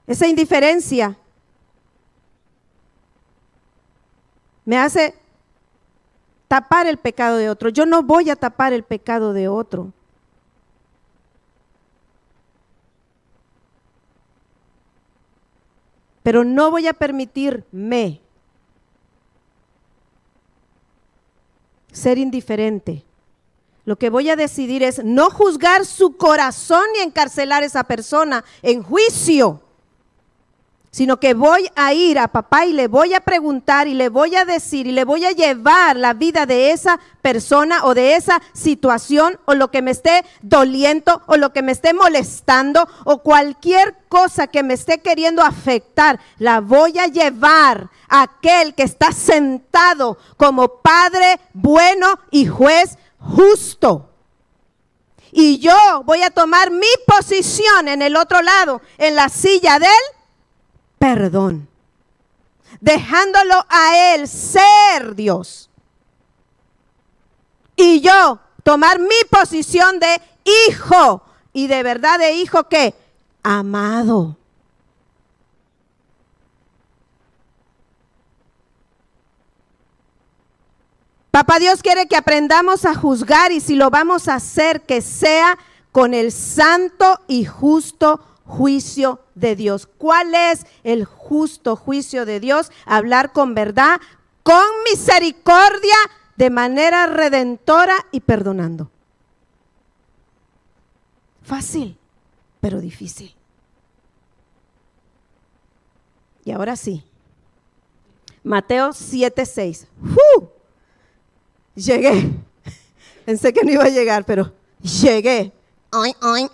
Esa 0.06 0.26
indiferencia 0.26 1.18
me 4.64 4.78
hace 4.78 5.14
tapar 6.48 6.86
el 6.86 6.98
pecado 6.98 7.36
de 7.36 7.50
otro. 7.50 7.68
Yo 7.68 7.86
no 7.86 8.02
voy 8.02 8.30
a 8.30 8.36
tapar 8.36 8.72
el 8.72 8.82
pecado 8.82 9.32
de 9.32 9.48
otro. 9.48 9.92
Pero 16.22 16.44
no 16.44 16.70
voy 16.70 16.86
a 16.86 16.94
permitirme 16.94 18.20
ser 21.92 22.18
indiferente. 22.18 23.04
Lo 23.84 23.96
que 23.96 24.08
voy 24.08 24.30
a 24.30 24.36
decidir 24.36 24.82
es 24.82 25.04
no 25.04 25.28
juzgar 25.28 25.84
su 25.84 26.16
corazón 26.16 26.84
ni 26.94 27.00
encarcelar 27.00 27.62
a 27.62 27.66
esa 27.66 27.84
persona 27.84 28.44
en 28.62 28.82
juicio, 28.82 29.60
sino 30.94 31.18
que 31.18 31.34
voy 31.34 31.68
a 31.74 31.92
ir 31.92 32.20
a 32.20 32.28
papá 32.28 32.66
y 32.66 32.72
le 32.72 32.86
voy 32.86 33.14
a 33.14 33.20
preguntar 33.20 33.88
y 33.88 33.94
le 33.94 34.08
voy 34.08 34.36
a 34.36 34.44
decir 34.44 34.86
y 34.86 34.92
le 34.92 35.02
voy 35.02 35.24
a 35.24 35.32
llevar 35.32 35.96
la 35.96 36.14
vida 36.14 36.46
de 36.46 36.70
esa 36.70 37.00
persona 37.20 37.84
o 37.84 37.94
de 37.94 38.14
esa 38.14 38.40
situación 38.52 39.40
o 39.44 39.54
lo 39.56 39.72
que 39.72 39.82
me 39.82 39.90
esté 39.90 40.24
doliendo 40.42 41.20
o 41.26 41.36
lo 41.36 41.52
que 41.52 41.62
me 41.62 41.72
esté 41.72 41.94
molestando 41.94 42.88
o 43.06 43.24
cualquier 43.24 43.96
cosa 44.08 44.46
que 44.46 44.62
me 44.62 44.74
esté 44.74 45.00
queriendo 45.00 45.42
afectar, 45.42 46.20
la 46.38 46.60
voy 46.60 46.96
a 47.00 47.08
llevar 47.08 47.90
a 48.08 48.22
aquel 48.22 48.76
que 48.76 48.84
está 48.84 49.10
sentado 49.10 50.16
como 50.36 50.80
Padre 50.80 51.40
bueno 51.54 52.20
y 52.30 52.46
juez 52.46 52.98
justo. 53.18 54.10
Y 55.32 55.58
yo 55.58 56.04
voy 56.04 56.22
a 56.22 56.30
tomar 56.30 56.70
mi 56.70 56.86
posición 57.04 57.88
en 57.88 58.00
el 58.00 58.14
otro 58.14 58.42
lado, 58.42 58.80
en 58.96 59.16
la 59.16 59.28
silla 59.28 59.80
del 59.80 59.90
perdón, 60.98 61.68
dejándolo 62.80 63.64
a 63.68 64.14
Él 64.14 64.28
ser 64.28 65.14
Dios. 65.14 65.70
Y 67.76 68.00
yo 68.00 68.40
tomar 68.62 68.98
mi 68.98 69.08
posición 69.30 69.98
de 69.98 70.20
hijo 70.68 71.22
y 71.52 71.66
de 71.66 71.82
verdad 71.82 72.18
de 72.18 72.32
hijo 72.32 72.64
que 72.64 72.94
amado. 73.42 74.36
Papá 81.30 81.58
Dios 81.58 81.82
quiere 81.82 82.06
que 82.06 82.16
aprendamos 82.16 82.84
a 82.84 82.94
juzgar 82.94 83.50
y 83.50 83.60
si 83.60 83.74
lo 83.74 83.90
vamos 83.90 84.28
a 84.28 84.36
hacer, 84.36 84.82
que 84.82 85.00
sea 85.00 85.58
con 85.90 86.14
el 86.14 86.30
santo 86.30 87.20
y 87.26 87.44
justo 87.44 88.20
juicio 88.44 89.20
de 89.34 89.56
Dios. 89.56 89.86
¿Cuál 89.98 90.34
es 90.34 90.66
el 90.82 91.04
justo 91.04 91.76
juicio 91.76 92.26
de 92.26 92.40
Dios? 92.40 92.70
Hablar 92.86 93.32
con 93.32 93.54
verdad, 93.54 94.00
con 94.42 94.64
misericordia, 94.90 95.96
de 96.36 96.50
manera 96.50 97.06
redentora 97.06 97.94
y 98.10 98.20
perdonando. 98.20 98.90
Fácil, 101.42 101.96
pero 102.60 102.80
difícil. 102.80 103.34
Y 106.44 106.50
ahora 106.50 106.76
sí. 106.76 107.04
Mateo 108.42 108.90
7:6. 108.90 109.86
¡Uh! 110.02 110.46
Llegué. 111.74 112.30
Pensé 113.24 113.52
que 113.52 113.64
no 113.64 113.70
iba 113.70 113.84
a 113.84 113.88
llegar, 113.88 114.24
pero 114.24 114.52
llegué. 114.82 115.52
Ay, 115.90 116.14
ay. 116.20 116.50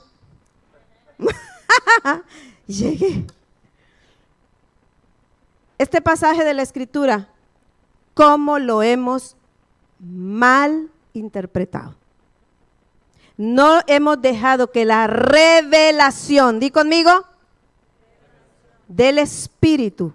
llegué. 2.67 3.27
Este 5.79 6.01
pasaje 6.01 6.45
de 6.45 6.55
la 6.55 6.63
escritura, 6.63 7.29
¿cómo 8.15 8.59
lo 8.59 8.83
hemos 8.83 9.37
mal 9.99 10.91
interpretado? 11.15 11.95
No 13.37 13.81
hemos 13.87 14.21
dejado 14.21 14.71
que 14.71 14.85
la 14.85 15.07
revelación, 15.07 16.61
di 16.61 16.71
conmigo, 16.71 17.11
del 18.89 19.19
Espíritu 19.19 20.13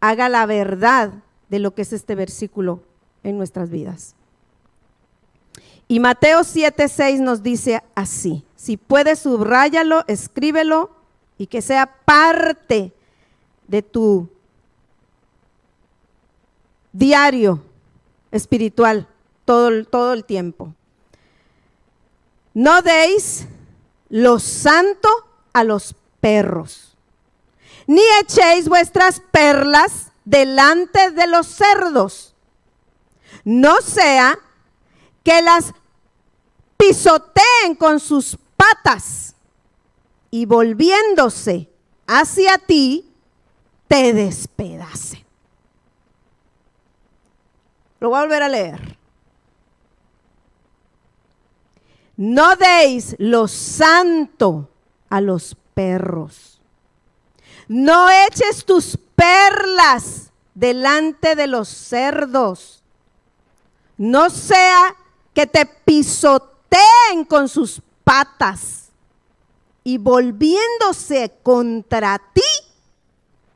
haga 0.00 0.28
la 0.30 0.46
verdad 0.46 1.12
de 1.50 1.58
lo 1.58 1.74
que 1.74 1.82
es 1.82 1.92
este 1.92 2.14
versículo 2.14 2.82
en 3.22 3.36
nuestras 3.36 3.68
vidas. 3.68 4.14
Y 5.88 6.00
Mateo 6.00 6.40
7:6 6.40 7.20
nos 7.20 7.42
dice 7.42 7.82
así, 7.94 8.44
si 8.60 8.76
puedes 8.76 9.20
subráyalo, 9.20 10.04
escríbelo 10.06 10.90
y 11.38 11.46
que 11.46 11.62
sea 11.62 11.86
parte 12.04 12.92
de 13.66 13.80
tu 13.80 14.28
diario 16.92 17.64
espiritual 18.30 19.08
todo, 19.46 19.86
todo 19.86 20.12
el 20.12 20.26
tiempo. 20.26 20.74
No 22.52 22.82
deis 22.82 23.46
lo 24.10 24.38
santo 24.38 25.08
a 25.54 25.64
los 25.64 25.94
perros, 26.20 26.98
ni 27.86 28.02
echéis 28.20 28.68
vuestras 28.68 29.22
perlas 29.30 30.12
delante 30.26 31.12
de 31.12 31.26
los 31.28 31.46
cerdos, 31.46 32.34
no 33.42 33.80
sea 33.80 34.38
que 35.24 35.40
las 35.40 35.72
pisoteen 36.76 37.74
con 37.78 38.00
sus 38.00 38.36
patas 38.60 39.34
y 40.30 40.46
volviéndose 40.46 41.68
hacia 42.06 42.58
ti, 42.58 43.10
te 43.88 44.12
despedacen. 44.12 45.24
Lo 48.00 48.10
voy 48.10 48.18
a 48.18 48.22
volver 48.22 48.42
a 48.42 48.48
leer. 48.48 48.98
No 52.16 52.56
deis 52.56 53.16
lo 53.18 53.48
santo 53.48 54.68
a 55.08 55.20
los 55.20 55.56
perros. 55.74 56.60
No 57.68 58.08
eches 58.10 58.64
tus 58.64 58.98
perlas 59.16 60.30
delante 60.54 61.34
de 61.34 61.46
los 61.46 61.68
cerdos 61.68 62.80
no 64.00 64.30
sea 64.30 64.96
que 65.34 65.46
te 65.46 65.66
pisoteen 65.66 67.26
con 67.28 67.50
sus 67.50 67.82
patas 68.10 68.90
y 69.84 69.96
volviéndose 69.96 71.32
contra 71.44 72.20
ti, 72.34 72.42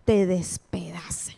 te 0.04 0.26
despedacen. 0.26 1.34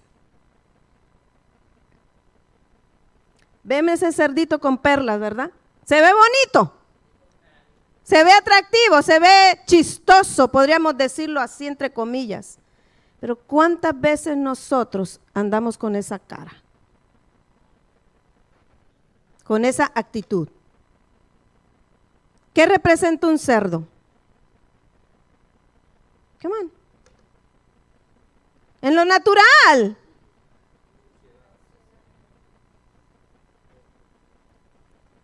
Veme 3.62 3.94
ese 3.94 4.12
cerdito 4.12 4.60
con 4.60 4.76
perlas, 4.76 5.18
¿verdad? 5.18 5.50
Se 5.86 5.98
ve 5.98 6.10
bonito. 6.12 6.76
Se 8.02 8.22
ve 8.22 8.32
atractivo, 8.32 9.00
se 9.00 9.18
ve 9.18 9.62
chistoso, 9.64 10.48
podríamos 10.48 10.94
decirlo 10.94 11.40
así 11.40 11.66
entre 11.66 11.90
comillas. 11.90 12.58
Pero 13.18 13.36
¿cuántas 13.36 13.98
veces 13.98 14.36
nosotros 14.36 15.20
andamos 15.32 15.78
con 15.78 15.96
esa 15.96 16.18
cara? 16.18 16.52
Con 19.42 19.64
esa 19.64 19.90
actitud. 19.94 20.48
¿Qué 22.56 22.64
representa 22.64 23.26
un 23.26 23.38
cerdo? 23.38 23.86
Come 26.40 26.54
on. 26.58 26.72
En 28.80 28.96
lo 28.96 29.04
natural. 29.04 29.94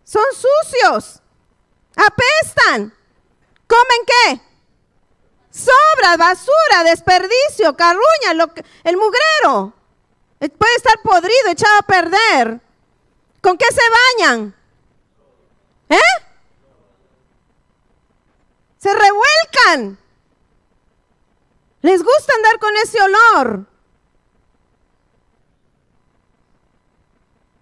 Son 0.05 0.23
sucios. 0.35 1.23
Apestan. 1.97 2.95
¿Comen 3.67 4.05
qué? 4.07 4.41
Sobras, 5.51 6.19
basura, 6.19 6.85
desperdicio, 6.85 7.75
carruña, 7.75 8.35
lo 8.35 8.53
el 8.85 8.97
mugrero. 8.99 9.73
Eh, 10.39 10.51
puede 10.51 10.75
estar 10.77 11.01
podrido, 11.03 11.49
echado 11.51 11.79
a 11.79 11.83
perder. 11.87 12.61
¿Con 13.41 13.57
qué 13.57 13.65
se 13.71 14.27
bañan? 14.29 14.55
¿Eh? 15.89 16.32
Se 18.83 18.89
revuelcan. 18.93 19.97
Les 21.83 22.03
gusta 22.03 22.33
andar 22.35 22.59
con 22.59 22.77
ese 22.83 22.99
olor. 23.01 23.67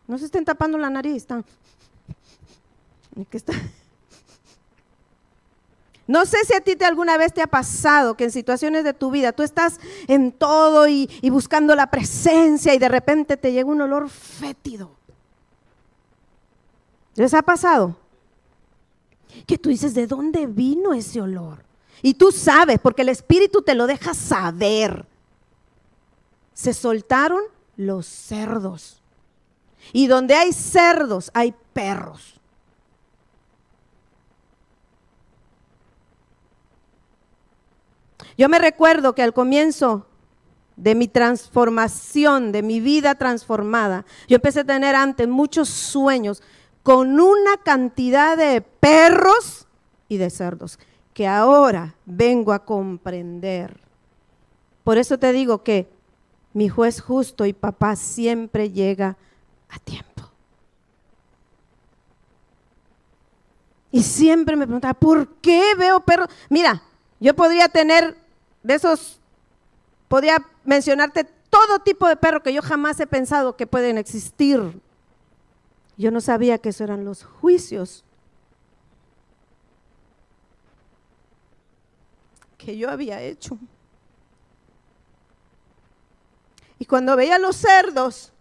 No 0.06 0.16
se 0.16 0.24
estén 0.24 0.46
tapando 0.46 0.78
la 0.78 0.88
nariz. 0.88 1.16
Están. 1.16 1.44
¿Qué 3.28 3.36
está? 3.36 3.52
No 6.06 6.24
sé 6.24 6.38
si 6.46 6.54
a 6.54 6.62
ti 6.62 6.74
te 6.74 6.86
alguna 6.86 7.18
vez 7.18 7.34
te 7.34 7.42
ha 7.42 7.46
pasado 7.46 8.16
que 8.16 8.24
en 8.24 8.32
situaciones 8.32 8.82
de 8.82 8.94
tu 8.94 9.10
vida 9.10 9.32
tú 9.32 9.42
estás 9.42 9.78
en 10.08 10.32
todo 10.32 10.88
y, 10.88 11.08
y, 11.20 11.28
buscando 11.28 11.76
la 11.76 11.90
presencia 11.90 12.74
y 12.74 12.78
de 12.78 12.88
repente 12.88 13.36
te 13.36 13.52
llega 13.52 13.68
un 13.68 13.82
olor 13.82 14.08
fétido. 14.08 14.90
¿Les 17.14 17.34
ha 17.34 17.42
pasado? 17.42 17.96
Que 19.46 19.58
tú 19.58 19.68
dices, 19.68 19.94
¿de 19.94 20.06
dónde 20.06 20.46
vino 20.46 20.92
ese 20.92 21.20
olor? 21.20 21.64
Y 22.02 22.14
tú 22.14 22.32
sabes, 22.32 22.78
porque 22.80 23.02
el 23.02 23.08
Espíritu 23.08 23.62
te 23.62 23.74
lo 23.74 23.86
deja 23.86 24.14
saber. 24.14 25.06
Se 26.54 26.72
soltaron 26.72 27.42
los 27.76 28.06
cerdos. 28.06 29.02
Y 29.92 30.06
donde 30.06 30.34
hay 30.34 30.52
cerdos, 30.52 31.30
hay 31.34 31.54
perros. 31.72 32.40
Yo 38.36 38.48
me 38.48 38.58
recuerdo 38.58 39.14
que 39.14 39.22
al 39.22 39.34
comienzo 39.34 40.06
de 40.76 40.94
mi 40.94 41.08
transformación, 41.08 42.52
de 42.52 42.62
mi 42.62 42.80
vida 42.80 43.14
transformada, 43.14 44.06
yo 44.28 44.36
empecé 44.36 44.60
a 44.60 44.64
tener 44.64 44.94
antes 44.94 45.28
muchos 45.28 45.68
sueños 45.68 46.42
con 46.82 47.20
una 47.20 47.56
cantidad 47.58 48.36
de 48.36 48.60
perros 48.60 49.66
y 50.08 50.16
de 50.16 50.30
cerdos 50.30 50.78
que 51.14 51.26
ahora 51.26 51.94
vengo 52.06 52.52
a 52.52 52.64
comprender. 52.64 53.80
Por 54.84 54.98
eso 54.98 55.18
te 55.18 55.32
digo 55.32 55.62
que 55.62 55.88
mi 56.52 56.68
juez 56.68 57.00
justo 57.00 57.46
y 57.46 57.52
papá 57.52 57.96
siempre 57.96 58.70
llega 58.70 59.16
a 59.68 59.78
tiempo. 59.78 60.10
Y 63.92 64.02
siempre 64.02 64.56
me 64.56 64.66
preguntaba, 64.66 64.94
¿por 64.94 65.28
qué 65.36 65.74
veo 65.76 66.00
perros? 66.00 66.28
Mira, 66.48 66.82
yo 67.18 67.34
podría 67.34 67.68
tener 67.68 68.16
de 68.62 68.74
esos, 68.74 69.20
podría 70.08 70.38
mencionarte 70.64 71.24
todo 71.50 71.80
tipo 71.80 72.08
de 72.08 72.16
perro 72.16 72.42
que 72.42 72.52
yo 72.52 72.62
jamás 72.62 73.00
he 73.00 73.06
pensado 73.06 73.56
que 73.56 73.66
pueden 73.66 73.98
existir. 73.98 74.80
Yo 76.00 76.10
no 76.10 76.22
sabía 76.22 76.56
que 76.56 76.70
eso 76.70 76.82
eran 76.82 77.04
los 77.04 77.24
juicios 77.24 78.06
que 82.56 82.78
yo 82.78 82.88
había 82.88 83.20
hecho. 83.20 83.58
Y 86.78 86.86
cuando 86.86 87.16
veía 87.16 87.38
los 87.38 87.54
cerdos, 87.56 88.32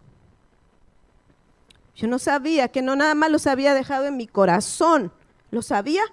yo 1.96 2.08
no 2.08 2.18
sabía 2.18 2.68
que 2.68 2.80
no 2.80 2.96
nada 2.96 3.14
más 3.14 3.30
los 3.30 3.46
había 3.46 3.74
dejado 3.74 4.06
en 4.06 4.16
mi 4.16 4.26
corazón, 4.26 5.12
lo 5.50 5.60
sabía 5.60 6.04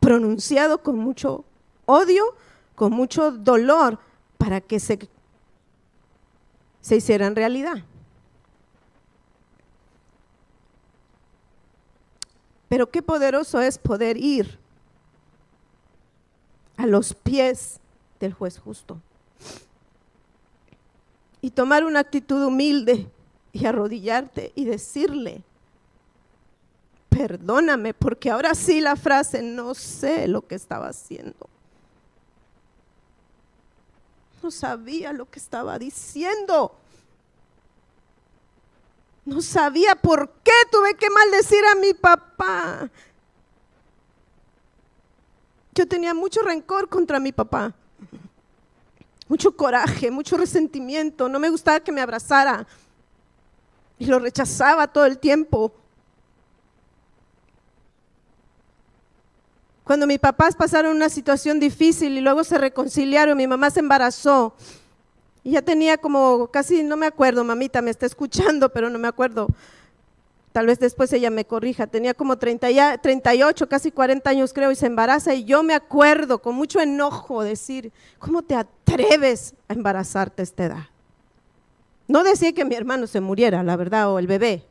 pronunciado 0.00 0.82
con 0.82 0.98
mucho 0.98 1.44
odio, 1.84 2.24
con 2.74 2.92
mucho 2.92 3.30
dolor, 3.30 4.00
para 4.36 4.60
que 4.60 4.80
se, 4.80 5.08
se 6.80 6.96
hiciera 6.96 7.28
en 7.28 7.36
realidad. 7.36 7.84
Pero 12.68 12.90
qué 12.90 13.02
poderoso 13.02 13.60
es 13.60 13.78
poder 13.78 14.16
ir 14.16 14.58
a 16.76 16.86
los 16.86 17.14
pies 17.14 17.80
del 18.20 18.32
juez 18.32 18.58
justo 18.58 19.00
y 21.40 21.50
tomar 21.50 21.84
una 21.84 22.00
actitud 22.00 22.44
humilde 22.44 23.08
y 23.52 23.66
arrodillarte 23.66 24.52
y 24.56 24.64
decirle, 24.64 25.42
perdóname, 27.08 27.94
porque 27.94 28.30
ahora 28.30 28.54
sí 28.54 28.80
la 28.80 28.96
frase, 28.96 29.42
no 29.42 29.74
sé 29.74 30.26
lo 30.26 30.46
que 30.46 30.56
estaba 30.56 30.88
haciendo. 30.88 31.48
No 34.42 34.50
sabía 34.50 35.12
lo 35.12 35.30
que 35.30 35.38
estaba 35.38 35.78
diciendo. 35.78 36.74
No 39.26 39.42
sabía 39.42 39.96
por 39.96 40.30
qué 40.44 40.52
tuve 40.70 40.94
que 40.94 41.10
maldecir 41.10 41.64
a 41.66 41.74
mi 41.74 41.92
papá. 41.92 42.88
Yo 45.74 45.86
tenía 45.86 46.14
mucho 46.14 46.42
rencor 46.42 46.88
contra 46.88 47.18
mi 47.18 47.32
papá. 47.32 47.74
Mucho 49.28 49.54
coraje, 49.56 50.12
mucho 50.12 50.36
resentimiento. 50.36 51.28
No 51.28 51.40
me 51.40 51.50
gustaba 51.50 51.80
que 51.80 51.90
me 51.90 52.00
abrazara. 52.00 52.68
Y 53.98 54.06
lo 54.06 54.20
rechazaba 54.20 54.86
todo 54.86 55.06
el 55.06 55.18
tiempo. 55.18 55.72
Cuando 59.82 60.06
mis 60.06 60.20
papás 60.20 60.54
pasaron 60.54 60.94
una 60.94 61.08
situación 61.08 61.58
difícil 61.58 62.16
y 62.16 62.20
luego 62.20 62.44
se 62.44 62.58
reconciliaron, 62.58 63.36
mi 63.36 63.48
mamá 63.48 63.70
se 63.70 63.80
embarazó. 63.80 64.54
Y 65.46 65.52
ya 65.52 65.62
tenía 65.62 65.96
como, 65.96 66.48
casi 66.48 66.82
no 66.82 66.96
me 66.96 67.06
acuerdo, 67.06 67.44
mamita 67.44 67.80
me 67.80 67.92
está 67.92 68.04
escuchando, 68.04 68.68
pero 68.68 68.90
no 68.90 68.98
me 68.98 69.06
acuerdo. 69.06 69.46
Tal 70.50 70.66
vez 70.66 70.80
después 70.80 71.12
ella 71.12 71.30
me 71.30 71.44
corrija. 71.44 71.86
Tenía 71.86 72.14
como 72.14 72.36
30, 72.36 72.98
38, 72.98 73.68
casi 73.68 73.92
40 73.92 74.28
años 74.28 74.52
creo, 74.52 74.72
y 74.72 74.74
se 74.74 74.86
embaraza. 74.86 75.34
Y 75.34 75.44
yo 75.44 75.62
me 75.62 75.74
acuerdo 75.74 76.42
con 76.42 76.56
mucho 76.56 76.80
enojo 76.80 77.44
decir, 77.44 77.92
¿cómo 78.18 78.42
te 78.42 78.56
atreves 78.56 79.54
a 79.68 79.74
embarazarte 79.74 80.42
a 80.42 80.46
esta 80.46 80.64
edad? 80.64 80.84
No 82.08 82.24
decía 82.24 82.52
que 82.52 82.64
mi 82.64 82.74
hermano 82.74 83.06
se 83.06 83.20
muriera, 83.20 83.62
la 83.62 83.76
verdad, 83.76 84.10
o 84.10 84.18
el 84.18 84.26
bebé. 84.26 84.64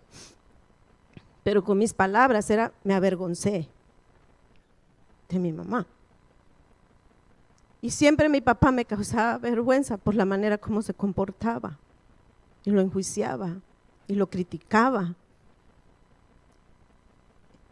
Pero 1.45 1.63
con 1.63 1.78
mis 1.78 1.93
palabras 1.93 2.49
era, 2.49 2.73
me 2.84 2.93
avergoncé 2.93 3.69
de 5.30 5.39
mi 5.39 5.53
mamá. 5.53 5.88
Y 7.86 7.91
siempre 7.91 8.29
mi 8.29 8.41
papá 8.41 8.71
me 8.71 8.83
causaba 8.83 9.38
vergüenza 9.38 9.97
por 9.97 10.15
la 10.15 10.25
manera 10.25 10.57
como 10.57 10.81
se 10.81 10.95
comportaba. 10.95 11.77
Y 12.63 12.71
lo 12.71 12.81
enjuiciaba 12.81 13.57
y 14.07 14.15
lo 14.15 14.27
criticaba. 14.27 15.13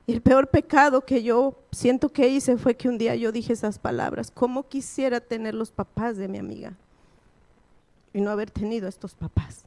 Y 0.05 0.14
el 0.14 0.22
peor 0.22 0.51
pecado 0.51 1.03
que 1.03 1.24
yo 1.24 1.55
siento 1.72 2.09
que 2.09 2.28
hice 2.28 2.57
fue 2.57 2.78
que 2.78 2.89
un 2.89 2.99
día 2.99 3.16
yo 3.16 3.32
dije 3.32 3.53
esas 3.53 3.80
palabras. 3.80 4.30
¿Cómo 4.30 4.68
quisiera 4.68 5.20
tener 5.20 5.55
los 5.55 5.72
papás 5.72 6.16
de 6.16 6.28
mi 6.28 6.38
amiga? 6.38 6.74
Y 8.14 8.22
no 8.22 8.30
haber 8.30 8.51
tenido 8.51 8.88
estos 8.88 9.16
papás. 9.16 9.66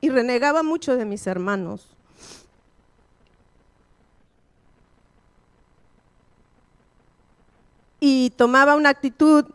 Y 0.00 0.10
renegaba 0.10 0.62
mucho 0.62 0.96
de 0.96 1.06
mis 1.06 1.26
hermanos. 1.26 1.93
Y 8.06 8.28
tomaba 8.36 8.76
una 8.76 8.90
actitud 8.90 9.46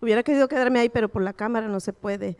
Hubiera 0.00 0.22
querido 0.22 0.48
quedarme 0.48 0.78
ahí, 0.80 0.88
pero 0.88 1.10
por 1.10 1.20
la 1.20 1.34
cámara 1.34 1.68
no 1.68 1.78
se 1.78 1.92
puede. 1.92 2.38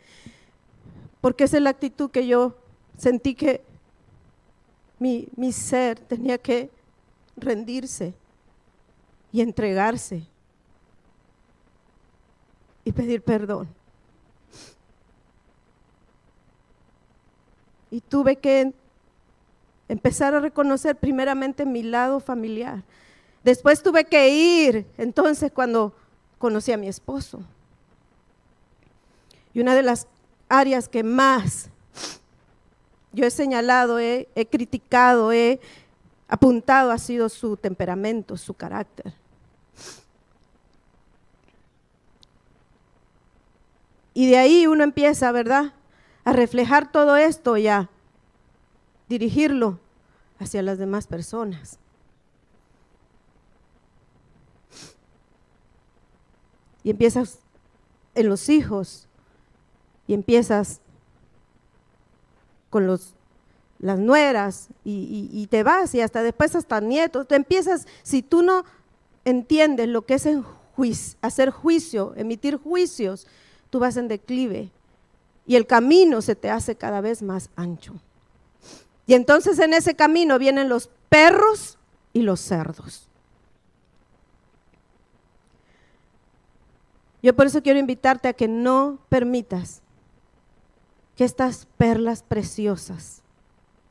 Porque 1.21 1.45
esa 1.45 1.59
es 1.59 1.63
la 1.63 1.69
actitud 1.69 2.11
que 2.11 2.27
yo 2.27 2.57
sentí 2.97 3.35
que 3.35 3.63
mi, 4.99 5.29
mi 5.37 5.53
ser 5.53 6.01
tenía 6.01 6.39
que 6.39 6.71
rendirse 7.37 8.15
y 9.31 9.43
entregarse 9.43 10.23
y 12.83 12.93
pedir 12.93 13.21
perdón. 13.21 13.69
Y 17.91 18.01
tuve 18.01 18.37
que 18.37 18.73
empezar 19.91 20.35
a 20.35 20.41
reconocer 20.41 20.97
primeramente 20.97 21.67
mi 21.67 21.83
lado 21.83 22.21
familiar. 22.21 22.85
Después 23.43 23.83
tuve 23.83 24.05
que 24.05 24.29
ir, 24.29 24.87
entonces, 24.97 25.51
cuando 25.51 25.93
conocí 26.39 26.71
a 26.71 26.77
mi 26.77 26.87
esposo. 26.87 27.41
Y 29.53 29.61
una 29.61 29.75
de 29.75 29.83
las 29.83 30.07
áreas 30.49 30.89
que 30.89 31.03
más 31.03 31.71
yo 33.13 33.27
he 33.27 33.31
señalado, 33.31 33.99
he, 33.99 34.29
criticado, 34.49 35.33
he 35.33 35.59
apuntado 36.29 36.93
ha 36.93 36.99
sido 36.99 37.29
su 37.29 37.57
temperamento, 37.57 38.37
su 38.37 38.55
carácter. 38.55 39.13
Y 44.15 44.29
de 44.29 44.39
ahí 44.39 44.69
uno 44.69 44.85
empieza, 44.85 45.33
¿verdad? 45.33 45.73
A 46.25 46.33
reflejar 46.33 46.93
todo 46.93 47.17
esto 47.17 47.57
y 47.57 47.67
a 47.67 47.91
dirigirlo 49.11 49.79
hacia 50.39 50.63
las 50.63 50.79
demás 50.79 51.07
personas. 51.07 51.79
Y 56.85 56.91
empiezas 56.91 57.41
en 58.15 58.29
los 58.29 58.49
hijos 58.49 59.09
y 60.07 60.15
empiezas 60.15 60.81
con 62.71 62.87
los, 62.87 63.15
las 63.81 63.99
nueras 63.99 64.69
y, 64.85 65.47
te 65.51 65.65
vas 65.65 65.95
y 65.95 66.01
hasta 66.01 66.23
después 66.23 66.55
hasta 66.55 66.81
nietos. 66.81 67.27
Te 67.27 67.35
empiezas, 67.35 67.87
si 68.05 68.23
tú 68.23 68.43
no 68.43 68.65
entiendes 69.25 69.89
lo 69.89 70.07
que 70.07 70.15
es 70.15 70.29
hacer 71.21 71.51
juicio, 71.51 72.15
emitir 72.17 72.57
juicios, 72.57 73.27
tú 73.71 73.81
vas 73.81 73.97
en 73.97 74.07
declive 74.07 74.71
y 75.47 75.57
el 75.57 75.67
camino 75.67 76.23
se 76.23 76.37
te 76.37 76.49
hace 76.49 76.77
cada 76.77 77.01
vez 77.01 77.23
más 77.23 77.51
ancho. 77.57 78.01
Y 79.07 79.15
entonces 79.15 79.59
en 79.59 79.75
ese 79.75 79.95
camino 79.95 80.39
vienen 80.39 80.69
los 80.69 80.91
perros 81.09 81.79
y 82.13 82.23
los 82.23 82.41
cerdos. 82.41 83.09
Yo 87.23 87.35
por 87.37 87.47
eso 87.47 87.63
quiero 87.63 87.79
invitarte 87.79 88.29
a 88.29 88.33
que 88.33 88.49
no 88.49 88.99
permitas 89.09 89.83
que 91.17 91.25
estas 91.25 91.67
perlas 91.77 92.23
preciosas 92.23 93.23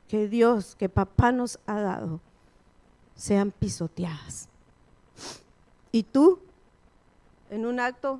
que 0.08 0.28
Dios, 0.28 0.76
que 0.76 0.90
papá 0.90 1.32
nos 1.32 1.60
ha 1.68 1.80
dado, 1.80 2.20
sean 3.16 3.52
pisoteadas. 3.52 4.50
Y 5.92 6.04
tú, 6.04 6.40
en 7.52 7.68
un 7.68 7.80
acto 7.80 8.20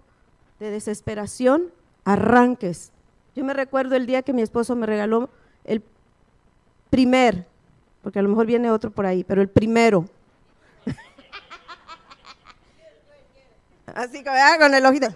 de 0.60 0.70
desesperación, 0.70 1.72
arranques. 2.06 2.92
Yo 3.36 3.44
me 3.44 3.54
recuerdo 3.54 3.96
el 3.96 4.06
día 4.06 4.22
que 4.22 4.34
mi 4.34 4.44
esposo 4.44 4.76
me 4.76 4.86
regaló 4.86 5.30
el 5.64 5.82
primer, 6.90 7.46
porque 8.02 8.20
a 8.20 8.22
lo 8.22 8.30
mejor 8.30 8.46
viene 8.46 8.72
otro 8.72 8.92
por 8.92 9.06
ahí, 9.06 9.24
pero 9.24 9.42
el 9.42 9.50
primero. 9.50 10.06
Así 13.96 14.24
que 14.24 14.30
vea 14.30 14.58
con 14.60 14.74
el 14.74 14.86
ojito, 14.86 15.08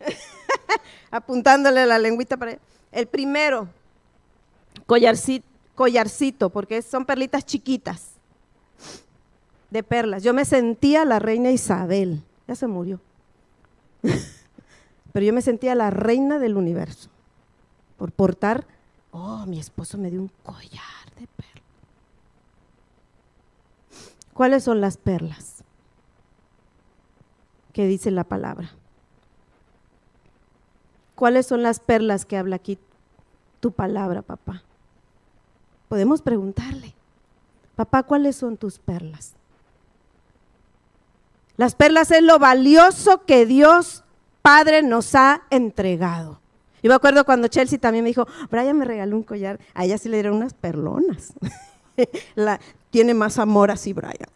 apuntándole 1.10 1.84
la 1.86 1.98
lengüita 1.98 2.36
para 2.36 2.52
allá. 2.52 2.60
El 2.92 3.06
primero, 3.06 3.68
collarcito, 4.86 5.46
collarcito, 5.74 6.50
porque 6.50 6.80
son 6.82 7.04
perlitas 7.04 7.44
chiquitas 7.44 8.12
de 9.70 9.82
perlas. 9.82 10.22
Yo 10.22 10.32
me 10.32 10.44
sentía 10.44 11.04
la 11.04 11.18
reina 11.18 11.50
Isabel, 11.50 12.22
ya 12.46 12.54
se 12.54 12.66
murió. 12.66 13.00
Pero 15.12 15.26
yo 15.26 15.32
me 15.32 15.42
sentía 15.42 15.74
la 15.74 15.90
reina 15.90 16.38
del 16.38 16.56
universo 16.56 17.08
por 17.96 18.12
portar, 18.12 18.66
oh, 19.12 19.46
mi 19.46 19.58
esposo 19.58 19.98
me 19.98 20.10
dio 20.10 20.20
un 20.20 20.30
collar 20.42 21.10
de 21.18 21.26
perlas. 21.26 21.64
¿Cuáles 24.34 24.64
son 24.64 24.80
las 24.80 24.96
perlas 24.96 25.62
que 27.72 27.86
dice 27.86 28.10
la 28.10 28.24
palabra? 28.24 28.72
¿Cuáles 31.14 31.46
son 31.46 31.62
las 31.62 31.80
perlas 31.80 32.26
que 32.26 32.36
habla 32.36 32.56
aquí 32.56 32.78
tu 33.60 33.70
palabra, 33.70 34.22
papá? 34.22 34.62
Podemos 35.88 36.20
preguntarle, 36.20 36.94
papá, 37.76 38.02
¿cuáles 38.02 38.34
son 38.36 38.56
tus 38.56 38.78
perlas? 38.78 39.34
Las 41.56 41.76
perlas 41.76 42.10
es 42.10 42.22
lo 42.22 42.40
valioso 42.40 43.24
que 43.24 43.46
Dios 43.46 44.02
Padre 44.42 44.82
nos 44.82 45.14
ha 45.14 45.42
entregado. 45.48 46.38
Yo 46.82 46.90
me 46.90 46.94
acuerdo 46.94 47.24
cuando 47.24 47.48
Chelsea 47.48 47.78
también 47.78 48.04
me 48.04 48.10
dijo, 48.10 48.28
Brian 48.50 48.76
me 48.76 48.84
regaló 48.84 49.16
un 49.16 49.22
collar, 49.22 49.58
a 49.72 49.86
ella 49.86 49.96
sí 49.96 50.10
le 50.10 50.18
dieron 50.18 50.36
unas 50.36 50.52
perlonas. 50.52 51.32
La, 52.34 52.60
tiene 52.90 53.14
más 53.14 53.38
amor 53.38 53.70
así, 53.70 53.92
Brian. 53.92 54.28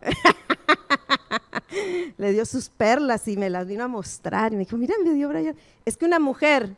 le 2.16 2.32
dio 2.32 2.44
sus 2.44 2.68
perlas 2.68 3.28
y 3.28 3.36
me 3.36 3.50
las 3.50 3.66
vino 3.66 3.84
a 3.84 3.88
mostrar. 3.88 4.52
Y 4.52 4.56
me 4.56 4.64
dijo, 4.64 4.76
mira, 4.76 4.94
me 5.04 5.14
dio 5.14 5.28
Brian. 5.28 5.56
Es 5.84 5.96
que 5.96 6.04
una 6.04 6.18
mujer, 6.18 6.74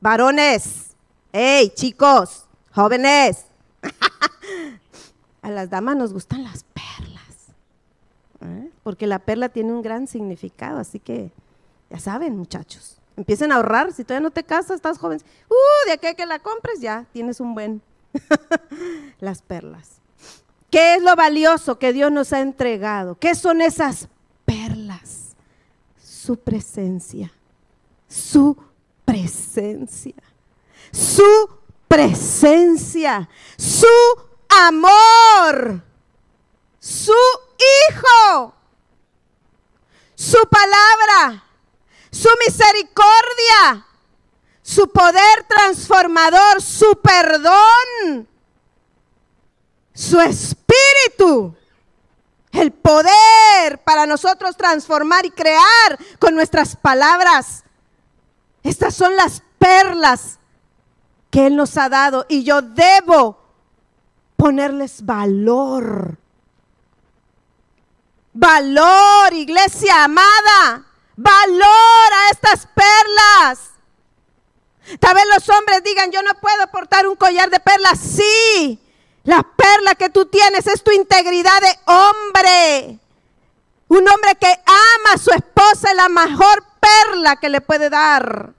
varones, 0.00 0.94
hey, 1.32 1.72
chicos, 1.74 2.46
jóvenes, 2.72 3.46
a 5.42 5.50
las 5.50 5.70
damas 5.70 5.96
nos 5.96 6.12
gustan 6.12 6.44
las 6.44 6.64
perlas. 6.64 7.22
¿eh? 8.42 8.70
Porque 8.82 9.06
la 9.06 9.18
perla 9.18 9.48
tiene 9.48 9.72
un 9.72 9.82
gran 9.82 10.06
significado, 10.06 10.78
así 10.78 10.98
que 10.98 11.32
ya 11.90 11.98
saben, 11.98 12.36
muchachos. 12.36 12.98
Empiecen 13.16 13.52
a 13.52 13.56
ahorrar. 13.56 13.92
Si 13.92 14.04
todavía 14.04 14.28
no 14.28 14.30
te 14.30 14.44
casas, 14.44 14.76
estás 14.76 14.98
joven. 14.98 15.20
Uh, 15.48 15.86
de 15.86 15.92
aquí 15.92 16.14
que 16.14 16.26
la 16.26 16.38
compres, 16.38 16.80
ya 16.80 17.06
tienes 17.12 17.40
un 17.40 17.54
buen. 17.54 17.80
Las 19.20 19.42
perlas. 19.42 20.00
¿Qué 20.70 20.94
es 20.94 21.02
lo 21.02 21.14
valioso 21.16 21.78
que 21.78 21.92
Dios 21.92 22.10
nos 22.12 22.32
ha 22.32 22.40
entregado? 22.40 23.18
¿Qué 23.18 23.34
son 23.34 23.60
esas 23.60 24.08
perlas? 24.44 25.36
Su 26.02 26.36
presencia. 26.38 27.32
Su 28.08 28.56
presencia. 29.04 30.14
Su 30.92 31.48
presencia. 31.88 33.28
Su 33.56 33.86
amor. 34.48 35.82
Su 36.80 37.12
hijo. 37.92 38.54
Su 40.14 40.38
palabra 40.48 41.46
su 42.16 42.28
misericordia, 42.46 43.86
su 44.66 44.88
poder 44.88 45.46
transformador, 45.48 46.60
su 46.60 46.98
perdón, 47.00 48.26
su 49.94 50.20
espíritu, 50.20 51.54
el 52.50 52.72
poder 52.72 53.78
para 53.84 54.06
nosotros 54.06 54.56
transformar 54.56 55.24
y 55.24 55.30
crear 55.30 55.96
con 56.18 56.34
nuestras 56.34 56.74
palabras. 56.74 57.62
Estas 58.64 58.92
son 58.92 59.14
las 59.14 59.40
perlas 59.56 60.40
que 61.30 61.46
Él 61.46 61.54
nos 61.54 61.76
ha 61.76 61.88
dado 61.88 62.26
y 62.28 62.42
yo 62.42 62.60
debo 62.60 63.38
ponerles 64.34 65.06
valor. 65.06 66.18
Valor, 68.32 69.32
iglesia 69.32 70.02
amada. 70.02 70.84
Valor 71.14 72.12
a 72.12 72.30
estas 72.32 72.66
perlas. 72.66 73.75
Tal 75.00 75.14
vez 75.14 75.24
los 75.34 75.48
hombres 75.48 75.82
digan, 75.82 76.10
yo 76.12 76.22
no 76.22 76.34
puedo 76.34 76.66
portar 76.68 77.06
un 77.06 77.16
collar 77.16 77.50
de 77.50 77.60
perlas. 77.60 77.98
Sí, 77.98 78.78
la 79.24 79.42
perla 79.42 79.94
que 79.96 80.10
tú 80.10 80.26
tienes 80.26 80.66
es 80.66 80.82
tu 80.82 80.92
integridad 80.92 81.60
de 81.60 81.78
hombre. 81.86 82.98
Un 83.88 84.08
hombre 84.08 84.34
que 84.40 84.46
ama 84.46 85.14
a 85.14 85.18
su 85.18 85.30
esposa 85.30 85.90
es 85.90 85.96
la 85.96 86.08
mejor 86.08 86.64
perla 86.80 87.36
que 87.36 87.48
le 87.48 87.60
puede 87.60 87.90
dar. 87.90 88.52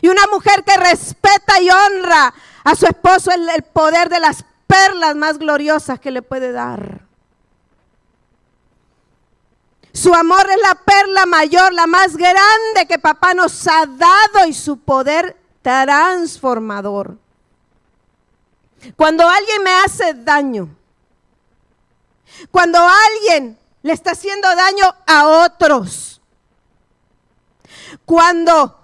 Y 0.00 0.08
una 0.08 0.26
mujer 0.28 0.64
que 0.64 0.76
respeta 0.76 1.60
y 1.60 1.70
honra 1.70 2.32
a 2.64 2.74
su 2.74 2.86
esposo 2.86 3.30
es 3.30 3.38
el 3.54 3.62
poder 3.62 4.08
de 4.08 4.20
las 4.20 4.44
perlas 4.66 5.16
más 5.16 5.38
gloriosas 5.38 6.00
que 6.00 6.10
le 6.10 6.22
puede 6.22 6.52
dar. 6.52 7.00
Su 9.92 10.14
amor 10.14 10.48
es 10.48 10.62
la 10.62 10.74
perla 10.76 11.26
mayor, 11.26 11.72
la 11.72 11.86
más 11.86 12.16
grande 12.16 12.86
que 12.88 12.98
papá 12.98 13.34
nos 13.34 13.66
ha 13.66 13.86
dado 13.86 14.46
y 14.46 14.54
su 14.54 14.78
poder 14.78 15.39
transformador. 15.62 17.16
Cuando 18.96 19.28
alguien 19.28 19.62
me 19.62 19.70
hace 19.84 20.14
daño, 20.14 20.68
cuando 22.50 22.78
alguien 22.78 23.58
le 23.82 23.92
está 23.92 24.12
haciendo 24.12 24.48
daño 24.54 24.84
a 25.06 25.28
otros, 25.46 26.20
Cuando 28.04 28.76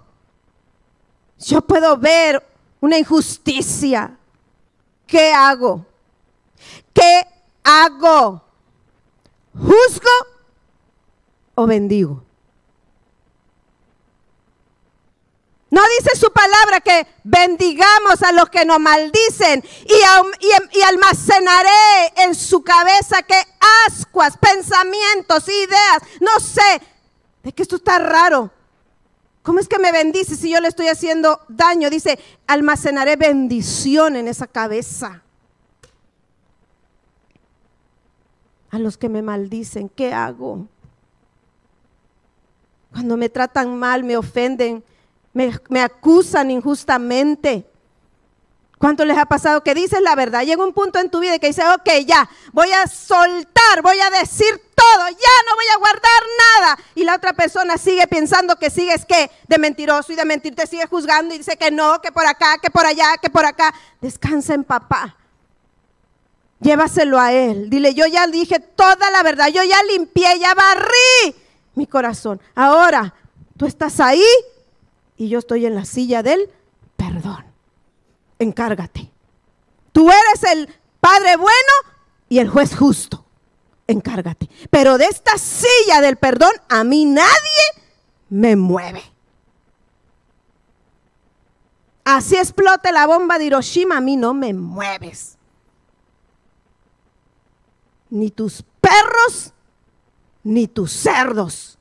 yo 1.38 1.60
puedo 1.60 1.96
ver 1.96 2.44
una 2.80 2.98
injusticia, 2.98 4.16
¿qué 5.06 5.32
hago? 5.32 5.84
¿Qué 6.92 7.22
hago? 7.62 8.42
¿Juzgo 9.54 10.10
o 11.54 11.66
bendigo? 11.66 12.25
No 15.68 15.80
dice 15.98 16.16
su 16.16 16.32
palabra 16.32 16.80
que 16.80 17.06
bendigamos 17.24 18.22
a 18.22 18.30
los 18.32 18.48
que 18.50 18.64
nos 18.64 18.78
maldicen 18.78 19.64
y, 19.84 20.82
almacenaré 20.82 22.12
en 22.18 22.34
su 22.36 22.62
cabeza 22.62 23.22
que 23.22 23.40
ascuas, 23.86 24.36
pensamientos, 24.38 25.48
ideas, 25.48 26.02
no 26.20 26.38
sé, 26.38 26.80
de 27.42 27.52
que 27.52 27.62
esto 27.62 27.76
está 27.76 27.98
raro. 27.98 28.52
¿Cómo 29.42 29.58
es 29.58 29.68
que 29.68 29.78
me 29.78 29.92
bendice 29.92 30.36
si 30.36 30.50
yo 30.50 30.60
le 30.60 30.68
estoy 30.68 30.88
haciendo 30.88 31.40
daño? 31.48 31.90
Dice, 31.90 32.18
almacenaré 32.46 33.16
bendición 33.16 34.16
en 34.16 34.28
esa 34.28 34.46
cabeza. 34.46 35.22
A 38.70 38.78
los 38.78 38.96
que 38.96 39.08
me 39.08 39.22
maldicen, 39.22 39.88
¿qué 39.88 40.12
hago? 40.12 40.66
Cuando 42.92 43.16
me 43.16 43.28
tratan 43.28 43.78
mal, 43.78 44.04
me 44.04 44.16
ofenden, 44.16 44.84
me, 45.36 45.82
acusan 45.82 46.50
injustamente. 46.50 47.66
¿Cuánto 48.78 49.04
les 49.04 49.16
ha 49.16 49.26
pasado 49.26 49.62
que 49.62 49.74
dices 49.74 50.00
la 50.00 50.14
verdad? 50.14 50.44
Llega 50.44 50.64
un 50.64 50.72
punto 50.72 50.98
en 50.98 51.10
tu 51.10 51.20
vida 51.20 51.38
que 51.38 51.48
dices, 51.48 51.64
ok, 51.74 52.04
ya, 52.06 52.28
voy 52.52 52.70
a 52.72 52.86
soltar, 52.86 53.82
voy 53.82 53.98
a 54.00 54.10
decir 54.10 54.62
todo, 54.74 55.08
ya 55.08 55.36
no 55.46 55.54
voy 55.54 55.64
a 55.74 55.78
guardar 55.78 56.22
nada. 56.38 56.78
Y 56.94 57.04
la 57.04 57.14
otra 57.14 57.32
persona 57.34 57.76
sigue 57.76 58.06
pensando 58.06 58.56
que 58.56 58.70
sigues 58.70 59.04
que 59.04 59.30
de 59.48 59.58
mentiroso 59.58 60.12
y 60.12 60.16
de 60.16 60.24
mentir, 60.24 60.54
te 60.54 60.66
sigue 60.66 60.86
juzgando 60.86 61.34
y 61.34 61.38
dice 61.38 61.56
que 61.56 61.70
no, 61.70 62.00
que 62.00 62.12
por 62.12 62.26
acá, 62.26 62.58
que 62.60 62.70
por 62.70 62.86
allá, 62.86 63.16
que 63.20 63.30
por 63.30 63.44
acá. 63.44 63.74
Descansa 64.00 64.54
en 64.54 64.64
papá. 64.64 65.16
Llévaselo 66.60 67.18
a 67.18 67.32
él. 67.32 67.68
Dile, 67.68 67.94
yo 67.94 68.06
ya 68.06 68.26
dije 68.26 68.58
toda 68.58 69.10
la 69.10 69.22
verdad, 69.22 69.48
yo 69.48 69.62
ya 69.62 69.82
limpié, 69.84 70.38
ya 70.38 70.54
barrí 70.54 71.34
mi 71.74 71.86
corazón. 71.86 72.40
Ahora, 72.54 73.14
tú 73.56 73.66
estás 73.66 74.00
ahí 74.00 74.24
y 75.16 75.28
yo 75.28 75.38
estoy 75.38 75.66
en 75.66 75.74
la 75.74 75.84
silla 75.84 76.22
del 76.22 76.50
perdón. 76.96 77.44
Encárgate. 78.38 79.10
Tú 79.92 80.10
eres 80.10 80.52
el 80.52 80.68
Padre 81.00 81.36
bueno 81.36 81.96
y 82.28 82.38
el 82.38 82.48
juez 82.48 82.76
justo. 82.76 83.24
Encárgate. 83.86 84.48
Pero 84.70 84.98
de 84.98 85.06
esta 85.06 85.38
silla 85.38 86.00
del 86.00 86.16
perdón 86.16 86.52
a 86.68 86.84
mí 86.84 87.04
nadie 87.04 87.26
me 88.28 88.56
mueve. 88.56 89.02
Así 92.04 92.36
explote 92.36 92.92
la 92.92 93.06
bomba 93.06 93.38
de 93.38 93.46
Hiroshima, 93.46 93.96
a 93.96 94.00
mí 94.00 94.16
no 94.16 94.32
me 94.32 94.54
mueves. 94.54 95.36
Ni 98.10 98.30
tus 98.30 98.62
perros, 98.80 99.52
ni 100.44 100.68
tus 100.68 100.92
cerdos 100.92 101.75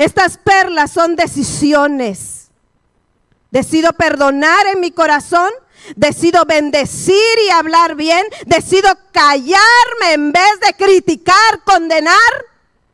Estas 0.00 0.38
perlas 0.38 0.92
son 0.92 1.14
decisiones. 1.14 2.48
Decido 3.50 3.92
perdonar 3.92 4.66
en 4.68 4.80
mi 4.80 4.92
corazón, 4.92 5.50
decido 5.94 6.46
bendecir 6.46 7.14
y 7.46 7.50
hablar 7.50 7.96
bien, 7.96 8.24
decido 8.46 8.88
callarme 9.12 10.14
en 10.14 10.32
vez 10.32 10.60
de 10.66 10.72
criticar, 10.72 11.62
condenar, 11.66 12.14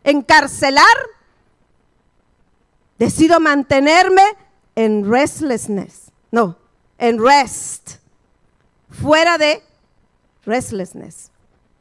encarcelar. 0.03 0.85
Decido 2.99 3.39
mantenerme 3.39 4.25
en 4.75 5.09
restlessness, 5.09 6.11
no, 6.33 6.59
en 6.99 7.25
rest, 7.25 7.99
fuera 8.91 9.39
de 9.39 9.63
restlessness. 10.45 11.31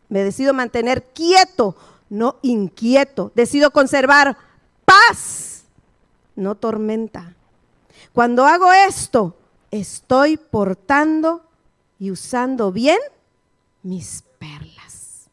Me 0.07 0.23
decido 0.23 0.53
mantener 0.53 1.03
quieto, 1.03 1.75
no 2.09 2.37
inquieto. 2.43 3.31
Decido 3.33 3.71
conservar 3.71 4.44
paz, 4.95 5.65
no 6.35 6.55
tormenta. 6.55 7.33
Cuando 8.13 8.45
hago 8.45 8.71
esto, 8.71 9.37
estoy 9.71 10.37
portando 10.37 11.43
y 11.99 12.11
usando 12.11 12.71
bien 12.71 12.99
mis 13.83 14.23
perlas. 14.39 15.29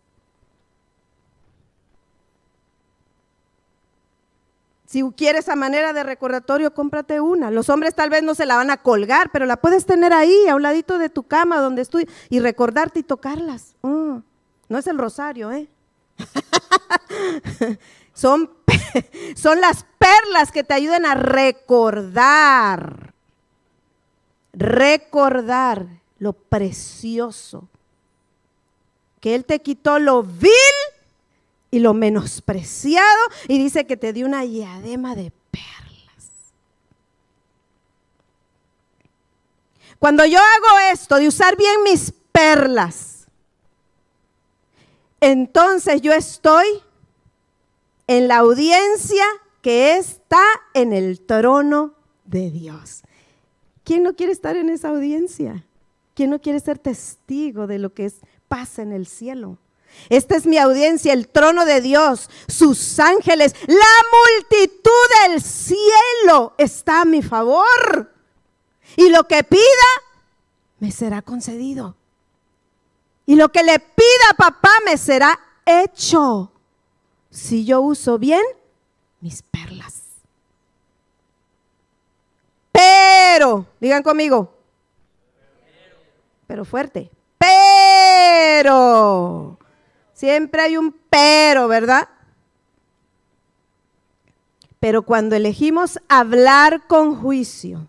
Si 4.87 5.03
quieres 5.17 5.49
a 5.49 5.57
manera 5.57 5.95
de 5.95 6.03
recordatorio, 6.03 6.75
cómprate 6.75 7.21
una. 7.21 7.51
Los 7.51 7.71
hombres 7.71 7.95
tal 7.95 8.11
vez 8.11 8.23
no 8.23 8.35
se 8.35 8.45
la 8.45 8.57
van 8.57 8.71
a 8.71 8.77
colgar, 8.77 9.31
pero 9.33 9.47
la 9.47 9.57
puedes 9.57 9.87
tener 9.87 10.13
ahí, 10.13 10.49
a 10.49 10.55
un 10.55 10.63
ladito 10.63 10.99
de 10.99 11.09
tu 11.09 11.23
cama, 11.23 11.61
donde 11.61 11.81
estoy, 11.81 12.07
y 12.29 12.41
recordarte 12.41 13.01
y 13.01 13.03
tocarlas. 13.03 13.75
Mm, 13.81 14.19
no 14.69 14.79
es 14.79 14.87
el 14.87 14.99
rosario, 14.99 15.51
¿eh? 15.51 15.67
Son, 18.15 18.51
son 19.37 19.61
las 19.61 19.85
perlas 19.99 20.53
que 20.53 20.65
te 20.65 20.75
ayudan 20.75 21.07
a 21.07 21.15
recordar, 21.15 23.13
recordar 24.53 25.87
lo 26.19 26.33
precioso, 26.33 27.69
que 29.21 29.35
Él 29.35 29.45
te 29.45 29.61
quitó 29.61 29.99
lo 29.99 30.23
vil 30.23 30.51
y 31.71 31.79
lo 31.79 31.95
menospreciado 31.95 33.21
y 33.49 33.59
dice 33.59 33.87
que 33.87 33.97
te 33.97 34.13
dio 34.13 34.27
una 34.27 34.43
diadema 34.43 35.17
de 35.17 35.33
perlas. 35.51 36.31
Cuando 39.99 40.27
yo 40.27 40.39
hago 40.39 40.79
esto 40.93 41.17
de 41.17 41.29
usar 41.29 41.57
bien 41.57 41.83
mis 41.83 42.13
perlas, 42.31 43.27
entonces 45.21 46.03
yo 46.03 46.13
estoy 46.13 46.67
en 48.17 48.29
la 48.29 48.39
audiencia 48.39 49.25
que 49.63 49.97
está 49.97 50.45
en 50.75 50.93
el 50.93 51.21
trono 51.21 51.95
de 52.27 52.51
Dios. 52.51 53.03
¿Quién 53.85 54.03
no 54.03 54.15
quiere 54.15 54.33
estar 54.33 54.55
en 54.55 54.69
esa 54.69 54.91
audiencia? 54.91 55.65
¿Quién 56.15 56.29
no 56.29 56.39
quiere 56.39 56.61
ser 56.61 56.79
testigo 56.79 57.67
de 57.67 57.79
lo 57.79 57.95
que 57.95 58.05
es, 58.05 58.17
pasa 58.49 58.83
en 58.83 58.93
el 58.93 59.07
cielo? 59.07 59.57
Esta 60.11 60.37
es 60.37 60.47
mi 60.47 60.59
audiencia, 60.59 61.15
el 61.15 61.29
trono 61.29 61.65
de 61.65 61.81
Dios, 61.81 62.29
sus 62.49 62.99
ángeles, 62.99 63.55
la 63.67 63.95
multitud 64.13 64.91
del 65.27 65.41
cielo 65.41 66.55
está 66.59 67.01
a 67.01 67.07
mi 67.07 67.23
favor. 67.23 68.13
Y 68.97 69.09
lo 69.09 69.27
que 69.27 69.43
pida, 69.43 69.63
me 70.81 70.91
será 70.91 71.23
concedido. 71.23 71.97
Y 73.25 73.37
lo 73.37 73.51
que 73.51 73.63
le 73.63 73.79
pida 73.79 74.37
papá, 74.37 74.71
me 74.85 74.99
será 74.99 75.39
hecho 75.65 76.52
si 77.33 77.65
yo 77.65 77.81
uso 77.81 78.19
bien 78.19 78.43
mis 79.21 79.43
perlas. 79.43 80.03
Pero, 82.71 83.67
digan 83.81 84.03
conmigo, 84.03 84.55
pero 86.47 86.67
fuerte, 86.67 87.11
pero, 87.39 89.59
siempre 90.13 90.63
hay 90.63 90.77
un 90.77 90.95
pero, 91.09 91.69
¿verdad? 91.69 92.09
Pero 94.79 95.03
cuando 95.03 95.35
elegimos 95.35 95.99
hablar 96.09 96.87
con 96.87 97.17
juicio, 97.17 97.89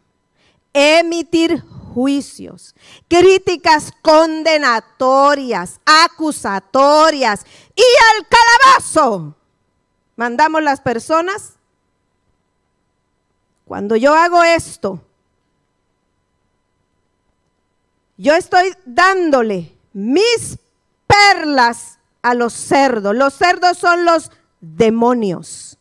emitir 0.73 1.63
juicios, 1.93 2.75
críticas 3.07 3.91
condenatorias, 4.01 5.79
acusatorias 5.85 7.45
y 7.75 7.83
al 8.11 8.27
calabazo. 8.27 9.35
Mandamos 10.15 10.61
las 10.63 10.81
personas. 10.81 11.53
Cuando 13.65 13.95
yo 13.95 14.13
hago 14.13 14.43
esto, 14.43 15.01
yo 18.17 18.35
estoy 18.35 18.75
dándole 18.85 19.75
mis 19.93 20.57
perlas 21.07 21.99
a 22.21 22.33
los 22.33 22.53
cerdos. 22.53 23.15
Los 23.15 23.33
cerdos 23.33 23.77
son 23.77 24.05
los 24.05 24.31
demonios. 24.59 25.77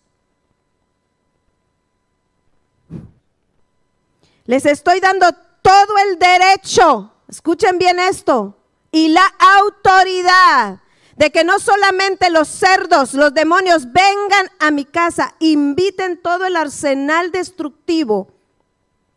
Les 4.44 4.66
estoy 4.66 5.00
dando 5.00 5.26
todo 5.62 5.96
el 6.08 6.18
derecho, 6.18 7.12
escuchen 7.28 7.78
bien 7.78 7.98
esto, 7.98 8.58
y 8.90 9.08
la 9.08 9.26
autoridad 9.38 10.80
de 11.16 11.30
que 11.30 11.44
no 11.44 11.58
solamente 11.58 12.30
los 12.30 12.48
cerdos, 12.48 13.14
los 13.14 13.32
demonios 13.32 13.92
vengan 13.92 14.50
a 14.58 14.70
mi 14.70 14.84
casa, 14.84 15.34
inviten 15.38 16.20
todo 16.20 16.44
el 16.44 16.56
arsenal 16.56 17.30
destructivo 17.30 18.28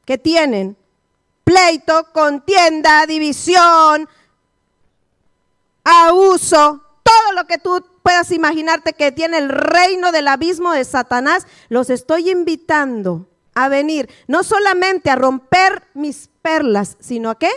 que 0.05 0.17
tienen, 0.17 0.77
pleito, 1.43 2.11
contienda, 2.13 3.05
división, 3.05 4.07
abuso, 5.84 6.81
todo 7.03 7.34
lo 7.34 7.47
que 7.47 7.57
tú 7.57 7.84
puedas 8.03 8.31
imaginarte 8.31 8.93
que 8.93 9.11
tiene 9.11 9.38
el 9.38 9.49
reino 9.49 10.11
del 10.11 10.27
abismo 10.27 10.73
de 10.73 10.85
Satanás, 10.85 11.47
los 11.69 11.89
estoy 11.89 12.30
invitando 12.30 13.27
a 13.55 13.69
venir, 13.69 14.09
no 14.27 14.43
solamente 14.43 15.09
a 15.09 15.15
romper 15.15 15.88
mis 15.93 16.30
perlas, 16.45 16.95
sino 16.99 17.31
a 17.31 17.39
qué? 17.39 17.49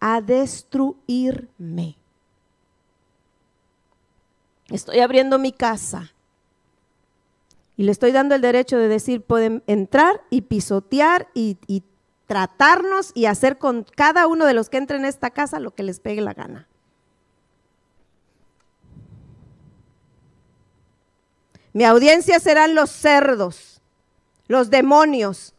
A 0.00 0.22
destruirme. 0.22 1.98
Estoy 4.70 5.00
abriendo 5.00 5.38
mi 5.38 5.52
casa 5.52 6.14
y 7.76 7.82
le 7.82 7.92
estoy 7.92 8.10
dando 8.10 8.34
el 8.34 8.40
derecho 8.40 8.78
de 8.78 8.88
decir, 8.88 9.20
pueden 9.20 9.62
entrar 9.66 10.22
y 10.30 10.40
pisotear 10.40 11.28
y, 11.34 11.58
y 11.66 11.82
tratarnos 12.26 13.12
y 13.14 13.26
hacer 13.26 13.58
con 13.58 13.84
cada 13.84 14.26
uno 14.26 14.46
de 14.46 14.54
los 14.54 14.70
que 14.70 14.78
entren 14.78 15.02
en 15.02 15.08
esta 15.08 15.28
casa 15.28 15.60
lo 15.60 15.74
que 15.74 15.82
les 15.82 16.00
pegue 16.00 16.22
la 16.22 16.32
gana. 16.32 16.66
Mi 21.74 21.84
audiencia 21.84 22.40
serán 22.40 22.74
los 22.74 22.88
cerdos, 22.88 23.82
los 24.48 24.70
demonios, 24.70 25.52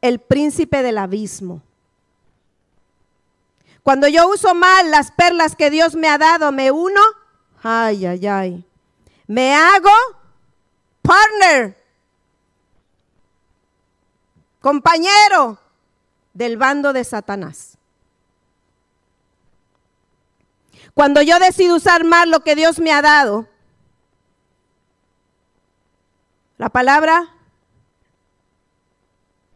el 0.00 0.18
príncipe 0.18 0.82
del 0.82 0.96
abismo. 0.96 1.65
Cuando 3.86 4.08
yo 4.08 4.28
uso 4.28 4.52
mal 4.52 4.90
las 4.90 5.12
perlas 5.12 5.54
que 5.54 5.70
Dios 5.70 5.94
me 5.94 6.08
ha 6.08 6.18
dado, 6.18 6.50
me 6.50 6.72
uno, 6.72 7.00
ay, 7.62 8.04
ay, 8.04 8.26
ay, 8.26 8.64
me 9.28 9.54
hago 9.54 9.92
partner, 11.02 11.80
compañero 14.60 15.60
del 16.34 16.56
bando 16.56 16.92
de 16.92 17.04
Satanás. 17.04 17.78
Cuando 20.92 21.22
yo 21.22 21.38
decido 21.38 21.76
usar 21.76 22.02
mal 22.02 22.28
lo 22.28 22.40
que 22.40 22.56
Dios 22.56 22.80
me 22.80 22.92
ha 22.92 23.02
dado, 23.02 23.46
la 26.58 26.70
palabra 26.70 27.36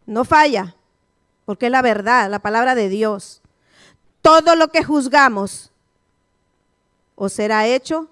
no 0.07 0.24
falla, 0.24 0.77
porque 1.47 1.66
es 1.66 1.73
la 1.73 1.82
verdad, 1.82 2.31
la 2.31 2.39
palabra 2.39 2.77
de 2.77 2.89
Dios. 2.89 3.43
Todo 4.22 4.55
lo 4.56 4.68
que 4.68 4.84
juzgamos 4.84 5.70
os 7.14 7.32
será 7.32 7.66
hecho 7.66 8.09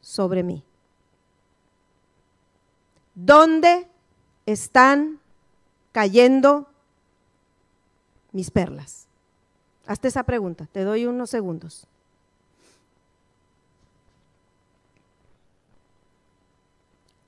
sobre 0.00 0.42
mí. 0.42 0.62
¿Dónde 3.14 3.88
están 4.46 5.20
cayendo 5.92 6.68
mis 8.32 8.50
perlas? 8.50 9.06
Hazte 9.86 10.08
esa 10.08 10.22
pregunta, 10.22 10.68
te 10.70 10.84
doy 10.84 11.06
unos 11.06 11.30
segundos. 11.30 11.86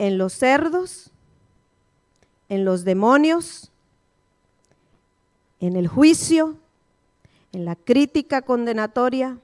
en 0.01 0.17
los 0.17 0.33
cerdos, 0.33 1.11
en 2.49 2.65
los 2.65 2.85
demonios, 2.85 3.71
en 5.61 5.77
el 5.77 5.89
juicio, 5.89 6.57
en 7.53 7.65
la 7.65 7.77
crítica 7.77 8.43
condenatoria, 8.43 9.39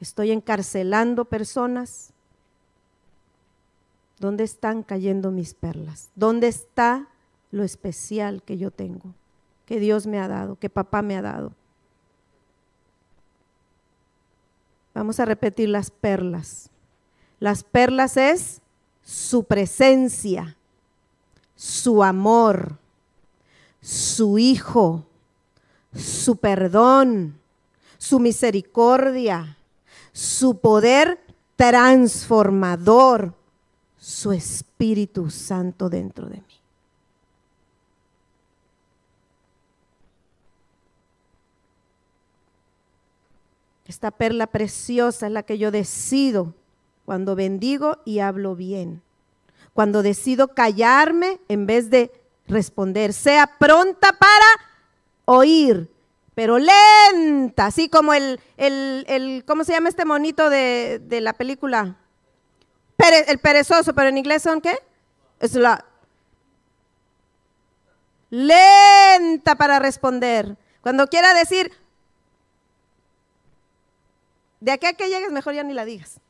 estoy 0.00 0.30
encarcelando 0.30 1.24
personas. 1.24 2.10
¿Dónde 4.18 4.44
están 4.44 4.82
cayendo 4.82 5.30
mis 5.30 5.54
perlas? 5.54 6.10
¿Dónde 6.14 6.48
está 6.48 7.08
lo 7.50 7.62
especial 7.62 8.42
que 8.42 8.58
yo 8.58 8.70
tengo, 8.70 9.14
que 9.66 9.78
Dios 9.78 10.06
me 10.06 10.18
ha 10.18 10.28
dado, 10.28 10.56
que 10.56 10.70
papá 10.70 11.02
me 11.02 11.16
ha 11.16 11.22
dado? 11.22 11.52
Vamos 14.94 15.20
a 15.20 15.24
repetir 15.24 15.68
las 15.68 15.90
perlas. 15.90 16.70
Las 17.38 17.62
perlas 17.62 18.16
es 18.16 18.60
su 19.04 19.44
presencia, 19.44 20.56
su 21.54 22.02
amor, 22.02 22.78
su 23.80 24.38
Hijo, 24.38 25.07
su 25.94 26.36
perdón, 26.36 27.38
su 27.98 28.20
misericordia, 28.20 29.58
su 30.12 30.58
poder 30.58 31.20
transformador, 31.56 33.34
su 33.96 34.32
Espíritu 34.32 35.30
Santo 35.30 35.88
dentro 35.88 36.26
de 36.28 36.36
mí. 36.36 36.44
Esta 43.86 44.10
perla 44.10 44.46
preciosa 44.46 45.26
es 45.26 45.32
la 45.32 45.42
que 45.42 45.56
yo 45.56 45.70
decido 45.70 46.54
cuando 47.06 47.34
bendigo 47.34 47.96
y 48.04 48.18
hablo 48.18 48.54
bien, 48.54 49.02
cuando 49.72 50.02
decido 50.02 50.48
callarme 50.48 51.40
en 51.48 51.66
vez 51.66 51.88
de 51.88 52.12
responder, 52.46 53.14
sea 53.14 53.56
pronta 53.58 54.12
para 54.12 54.67
oír, 55.30 55.90
pero 56.34 56.58
lenta, 56.58 57.66
así 57.66 57.90
como 57.90 58.14
el, 58.14 58.40
el, 58.56 59.44
¿cómo 59.46 59.62
se 59.62 59.72
llama 59.72 59.90
este 59.90 60.06
monito 60.06 60.48
de, 60.48 61.18
la 61.20 61.34
película? 61.34 61.96
el 63.28 63.38
perezoso, 63.38 63.94
pero 63.94 64.08
en 64.08 64.16
inglés 64.16 64.42
son 64.42 64.62
qué? 64.62 64.78
Es 65.38 65.54
la 65.54 65.84
lenta 68.30 69.54
para 69.56 69.78
responder. 69.78 70.56
Cuando 70.80 71.06
quiera 71.08 71.34
decir, 71.34 71.72
de 74.60 74.72
aquí 74.72 74.86
a 74.86 74.94
que 74.94 75.08
llegues, 75.08 75.30
mejor 75.30 75.54
ya 75.54 75.62
ni 75.62 75.74
la 75.74 75.84
digas. 75.84 76.20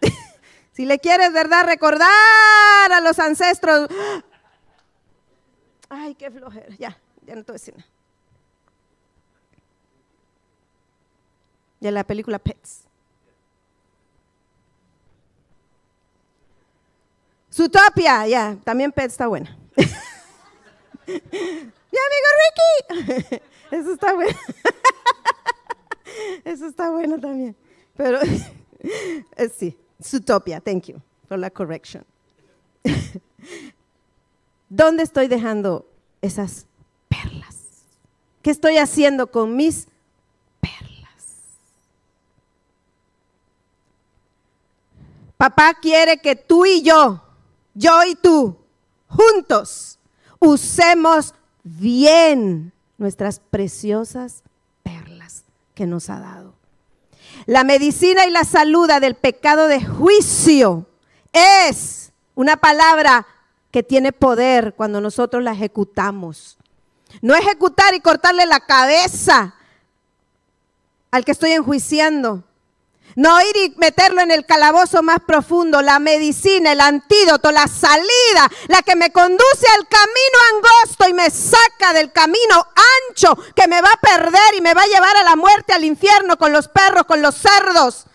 Si 0.72 0.86
le 0.86 0.98
quieres, 0.98 1.34
¿verdad? 1.34 1.66
Recordar 1.66 2.92
a 2.92 3.00
los 3.02 3.18
ancestros. 3.18 3.88
Ay, 5.90 6.14
qué 6.14 6.30
flojera. 6.30 6.74
Ya, 6.78 6.98
ya 7.26 7.34
no 7.34 7.44
te 7.44 7.52
voy 7.52 7.56
a 7.56 7.60
decir 7.60 7.76
nada. 7.76 7.91
De 11.82 11.90
la 11.90 12.04
película 12.04 12.38
Pets. 12.38 12.84
Zootopia, 17.52 18.24
ya, 18.28 18.56
también 18.62 18.92
Pets 18.92 19.14
está 19.14 19.26
buena. 19.26 19.58
ya, 19.76 19.82
amigo 21.08 22.28
Ricky. 22.38 23.42
Eso 23.72 23.92
está 23.94 24.14
bueno. 24.14 24.38
Eso 26.44 26.66
está 26.66 26.90
bueno 26.90 27.18
también. 27.18 27.56
Pero 27.96 28.20
eh, 28.22 29.48
sí. 29.48 29.76
Zootopia, 30.00 30.60
thank 30.60 30.84
you 30.84 31.00
for 31.26 31.36
la 31.36 31.50
correction. 31.50 32.04
¿Dónde 34.68 35.02
estoy 35.02 35.26
dejando 35.26 35.86
esas 36.20 36.66
perlas? 37.08 37.56
¿Qué 38.40 38.50
estoy 38.50 38.78
haciendo 38.78 39.30
con 39.30 39.56
mis 39.56 39.88
perlas? 40.60 40.92
Papá 45.42 45.74
quiere 45.74 46.18
que 46.18 46.36
tú 46.36 46.64
y 46.66 46.82
yo, 46.82 47.20
yo 47.74 48.04
y 48.04 48.14
tú, 48.14 48.56
juntos, 49.08 49.98
usemos 50.38 51.34
bien 51.64 52.72
nuestras 52.96 53.40
preciosas 53.40 54.44
perlas 54.84 55.42
que 55.74 55.84
nos 55.84 56.10
ha 56.10 56.20
dado. 56.20 56.54
La 57.46 57.64
medicina 57.64 58.24
y 58.24 58.30
la 58.30 58.44
salud 58.44 58.88
del 59.00 59.16
pecado 59.16 59.66
de 59.66 59.84
juicio 59.84 60.86
es 61.32 62.12
una 62.36 62.58
palabra 62.58 63.26
que 63.72 63.82
tiene 63.82 64.12
poder 64.12 64.74
cuando 64.76 65.00
nosotros 65.00 65.42
la 65.42 65.54
ejecutamos. 65.54 66.56
No 67.20 67.34
ejecutar 67.34 67.94
y 67.94 68.00
cortarle 68.00 68.46
la 68.46 68.60
cabeza 68.60 69.56
al 71.10 71.24
que 71.24 71.32
estoy 71.32 71.50
enjuiciando. 71.50 72.44
No 73.14 73.38
ir 73.42 73.54
y 73.56 73.74
meterlo 73.76 74.22
en 74.22 74.30
el 74.30 74.46
calabozo 74.46 75.02
más 75.02 75.18
profundo, 75.26 75.82
la 75.82 75.98
medicina, 75.98 76.72
el 76.72 76.80
antídoto, 76.80 77.52
la 77.52 77.68
salida, 77.68 78.50
la 78.68 78.80
que 78.82 78.96
me 78.96 79.12
conduce 79.12 79.66
al 79.78 79.86
camino 79.86 80.38
angosto 80.54 81.06
y 81.08 81.12
me 81.12 81.28
saca 81.28 81.92
del 81.92 82.10
camino 82.12 82.66
ancho 83.10 83.36
que 83.54 83.68
me 83.68 83.82
va 83.82 83.90
a 83.92 84.00
perder 84.00 84.54
y 84.56 84.62
me 84.62 84.72
va 84.72 84.80
a 84.82 84.86
llevar 84.86 85.14
a 85.16 85.24
la 85.24 85.36
muerte, 85.36 85.74
al 85.74 85.84
infierno, 85.84 86.38
con 86.38 86.52
los 86.52 86.68
perros, 86.68 87.04
con 87.04 87.20
los 87.20 87.34
cerdos. 87.34 88.06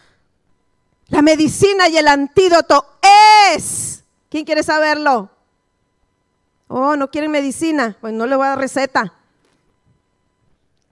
La 1.09 1.21
medicina 1.21 1.89
y 1.89 1.97
el 1.97 2.07
antídoto 2.07 2.97
es. 3.47 4.03
¿Quién 4.29 4.45
quiere 4.45 4.63
saberlo? 4.63 5.29
Oh, 6.67 6.95
no 6.95 7.11
quieren 7.11 7.29
medicina. 7.31 7.97
Pues 8.01 8.13
no 8.13 8.25
le 8.25 8.35
voy 8.35 8.45
a 8.45 8.49
dar 8.49 8.59
receta. 8.59 9.13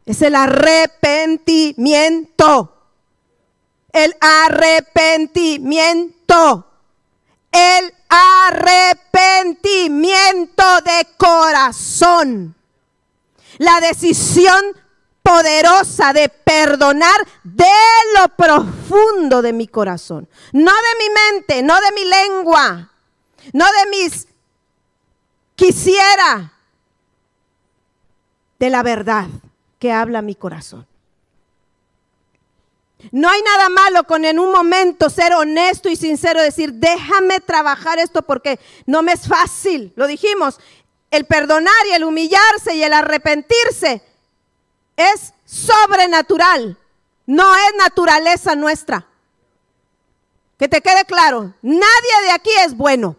Es 0.05 0.21
el 0.21 0.35
arrepentimiento 0.35 2.74
el 3.95 4.15
arrepentimiento. 4.19 6.67
El 7.51 7.91
arrepentimiento 8.09 10.63
de 10.81 11.07
corazón. 11.17 12.53
La 13.57 13.79
decisión 13.79 14.61
poderosa 15.23 16.13
de 16.13 16.29
perdonar 16.29 17.15
de 17.43 17.65
lo 18.19 18.27
profundo 18.35 19.41
de 19.41 19.53
mi 19.53 19.67
corazón. 19.67 20.29
No 20.51 20.71
de 20.71 20.95
mi 20.99 21.05
mente, 21.31 21.63
no 21.63 21.79
de 21.79 21.91
mi 21.93 22.05
lengua, 22.05 22.91
no 23.53 23.65
de 23.65 23.85
mis 23.89 24.27
quisiera, 25.55 26.51
de 28.59 28.69
la 28.69 28.83
verdad 28.83 29.29
que 29.79 29.93
habla 29.93 30.21
mi 30.21 30.35
corazón. 30.35 30.85
No 33.11 33.29
hay 33.29 33.41
nada 33.41 33.69
malo 33.69 34.03
con 34.05 34.25
en 34.25 34.39
un 34.39 34.51
momento 34.51 35.09
ser 35.09 35.33
honesto 35.33 35.89
y 35.89 35.95
sincero, 35.95 36.41
decir, 36.41 36.73
déjame 36.73 37.39
trabajar 37.39 37.99
esto 37.99 38.21
porque 38.21 38.59
no 38.85 39.01
me 39.01 39.13
es 39.13 39.27
fácil. 39.27 39.93
Lo 39.95 40.07
dijimos, 40.07 40.59
el 41.11 41.25
perdonar 41.25 41.73
y 41.89 41.93
el 41.93 42.03
humillarse 42.03 42.75
y 42.75 42.83
el 42.83 42.93
arrepentirse 42.93 44.01
es 44.95 45.33
sobrenatural, 45.45 46.77
no 47.25 47.55
es 47.55 47.75
naturaleza 47.77 48.55
nuestra. 48.55 49.07
Que 50.57 50.67
te 50.67 50.81
quede 50.81 51.05
claro, 51.05 51.53
nadie 51.61 52.21
de 52.23 52.31
aquí 52.31 52.51
es 52.65 52.75
bueno. 52.75 53.17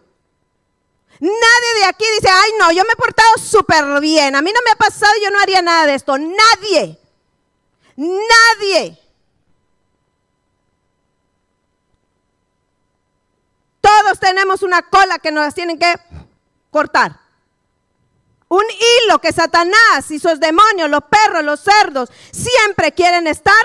Nadie 1.19 1.81
de 1.81 1.85
aquí 1.85 2.05
dice, 2.19 2.31
ay 2.31 2.51
no, 2.59 2.71
yo 2.71 2.83
me 2.83 2.93
he 2.93 2.95
portado 2.95 3.37
súper 3.37 3.99
bien, 3.99 4.35
a 4.35 4.41
mí 4.41 4.51
no 4.53 4.59
me 4.63 4.71
ha 4.71 4.75
pasado, 4.75 5.13
yo 5.23 5.31
no 5.31 5.39
haría 5.39 5.61
nada 5.61 5.85
de 5.87 5.95
esto. 5.95 6.17
Nadie, 6.17 6.99
nadie. 7.95 8.99
Todos 13.87 14.19
tenemos 14.19 14.63
una 14.63 14.81
cola 14.81 15.17
que 15.17 15.31
nos 15.31 15.53
tienen 15.53 15.79
que 15.79 15.93
cortar. 16.71 17.17
Un 18.49 18.63
hilo 19.05 19.19
que 19.19 19.31
Satanás 19.31 20.11
y 20.11 20.19
sus 20.19 20.41
demonios, 20.41 20.89
los 20.89 21.03
perros, 21.05 21.41
los 21.45 21.61
cerdos, 21.61 22.11
siempre 22.31 22.91
quieren 22.91 23.27
estar 23.27 23.55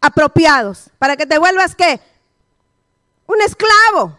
apropiados. 0.00 0.90
Para 1.00 1.16
que 1.16 1.26
te 1.26 1.38
vuelvas 1.38 1.74
qué? 1.74 2.00
Un 3.26 3.42
esclavo. 3.42 4.16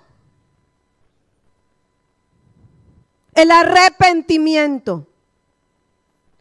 El 3.33 3.49
arrepentimiento. 3.49 5.07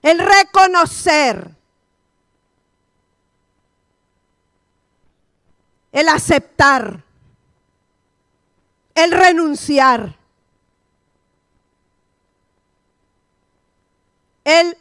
El 0.03 0.19
reconocer. 0.19 1.55
El 5.93 6.09
aceptar. 6.09 7.05
El 8.95 9.13
renunciar. 9.13 10.21
el 14.51 14.77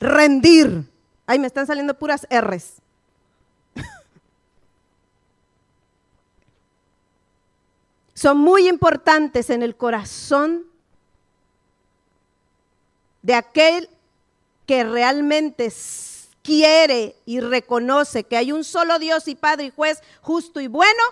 rendir. 0.00 0.84
Ay, 1.26 1.38
me 1.38 1.46
están 1.46 1.66
saliendo 1.66 1.94
puras 1.98 2.26
R's. 2.30 2.74
Son 8.14 8.38
muy 8.38 8.68
importantes 8.68 9.50
en 9.50 9.62
el 9.62 9.76
corazón 9.76 10.64
de 13.22 13.34
aquel 13.34 13.90
que 14.66 14.84
realmente 14.84 15.72
quiere 16.42 17.16
y 17.26 17.40
reconoce 17.40 18.24
que 18.24 18.36
hay 18.36 18.52
un 18.52 18.64
solo 18.64 18.98
Dios 18.98 19.28
y 19.28 19.34
Padre 19.34 19.66
y 19.66 19.70
juez 19.70 20.02
justo 20.22 20.60
y 20.60 20.66
bueno 20.66 21.02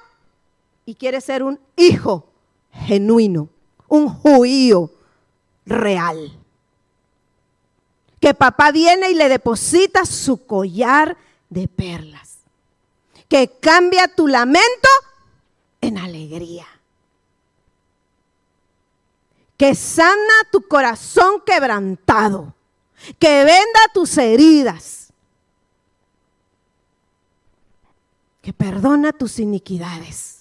y 0.86 0.94
quiere 0.94 1.20
ser 1.20 1.42
un 1.42 1.60
hijo 1.76 2.32
genuino, 2.72 3.50
un 3.88 4.08
judío 4.08 4.92
real. 5.66 6.32
Que 8.20 8.32
papá 8.32 8.70
viene 8.70 9.10
y 9.10 9.14
le 9.14 9.28
deposita 9.28 10.06
su 10.06 10.46
collar 10.46 11.16
de 11.50 11.68
perlas, 11.68 12.38
que 13.28 13.58
cambia 13.60 14.08
tu 14.08 14.28
lamento 14.28 14.88
en 15.80 15.98
alegría, 15.98 16.66
que 19.56 19.74
sana 19.74 20.34
tu 20.52 20.62
corazón 20.62 21.42
quebrantado, 21.44 22.54
que 23.18 23.44
venda 23.44 23.80
tus 23.92 24.16
heridas, 24.18 25.12
que 28.40 28.52
perdona 28.52 29.12
tus 29.12 29.40
iniquidades, 29.40 30.35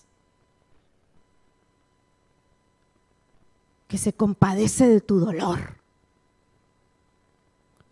que 3.88 3.98
se 3.98 4.14
compadece 4.14 4.88
de 4.88 5.02
tu 5.02 5.20
dolor 5.20 5.76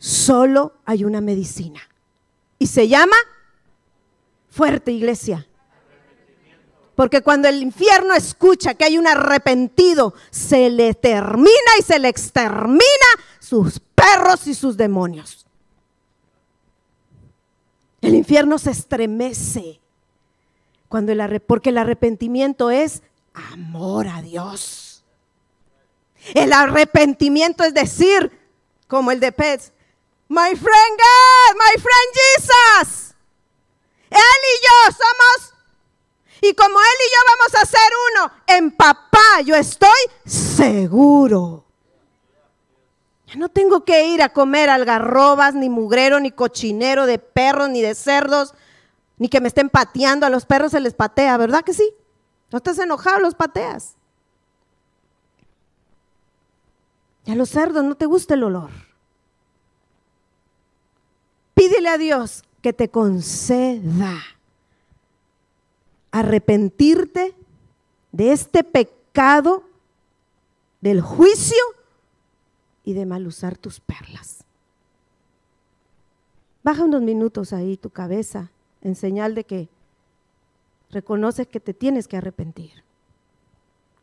solo 0.03 0.73
hay 0.83 1.05
una 1.05 1.21
medicina. 1.21 1.79
Y 2.59 2.67
se 2.67 2.89
llama 2.89 3.15
fuerte 4.49 4.91
iglesia. 4.91 5.47
Porque 6.93 7.21
cuando 7.21 7.47
el 7.47 7.63
infierno 7.63 8.13
escucha 8.13 8.73
que 8.73 8.83
hay 8.83 8.97
un 8.97 9.07
arrepentido, 9.07 10.13
se 10.29 10.69
le 10.69 10.93
termina 10.93 11.49
y 11.79 11.83
se 11.83 11.99
le 11.99 12.09
extermina 12.09 12.83
sus 13.39 13.79
perros 13.79 14.45
y 14.45 14.53
sus 14.53 14.75
demonios. 14.75 15.45
El 18.01 18.13
infierno 18.13 18.59
se 18.59 18.71
estremece 18.71 19.79
cuando 20.89 21.13
el 21.13 21.39
porque 21.39 21.69
el 21.69 21.77
arrepentimiento 21.77 22.69
es 22.69 23.03
amor 23.33 24.09
a 24.09 24.21
Dios. 24.21 24.82
El 26.33 26.53
arrepentimiento 26.53 27.63
es 27.63 27.73
decir, 27.73 28.31
como 28.87 29.11
el 29.11 29.19
de 29.19 29.31
Pets, 29.31 29.73
My 30.29 30.55
friend 30.55 30.97
God, 30.97 31.55
my 31.55 31.81
friend 31.81 32.11
Jesus. 32.15 33.13
Él 34.09 34.19
y 34.19 34.55
yo 34.63 34.95
somos, 34.97 35.53
y 36.41 36.53
como 36.55 36.79
Él 36.79 36.97
y 36.99 37.13
yo 37.13 37.19
vamos 37.37 37.55
a 37.61 37.65
ser 37.65 37.91
uno, 38.11 38.31
en 38.47 38.71
papá 38.71 39.41
yo 39.45 39.55
estoy 39.55 39.89
seguro. 40.25 41.65
Ya 43.27 43.35
no 43.35 43.49
tengo 43.49 43.83
que 43.83 44.07
ir 44.07 44.21
a 44.21 44.29
comer 44.29 44.69
algarrobas, 44.69 45.53
ni 45.55 45.69
mugrero, 45.69 46.19
ni 46.19 46.31
cochinero 46.31 47.05
de 47.05 47.19
perros, 47.19 47.69
ni 47.69 47.81
de 47.81 47.95
cerdos, 47.95 48.53
ni 49.17 49.29
que 49.29 49.41
me 49.41 49.47
estén 49.49 49.69
pateando. 49.69 50.25
A 50.25 50.29
los 50.29 50.45
perros 50.45 50.71
se 50.71 50.79
les 50.79 50.93
patea, 50.93 51.37
¿verdad 51.37 51.63
que 51.63 51.73
sí? 51.73 51.93
No 52.51 52.57
estás 52.57 52.79
enojado, 52.79 53.19
los 53.19 53.35
pateas. 53.35 53.95
Y 57.11 57.12
a 57.31 57.35
los 57.35 57.49
cerdos 57.49 57.83
no 57.83 57.95
te 57.95 58.05
gusta 58.05 58.33
el 58.33 58.43
olor. 58.43 58.71
Pídele 61.53 61.89
a 61.89 61.97
Dios 61.97 62.43
que 62.61 62.73
te 62.73 62.89
conceda 62.89 64.21
arrepentirte 66.11 67.35
de 68.11 68.31
este 68.31 68.63
pecado 68.63 69.63
del 70.81 71.01
juicio 71.01 71.63
y 72.83 72.93
de 72.93 73.05
mal 73.05 73.25
usar 73.25 73.57
tus 73.57 73.79
perlas. 73.79 74.43
Baja 76.63 76.83
unos 76.83 77.01
minutos 77.01 77.51
ahí 77.53 77.77
tu 77.77 77.89
cabeza 77.89 78.51
en 78.81 78.95
señal 78.95 79.35
de 79.35 79.43
que 79.43 79.69
reconoces 80.91 81.47
que 81.47 81.59
te 81.59 81.73
tienes 81.73 82.07
que 82.07 82.17
arrepentir, 82.17 82.83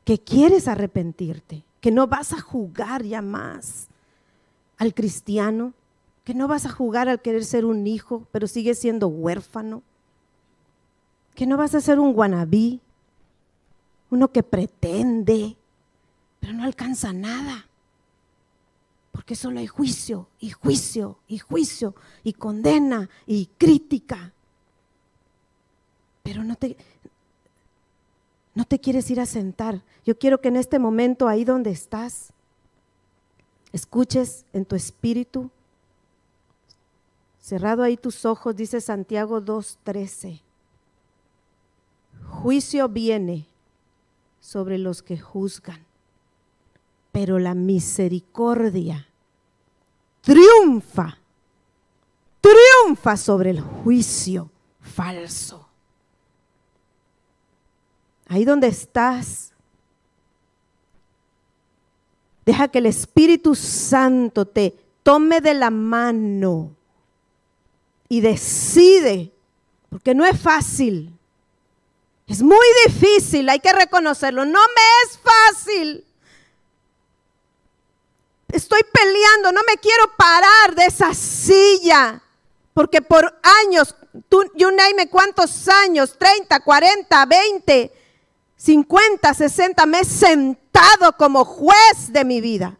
que 0.04 0.18
quieres 0.18 0.68
arrepentirte, 0.68 1.64
que 1.80 1.90
no 1.90 2.06
vas 2.06 2.32
a 2.32 2.40
jugar 2.40 3.02
ya 3.04 3.22
más 3.22 3.88
al 4.76 4.94
cristiano, 4.94 5.72
que 6.24 6.34
no 6.34 6.48
vas 6.48 6.66
a 6.66 6.70
jugar 6.70 7.08
al 7.08 7.20
querer 7.20 7.44
ser 7.44 7.64
un 7.64 7.86
hijo, 7.86 8.26
pero 8.32 8.46
sigues 8.46 8.78
siendo 8.78 9.08
huérfano, 9.08 9.82
que 11.34 11.46
no 11.46 11.56
vas 11.56 11.74
a 11.74 11.80
ser 11.80 11.98
un 11.98 12.12
guanabí, 12.12 12.80
uno 14.10 14.30
que 14.30 14.42
pretende, 14.42 15.56
pero 16.38 16.52
no 16.52 16.64
alcanza 16.64 17.12
nada, 17.12 17.66
porque 19.12 19.34
solo 19.34 19.60
hay 19.60 19.66
juicio 19.66 20.28
y 20.38 20.50
juicio 20.50 21.18
y 21.28 21.38
juicio 21.38 21.94
y 22.22 22.32
condena 22.32 23.08
y 23.26 23.46
crítica, 23.58 24.32
pero 26.22 26.44
no 26.44 26.56
te, 26.56 26.76
no 28.54 28.64
te 28.64 28.78
quieres 28.78 29.10
ir 29.10 29.20
a 29.20 29.26
sentar. 29.26 29.82
Yo 30.04 30.18
quiero 30.18 30.40
que 30.40 30.48
en 30.48 30.56
este 30.56 30.78
momento, 30.78 31.28
ahí 31.28 31.44
donde 31.44 31.70
estás, 31.70 32.32
escuches 33.72 34.44
en 34.52 34.64
tu 34.64 34.76
espíritu 34.76 35.50
Cerrado 37.40 37.82
ahí 37.82 37.96
tus 37.96 38.26
ojos, 38.26 38.54
dice 38.54 38.80
Santiago 38.80 39.40
2.13. 39.40 40.40
Juicio 42.28 42.88
viene 42.88 43.46
sobre 44.40 44.78
los 44.78 45.02
que 45.02 45.18
juzgan, 45.18 45.84
pero 47.10 47.38
la 47.38 47.54
misericordia 47.54 49.08
triunfa, 50.20 51.18
triunfa 52.40 53.16
sobre 53.16 53.50
el 53.50 53.60
juicio 53.60 54.50
falso. 54.80 55.69
Ahí 58.30 58.44
donde 58.44 58.68
estás, 58.68 59.52
deja 62.46 62.68
que 62.68 62.78
el 62.78 62.86
Espíritu 62.86 63.56
Santo 63.56 64.44
te 64.44 64.72
tome 65.02 65.40
de 65.40 65.52
la 65.52 65.70
mano 65.70 66.70
y 68.08 68.20
decide, 68.20 69.32
porque 69.88 70.14
no 70.14 70.24
es 70.24 70.40
fácil, 70.40 71.12
es 72.28 72.40
muy 72.40 72.66
difícil, 72.86 73.48
hay 73.48 73.58
que 73.58 73.72
reconocerlo, 73.72 74.44
no 74.44 74.60
me 74.60 74.82
es 75.04 75.18
fácil. 75.18 76.04
Estoy 78.46 78.82
peleando, 78.92 79.50
no 79.50 79.62
me 79.66 79.76
quiero 79.78 80.04
parar 80.16 80.76
de 80.76 80.84
esa 80.84 81.12
silla, 81.14 82.22
porque 82.74 83.02
por 83.02 83.40
años, 83.66 83.96
tú, 84.28 84.44
you 84.54 84.70
name 84.70 85.10
cuántos 85.10 85.66
años, 85.66 86.16
30, 86.16 86.60
40, 86.60 87.26
20, 87.26 87.99
50, 88.60 89.32
60, 89.32 89.86
me 89.86 90.00
he 90.00 90.04
sentado 90.04 91.16
como 91.16 91.46
juez 91.46 92.12
de 92.12 92.26
mi 92.26 92.42
vida. 92.42 92.76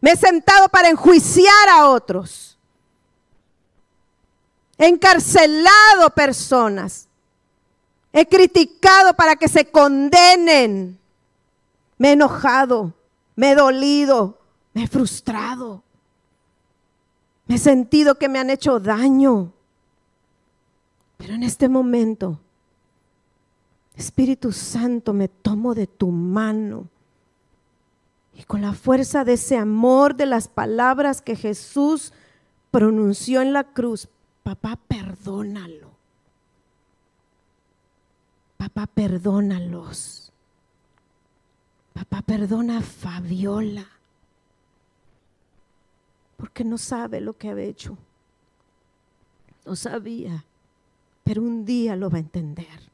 Me 0.00 0.12
he 0.12 0.16
sentado 0.16 0.68
para 0.68 0.90
enjuiciar 0.90 1.68
a 1.70 1.88
otros. 1.88 2.56
He 4.78 4.86
encarcelado 4.86 6.10
personas. 6.14 7.08
He 8.12 8.26
criticado 8.26 9.12
para 9.14 9.34
que 9.34 9.48
se 9.48 9.68
condenen. 9.68 11.00
Me 11.98 12.10
he 12.10 12.12
enojado, 12.12 12.94
me 13.34 13.50
he 13.50 13.54
dolido, 13.56 14.38
me 14.72 14.84
he 14.84 14.86
frustrado. 14.86 15.82
Me 17.46 17.56
he 17.56 17.58
sentido 17.58 18.14
que 18.14 18.28
me 18.28 18.38
han 18.38 18.50
hecho 18.50 18.78
daño. 18.78 19.52
Pero 21.16 21.34
en 21.34 21.42
este 21.42 21.68
momento, 21.68 22.38
Espíritu 23.98 24.52
Santo, 24.52 25.12
me 25.12 25.26
tomo 25.26 25.74
de 25.74 25.88
tu 25.88 26.12
mano. 26.12 26.88
Y 28.32 28.44
con 28.44 28.62
la 28.62 28.72
fuerza 28.72 29.24
de 29.24 29.32
ese 29.32 29.58
amor 29.58 30.14
de 30.14 30.24
las 30.24 30.46
palabras 30.46 31.20
que 31.20 31.34
Jesús 31.34 32.12
pronunció 32.70 33.42
en 33.42 33.52
la 33.52 33.64
cruz, 33.64 34.08
papá, 34.44 34.78
perdónalo. 34.86 35.90
Papá, 38.56 38.86
perdónalos. 38.86 40.30
Papá, 41.92 42.22
perdona 42.22 42.78
a 42.78 42.82
Fabiola. 42.82 43.84
Porque 46.36 46.62
no 46.62 46.78
sabe 46.78 47.20
lo 47.20 47.36
que 47.36 47.48
ha 47.48 47.60
hecho. 47.60 47.98
No 49.66 49.74
sabía. 49.74 50.44
Pero 51.24 51.42
un 51.42 51.64
día 51.64 51.96
lo 51.96 52.08
va 52.08 52.18
a 52.18 52.20
entender. 52.20 52.88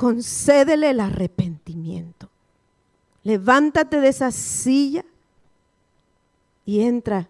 Concédele 0.00 0.88
el 0.88 1.00
arrepentimiento. 1.00 2.30
Levántate 3.22 4.00
de 4.00 4.08
esa 4.08 4.30
silla 4.30 5.04
y 6.64 6.80
entra. 6.80 7.28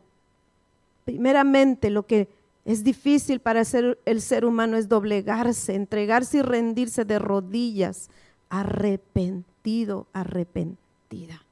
Primeramente, 1.04 1.90
lo 1.90 2.06
que 2.06 2.28
es 2.64 2.84
difícil 2.84 3.40
para 3.40 3.62
el 4.04 4.22
ser 4.22 4.44
humano 4.44 4.76
es 4.76 4.88
doblegarse, 4.88 5.74
entregarse 5.74 6.38
y 6.38 6.42
rendirse 6.42 7.04
de 7.04 7.18
rodillas, 7.18 8.08
arrepentido, 8.50 10.06
arrepentida. 10.12 11.42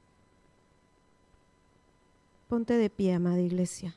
Ponte 2.47 2.75
de 2.75 2.89
pie, 2.89 3.15
amada 3.15 3.41
iglesia. 3.41 3.93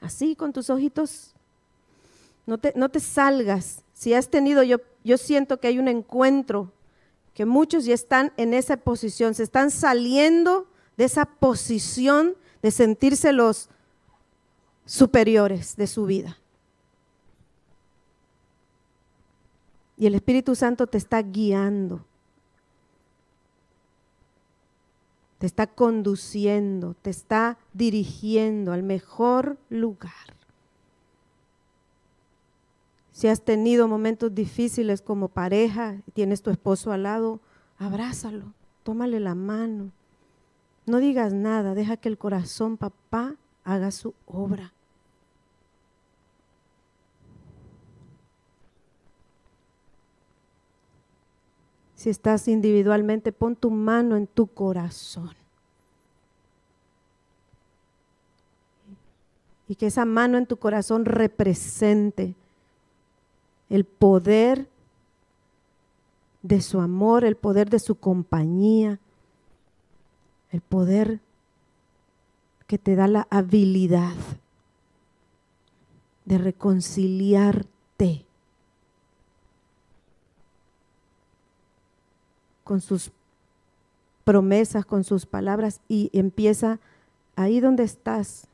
Así, 0.00 0.36
con 0.36 0.52
tus 0.52 0.70
ojitos, 0.70 1.35
no 2.46 2.58
te, 2.58 3.00
salgas. 3.00 3.82
Si 3.92 4.14
has 4.14 4.28
tenido, 4.28 4.62
yo, 4.62 4.78
yo 5.04 5.18
siento 5.18 5.58
que 5.58 5.66
hay 5.68 5.78
un 5.78 5.88
encuentro, 5.88 6.72
que 7.34 7.44
muchos 7.44 7.84
ya 7.84 7.94
están 7.94 8.32
en 8.36 8.54
esa 8.54 8.76
posición, 8.76 9.34
se 9.34 9.42
están 9.42 9.70
saliendo 9.70 10.68
de 10.96 11.04
esa 11.04 11.26
posición 11.26 12.36
de 12.62 12.70
sentirse 12.70 13.32
los 13.32 13.68
superiores 14.84 15.76
de 15.76 15.86
su 15.88 16.06
vida. 16.06 16.38
Y 19.98 20.06
el 20.06 20.14
Espíritu 20.14 20.54
Santo 20.54 20.86
te 20.86 20.98
está 20.98 21.20
guiando, 21.22 22.04
te 25.38 25.46
está 25.46 25.66
conduciendo, 25.66 26.94
te 27.02 27.10
está 27.10 27.58
dirigiendo 27.72 28.72
al 28.72 28.82
mejor 28.82 29.58
lugar. 29.68 30.35
Si 33.16 33.28
has 33.28 33.40
tenido 33.40 33.88
momentos 33.88 34.34
difíciles 34.34 35.00
como 35.00 35.28
pareja, 35.28 36.02
y 36.06 36.10
tienes 36.10 36.42
tu 36.42 36.50
esposo 36.50 36.92
al 36.92 37.04
lado, 37.04 37.40
abrázalo, 37.78 38.52
tómale 38.82 39.20
la 39.20 39.34
mano. 39.34 39.90
No 40.84 40.98
digas 40.98 41.32
nada, 41.32 41.74
deja 41.74 41.96
que 41.96 42.10
el 42.10 42.18
corazón, 42.18 42.76
papá, 42.76 43.36
haga 43.64 43.90
su 43.90 44.12
obra. 44.26 44.74
Si 51.94 52.10
estás 52.10 52.48
individualmente, 52.48 53.32
pon 53.32 53.56
tu 53.56 53.70
mano 53.70 54.16
en 54.16 54.26
tu 54.26 54.46
corazón. 54.46 55.34
Y 59.68 59.74
que 59.74 59.86
esa 59.86 60.04
mano 60.04 60.36
en 60.36 60.44
tu 60.44 60.58
corazón 60.58 61.06
represente 61.06 62.34
el 63.68 63.84
poder 63.84 64.68
de 66.42 66.60
su 66.60 66.80
amor, 66.80 67.24
el 67.24 67.36
poder 67.36 67.70
de 67.70 67.78
su 67.78 67.96
compañía, 67.96 69.00
el 70.50 70.60
poder 70.60 71.20
que 72.66 72.78
te 72.78 72.94
da 72.94 73.08
la 73.08 73.26
habilidad 73.30 74.14
de 76.24 76.38
reconciliarte 76.38 78.24
con 82.64 82.80
sus 82.80 83.12
promesas, 84.24 84.84
con 84.84 85.04
sus 85.04 85.24
palabras 85.24 85.80
y 85.88 86.10
empieza 86.12 86.80
ahí 87.36 87.60
donde 87.60 87.84
estás 87.84 88.48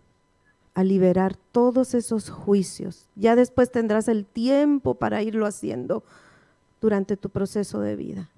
a 0.75 0.85
liberar 0.85 1.37
todos 1.53 1.95
esos 1.95 2.31
juicios. 2.31 3.07
Ya 3.15 3.37
después 3.37 3.71
tendrás 3.71 4.09
el 4.09 4.25
tiempo 4.25 4.95
para 4.95 5.23
irlo 5.23 5.47
haciendo 5.47 6.03
durante 6.81 7.17
tu 7.17 7.31
proceso 7.31 7.81
de 7.81 7.97
vida. 7.97 8.31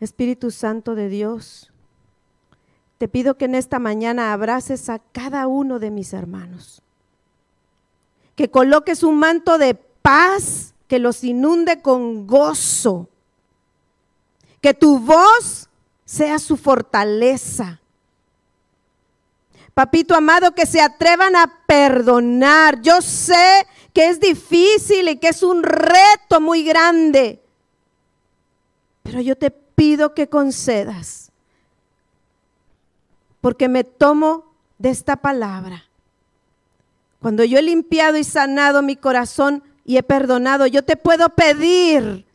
Espíritu 0.00 0.50
Santo 0.50 0.94
de 0.94 1.08
Dios, 1.08 1.72
te 2.98 3.08
pido 3.08 3.36
que 3.36 3.46
en 3.46 3.54
esta 3.54 3.78
mañana 3.78 4.32
abraces 4.32 4.88
a 4.88 4.98
cada 4.98 5.46
uno 5.46 5.78
de 5.78 5.90
mis 5.90 6.12
hermanos, 6.12 6.82
que 8.34 8.50
coloques 8.50 9.02
un 9.02 9.18
manto 9.18 9.58
de 9.58 9.74
paz 9.74 10.74
que 10.86 10.98
los 10.98 11.24
inunde 11.24 11.82
con 11.82 12.26
gozo. 12.26 13.08
Que 14.60 14.74
tu 14.74 14.98
voz 14.98 15.68
sea 16.04 16.38
su 16.38 16.56
fortaleza. 16.56 17.80
Papito 19.76 20.14
amado, 20.14 20.52
que 20.52 20.64
se 20.64 20.80
atrevan 20.80 21.36
a 21.36 21.52
perdonar. 21.66 22.80
Yo 22.80 23.02
sé 23.02 23.66
que 23.92 24.08
es 24.08 24.20
difícil 24.20 25.06
y 25.10 25.18
que 25.18 25.28
es 25.28 25.42
un 25.42 25.62
reto 25.62 26.40
muy 26.40 26.64
grande. 26.64 27.42
Pero 29.02 29.20
yo 29.20 29.36
te 29.36 29.50
pido 29.50 30.14
que 30.14 30.30
concedas. 30.30 31.30
Porque 33.42 33.68
me 33.68 33.84
tomo 33.84 34.46
de 34.78 34.88
esta 34.88 35.16
palabra. 35.16 35.84
Cuando 37.20 37.44
yo 37.44 37.58
he 37.58 37.62
limpiado 37.62 38.16
y 38.16 38.24
sanado 38.24 38.80
mi 38.80 38.96
corazón, 38.96 39.62
y 39.84 39.98
he 39.98 40.02
perdonado. 40.02 40.66
Yo 40.66 40.82
te 40.82 40.96
puedo 40.96 41.28
pedir, 41.30 42.26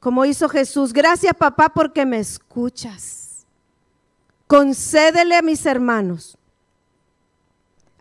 como 0.00 0.24
hizo 0.24 0.48
Jesús, 0.48 0.92
gracias 0.92 1.34
papá 1.34 1.68
porque 1.68 2.06
me 2.06 2.18
escuchas. 2.18 3.44
Concédele 4.46 5.36
a 5.36 5.42
mis 5.42 5.66
hermanos, 5.66 6.38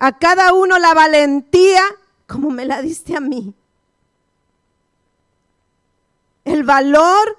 a 0.04 0.12
cada 0.12 0.52
uno 0.52 0.80
la 0.80 0.94
valentía 0.94 1.82
como 2.28 2.50
me 2.50 2.66
la 2.66 2.82
diste 2.82 3.16
a 3.16 3.22
mí. 3.22 3.54
El 6.44 6.66
valor 6.66 7.38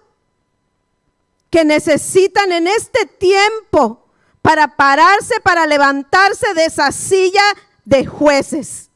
que 1.51 1.67
necesitan 1.67 2.53
en 2.53 2.67
este 2.67 3.05
tiempo 3.05 4.07
para 4.41 4.77
pararse, 4.77 5.41
para 5.41 5.67
levantarse 5.67 6.55
de 6.55 6.65
esa 6.65 6.91
silla 6.91 7.43
de 7.85 8.07
jueces 8.07 8.89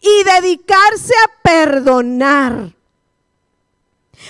y 0.00 0.24
dedicarse 0.24 1.12
a 1.12 1.42
perdonar. 1.42 2.74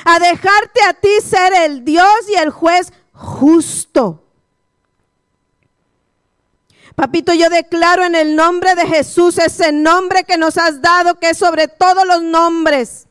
A 0.04 0.18
dejarte 0.18 0.82
a 0.82 0.94
ti 0.94 1.16
ser 1.22 1.52
el 1.52 1.84
Dios 1.84 2.28
y 2.28 2.34
el 2.34 2.50
juez 2.50 2.92
justo. 3.12 4.24
Papito, 7.00 7.32
yo 7.32 7.48
declaro 7.48 8.04
en 8.04 8.14
el 8.14 8.36
nombre 8.36 8.74
de 8.74 8.86
Jesús 8.86 9.38
ese 9.38 9.72
nombre 9.72 10.24
que 10.24 10.36
nos 10.36 10.58
has 10.58 10.82
dado, 10.82 11.14
que 11.14 11.30
es 11.30 11.38
sobre 11.38 11.66
todos 11.66 12.06
los 12.06 12.22
nombres. 12.22 13.06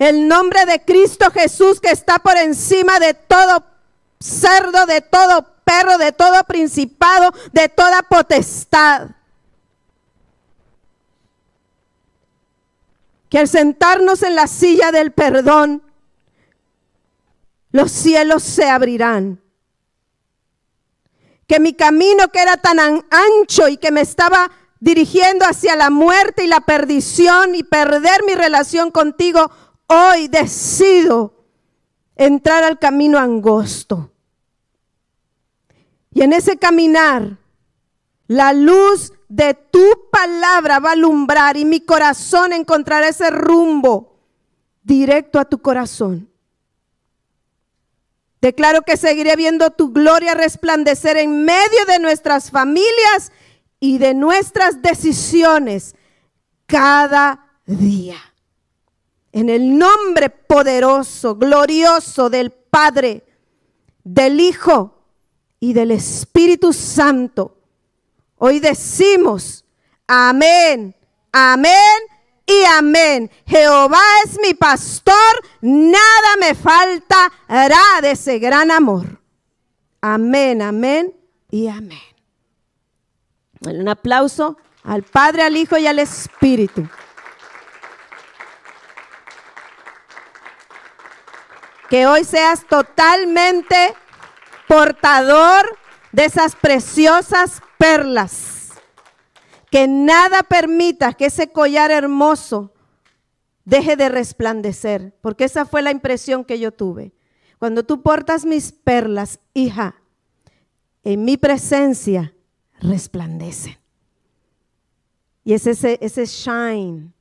El 0.00 0.26
nombre 0.26 0.66
de 0.66 0.84
Cristo 0.84 1.30
Jesús 1.30 1.80
que 1.80 1.92
está 1.92 2.18
por 2.18 2.36
encima 2.36 2.98
de 2.98 3.14
todo 3.14 3.64
cerdo, 4.18 4.84
de 4.86 5.00
todo 5.00 5.46
perro, 5.62 5.96
de 5.96 6.10
todo 6.10 6.42
principado, 6.42 7.32
de 7.52 7.68
toda 7.68 8.02
potestad. 8.02 9.10
Que 13.28 13.38
al 13.38 13.46
sentarnos 13.46 14.24
en 14.24 14.34
la 14.34 14.48
silla 14.48 14.90
del 14.90 15.12
perdón, 15.12 15.84
los 17.70 17.92
cielos 17.92 18.42
se 18.42 18.68
abrirán. 18.68 19.43
Que 21.46 21.60
mi 21.60 21.74
camino 21.74 22.28
que 22.28 22.40
era 22.40 22.56
tan 22.56 22.78
ancho 22.78 23.68
y 23.68 23.76
que 23.76 23.90
me 23.90 24.00
estaba 24.00 24.50
dirigiendo 24.80 25.46
hacia 25.46 25.76
la 25.76 25.90
muerte 25.90 26.44
y 26.44 26.46
la 26.46 26.60
perdición 26.60 27.54
y 27.54 27.62
perder 27.62 28.22
mi 28.26 28.34
relación 28.34 28.90
contigo, 28.90 29.50
hoy 29.86 30.28
decido 30.28 31.46
entrar 32.16 32.64
al 32.64 32.78
camino 32.78 33.18
angosto. 33.18 34.10
Y 36.12 36.22
en 36.22 36.32
ese 36.32 36.58
caminar, 36.58 37.38
la 38.26 38.52
luz 38.52 39.12
de 39.28 39.54
tu 39.54 39.84
palabra 40.12 40.78
va 40.78 40.90
a 40.90 40.92
alumbrar 40.92 41.56
y 41.56 41.64
mi 41.64 41.80
corazón 41.80 42.52
encontrará 42.52 43.08
ese 43.08 43.30
rumbo 43.30 44.18
directo 44.82 45.40
a 45.40 45.44
tu 45.44 45.60
corazón. 45.60 46.28
Declaro 48.44 48.82
que 48.82 48.98
seguiré 48.98 49.36
viendo 49.36 49.70
tu 49.70 49.90
gloria 49.90 50.34
resplandecer 50.34 51.16
en 51.16 51.46
medio 51.46 51.86
de 51.88 51.98
nuestras 51.98 52.50
familias 52.50 53.32
y 53.80 53.96
de 53.96 54.12
nuestras 54.12 54.82
decisiones 54.82 55.96
cada 56.66 57.58
día. 57.64 58.18
En 59.32 59.48
el 59.48 59.78
nombre 59.78 60.28
poderoso, 60.28 61.36
glorioso 61.36 62.28
del 62.28 62.50
Padre, 62.50 63.24
del 64.04 64.38
Hijo 64.38 64.94
y 65.58 65.72
del 65.72 65.92
Espíritu 65.92 66.74
Santo. 66.74 67.56
Hoy 68.36 68.60
decimos, 68.60 69.64
amén, 70.06 70.94
amén 71.32 72.13
y 72.46 72.64
amén. 72.64 73.30
Jehová 73.46 74.02
es 74.24 74.38
mi 74.40 74.54
pastor, 74.54 75.14
nada 75.60 76.36
me 76.40 76.54
faltará 76.54 78.00
de 78.02 78.12
ese 78.12 78.38
gran 78.38 78.70
amor. 78.70 79.20
Amén, 80.00 80.60
amén 80.60 81.14
y 81.50 81.68
amén. 81.68 81.98
Un 83.60 83.88
aplauso 83.88 84.58
al 84.82 85.02
Padre, 85.02 85.42
al 85.42 85.56
Hijo 85.56 85.78
y 85.78 85.86
al 85.86 85.98
Espíritu. 85.98 86.86
Que 91.88 92.06
hoy 92.06 92.24
seas 92.24 92.66
totalmente 92.66 93.94
portador 94.66 95.78
de 96.12 96.24
esas 96.24 96.54
preciosas 96.56 97.62
perlas. 97.78 98.53
Que 99.74 99.88
nada 99.88 100.44
permita 100.44 101.14
que 101.14 101.26
ese 101.26 101.50
collar 101.50 101.90
hermoso 101.90 102.72
deje 103.64 103.96
de 103.96 104.08
resplandecer, 104.08 105.16
porque 105.20 105.42
esa 105.42 105.64
fue 105.64 105.82
la 105.82 105.90
impresión 105.90 106.44
que 106.44 106.60
yo 106.60 106.70
tuve. 106.70 107.12
Cuando 107.58 107.82
tú 107.82 108.00
portas 108.00 108.46
mis 108.46 108.70
perlas, 108.70 109.40
hija, 109.52 110.00
en 111.02 111.24
mi 111.24 111.36
presencia 111.36 112.36
resplandecen. 112.78 113.76
Y 115.42 115.54
es 115.54 115.66
ese, 115.66 115.98
ese 116.00 116.26
shine 116.26 117.12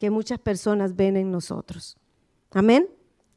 que 0.00 0.10
muchas 0.10 0.40
personas 0.40 0.96
ven 0.96 1.16
en 1.16 1.30
nosotros. 1.30 1.96
Amén. 2.50 2.88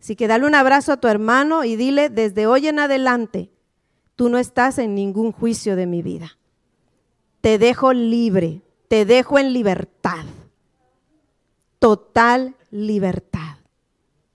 Así 0.02 0.16
que 0.16 0.28
dale 0.28 0.48
un 0.48 0.56
abrazo 0.56 0.94
a 0.94 0.98
tu 0.98 1.08
hermano 1.08 1.64
y 1.64 1.76
dile, 1.76 2.10
desde 2.10 2.48
hoy 2.48 2.70
en 2.70 2.80
adelante, 2.80 3.52
tú 4.16 4.30
no 4.30 4.40
estás 4.40 4.80
en 4.80 4.95
ningún 4.95 5.32
juicio 5.32 5.76
de 5.76 5.86
mi 5.86 6.02
vida. 6.02 6.40
Te 7.44 7.57
dejo 7.57 7.91
libre, 7.91 8.61
te 8.88 9.03
dejo 9.03 9.38
en 9.38 9.52
libertad. 9.52 10.24
Total 11.78 12.56
libertad. 12.72 13.57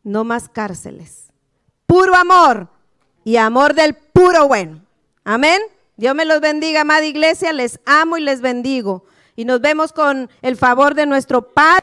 No 0.02 0.24
más 0.24 0.50
cárceles. 0.50 1.32
Puro 1.86 2.14
amor 2.14 2.68
y 3.24 3.38
amor 3.38 3.72
del 3.72 3.94
puro 3.94 4.46
bueno. 4.46 4.82
Amén. 5.24 5.58
Dios 5.96 6.14
me 6.14 6.26
los 6.26 6.42
bendiga, 6.42 6.82
amada 6.82 7.06
iglesia. 7.06 7.54
Les 7.54 7.80
amo 7.86 8.18
y 8.18 8.20
les 8.20 8.42
bendigo. 8.42 9.06
Y 9.36 9.46
nos 9.46 9.62
vemos 9.62 9.94
con 9.94 10.28
el 10.42 10.58
favor 10.58 10.94
de 10.94 11.06
nuestro 11.06 11.54
Padre. 11.54 11.80